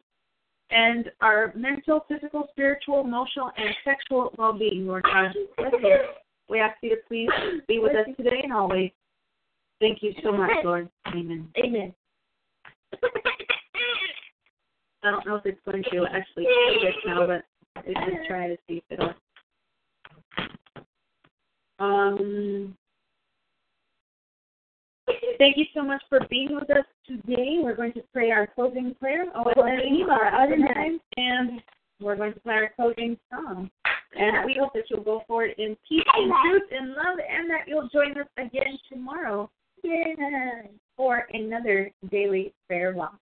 and 0.71 1.11
our 1.21 1.53
mental, 1.57 2.05
physical, 2.09 2.47
spiritual, 2.51 3.01
emotional, 3.01 3.51
and 3.57 3.75
sexual 3.85 4.33
well 4.39 4.57
being, 4.57 4.87
Lord 4.87 5.03
God. 5.05 5.35
Bless 5.57 5.73
you. 5.83 5.99
We 6.49 6.61
ask 6.61 6.77
you 6.83 6.91
to 6.91 6.97
please 7.09 7.29
be 7.69 7.79
with 7.79 7.93
us 7.93 8.07
today 8.17 8.41
and 8.43 8.53
always. 8.53 8.91
Thank 9.81 10.03
you 10.03 10.13
so 10.23 10.33
much, 10.33 10.51
Lord. 10.65 10.89
Amen. 11.09 11.49
Amen. 11.59 11.95
I 15.05 15.11
don't 15.11 15.27
know 15.27 15.37
if 15.37 15.47
it's 15.47 15.61
going 15.65 15.83
to 15.91 16.07
actually 16.13 16.45
do 16.45 16.81
this 16.81 16.95
now, 17.05 17.27
but 17.27 17.45
we 17.87 17.95
just 17.95 18.29
try 18.29 18.47
to 18.49 18.57
see 18.69 18.77
if 18.77 18.85
it'll. 18.91 19.15
Um, 21.81 22.77
thank 25.39 25.57
you 25.57 25.65
so 25.75 25.83
much 25.83 26.03
for 26.09 26.21
being 26.31 26.55
with 26.55 26.71
us 26.71 26.85
today. 27.07 27.59
We're 27.61 27.75
going 27.75 27.93
to 27.95 28.03
pray 28.13 28.31
our 28.31 28.47
closing 28.47 28.95
prayer. 29.01 29.25
Oh, 29.35 29.43
and 29.57 30.11
our 30.11 30.33
other 30.33 30.57
time, 30.57 31.01
and 31.17 31.61
we're 32.01 32.15
going 32.15 32.35
to 32.35 32.41
play 32.41 32.55
our 32.55 32.73
closing 32.77 33.19
song. 33.33 33.69
And 34.15 34.45
we 34.45 34.57
hope 34.59 34.73
that 34.75 34.85
you'll 34.91 35.03
go 35.03 35.23
forward 35.27 35.55
in 35.59 35.77
peace 35.89 36.05
and 36.15 36.33
truth 36.45 36.69
and 36.71 36.91
love 36.91 37.19
and 37.19 37.49
that 37.51 37.67
you'll 37.67 37.89
join 37.89 38.13
us 38.19 38.27
again 38.37 38.79
tomorrow 38.91 39.51
Yeah. 39.83 40.63
for 40.97 41.27
another 41.33 41.91
daily 42.11 42.53
prayer 42.69 42.95
walk. 42.95 43.17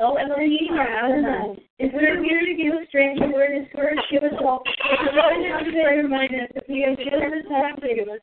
Oh, 0.00 0.16
and 0.16 0.30
then 0.32 0.50
you 0.50 0.74
know, 0.74 1.56
if 1.78 1.92
we're 1.92 2.24
here 2.24 2.40
to 2.40 2.54
give 2.54 2.74
a 2.74 2.86
stranger 2.88 3.30
word, 3.30 3.54
is 3.56 3.68
for 3.72 3.92
give 4.10 4.24
us 4.24 4.32
hope. 4.40 4.64
Pray 5.12 5.96
remind 6.02 6.34
us 6.34 6.50
if 6.56 6.64
we 6.68 6.82
have 6.82 6.98
given 6.98 7.38
us 7.38 7.46
time, 7.48 7.76
forgive 7.78 8.08
us. 8.08 8.18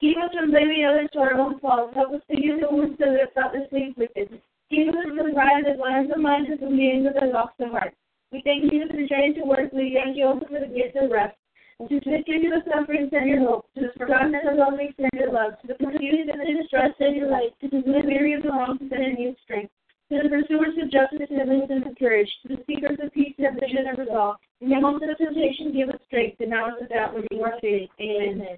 Keep 0.00 0.18
us 0.18 0.30
from 0.34 0.50
blaming 0.50 0.84
others 0.84 1.08
to 1.12 1.20
our 1.20 1.34
own 1.34 1.58
faults. 1.60 1.94
Help 1.94 2.12
us 2.12 2.20
to 2.30 2.36
use 2.42 2.60
the 2.60 2.74
wisdom 2.74 3.14
that 3.14 3.32
thoughtlessly 3.34 3.94
wicked. 3.96 4.42
Keep 4.68 4.88
us 4.88 4.94
from 5.06 5.16
the 5.16 5.32
pride 5.32 5.64
that 5.64 5.78
lands 5.78 6.10
the 6.12 6.20
minds 6.20 6.50
of 6.50 6.60
the 6.60 6.68
meetings 6.68 7.06
of 7.06 7.14
the 7.14 7.28
lost 7.28 7.54
of 7.60 7.70
heart. 7.70 7.94
We 8.32 8.40
thank 8.40 8.72
you 8.72 8.88
for 8.88 8.96
the 8.96 9.06
trying 9.08 9.34
to 9.34 9.44
work. 9.44 9.72
We 9.72 9.92
thank 9.92 10.16
you 10.16 10.24
also 10.26 10.46
for 10.48 10.60
the 10.60 10.72
gift 10.72 10.96
of 10.96 11.10
rest. 11.10 11.36
And 11.78 11.88
to 11.88 12.00
the 12.00 12.10
victory 12.16 12.48
of 12.48 12.64
the 12.64 12.64
suffering, 12.64 13.08
send 13.12 13.28
your 13.28 13.44
hope. 13.44 13.68
To 13.76 13.82
the 13.82 13.92
forgotten 13.98 14.34
of 14.34 14.58
only, 14.58 14.94
send 14.96 15.12
your 15.12 15.32
love. 15.32 15.60
To 15.60 15.68
the 15.68 15.74
confused 15.76 16.32
and 16.32 16.40
the 16.40 16.48
distressed, 16.48 16.96
send 16.96 17.16
your 17.16 17.28
light. 17.28 17.52
To 17.60 17.68
the 17.68 17.84
weary 17.84 18.32
of 18.32 18.42
the 18.42 18.48
wrong, 18.48 18.78
send 18.80 19.04
a 19.04 19.12
new 19.12 19.36
strength. 19.44 19.72
To 20.10 20.20
the 20.22 20.28
pursuers 20.32 20.80
of 20.80 20.90
justice, 20.90 21.28
have 21.28 21.48
wisdom 21.48 21.84
and 21.84 21.98
courage. 21.98 22.28
To 22.42 22.56
the 22.56 22.64
seekers 22.66 22.96
of 23.04 23.12
peace, 23.12 23.36
have 23.38 23.60
vision 23.60 23.84
and 23.84 23.98
resolve. 23.98 24.36
In 24.60 24.70
the 24.70 24.80
moments 24.80 25.06
of 25.12 25.18
temptation, 25.18 25.76
give 25.76 25.90
us 25.90 26.00
strength. 26.06 26.40
And 26.40 26.50
now 26.50 26.68
is 26.68 26.74
the 26.80 26.88
doubt 26.88 27.12
when 27.12 27.28
you 27.30 27.42
are 27.44 27.60
fading. 27.60 27.88
Amen. 28.00 28.56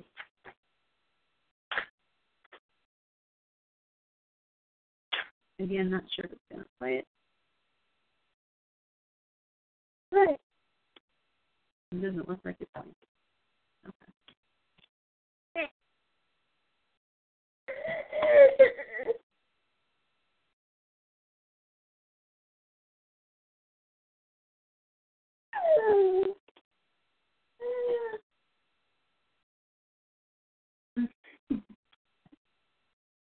Again, 5.59 5.91
not 5.91 6.03
sure 6.14 6.27
if 6.27 6.33
it's 6.33 6.41
going 6.51 6.62
to 6.62 6.70
play 6.79 7.03
it. 7.03 7.07
Right. 10.15 10.39
It 11.91 12.03
doesn't 12.03 12.29
look 12.29 12.39
like 12.45 12.55
it's. 12.61 12.71
Okay. 12.77 12.87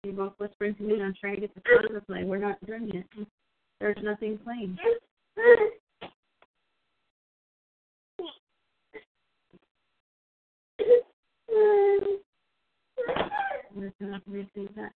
You're 0.05 0.15
both 0.15 0.33
whispering 0.39 0.75
to 0.77 0.83
me 0.83 0.95
and 0.95 1.03
I'm 1.03 1.15
trying 1.21 1.35
to 1.35 1.43
get 1.43 1.55
the 1.55 1.61
song 1.67 1.95
to 1.95 2.01
play. 2.01 2.25
We're 2.25 2.39
not 2.39 2.65
doing 2.65 2.89
it. 2.95 3.05
There's 3.79 3.99
nothing 4.03 4.39
playing. 4.43 4.79
Just 14.01 14.27
going 14.27 14.47
to 14.55 14.61
have 14.61 14.77
that. 14.77 14.93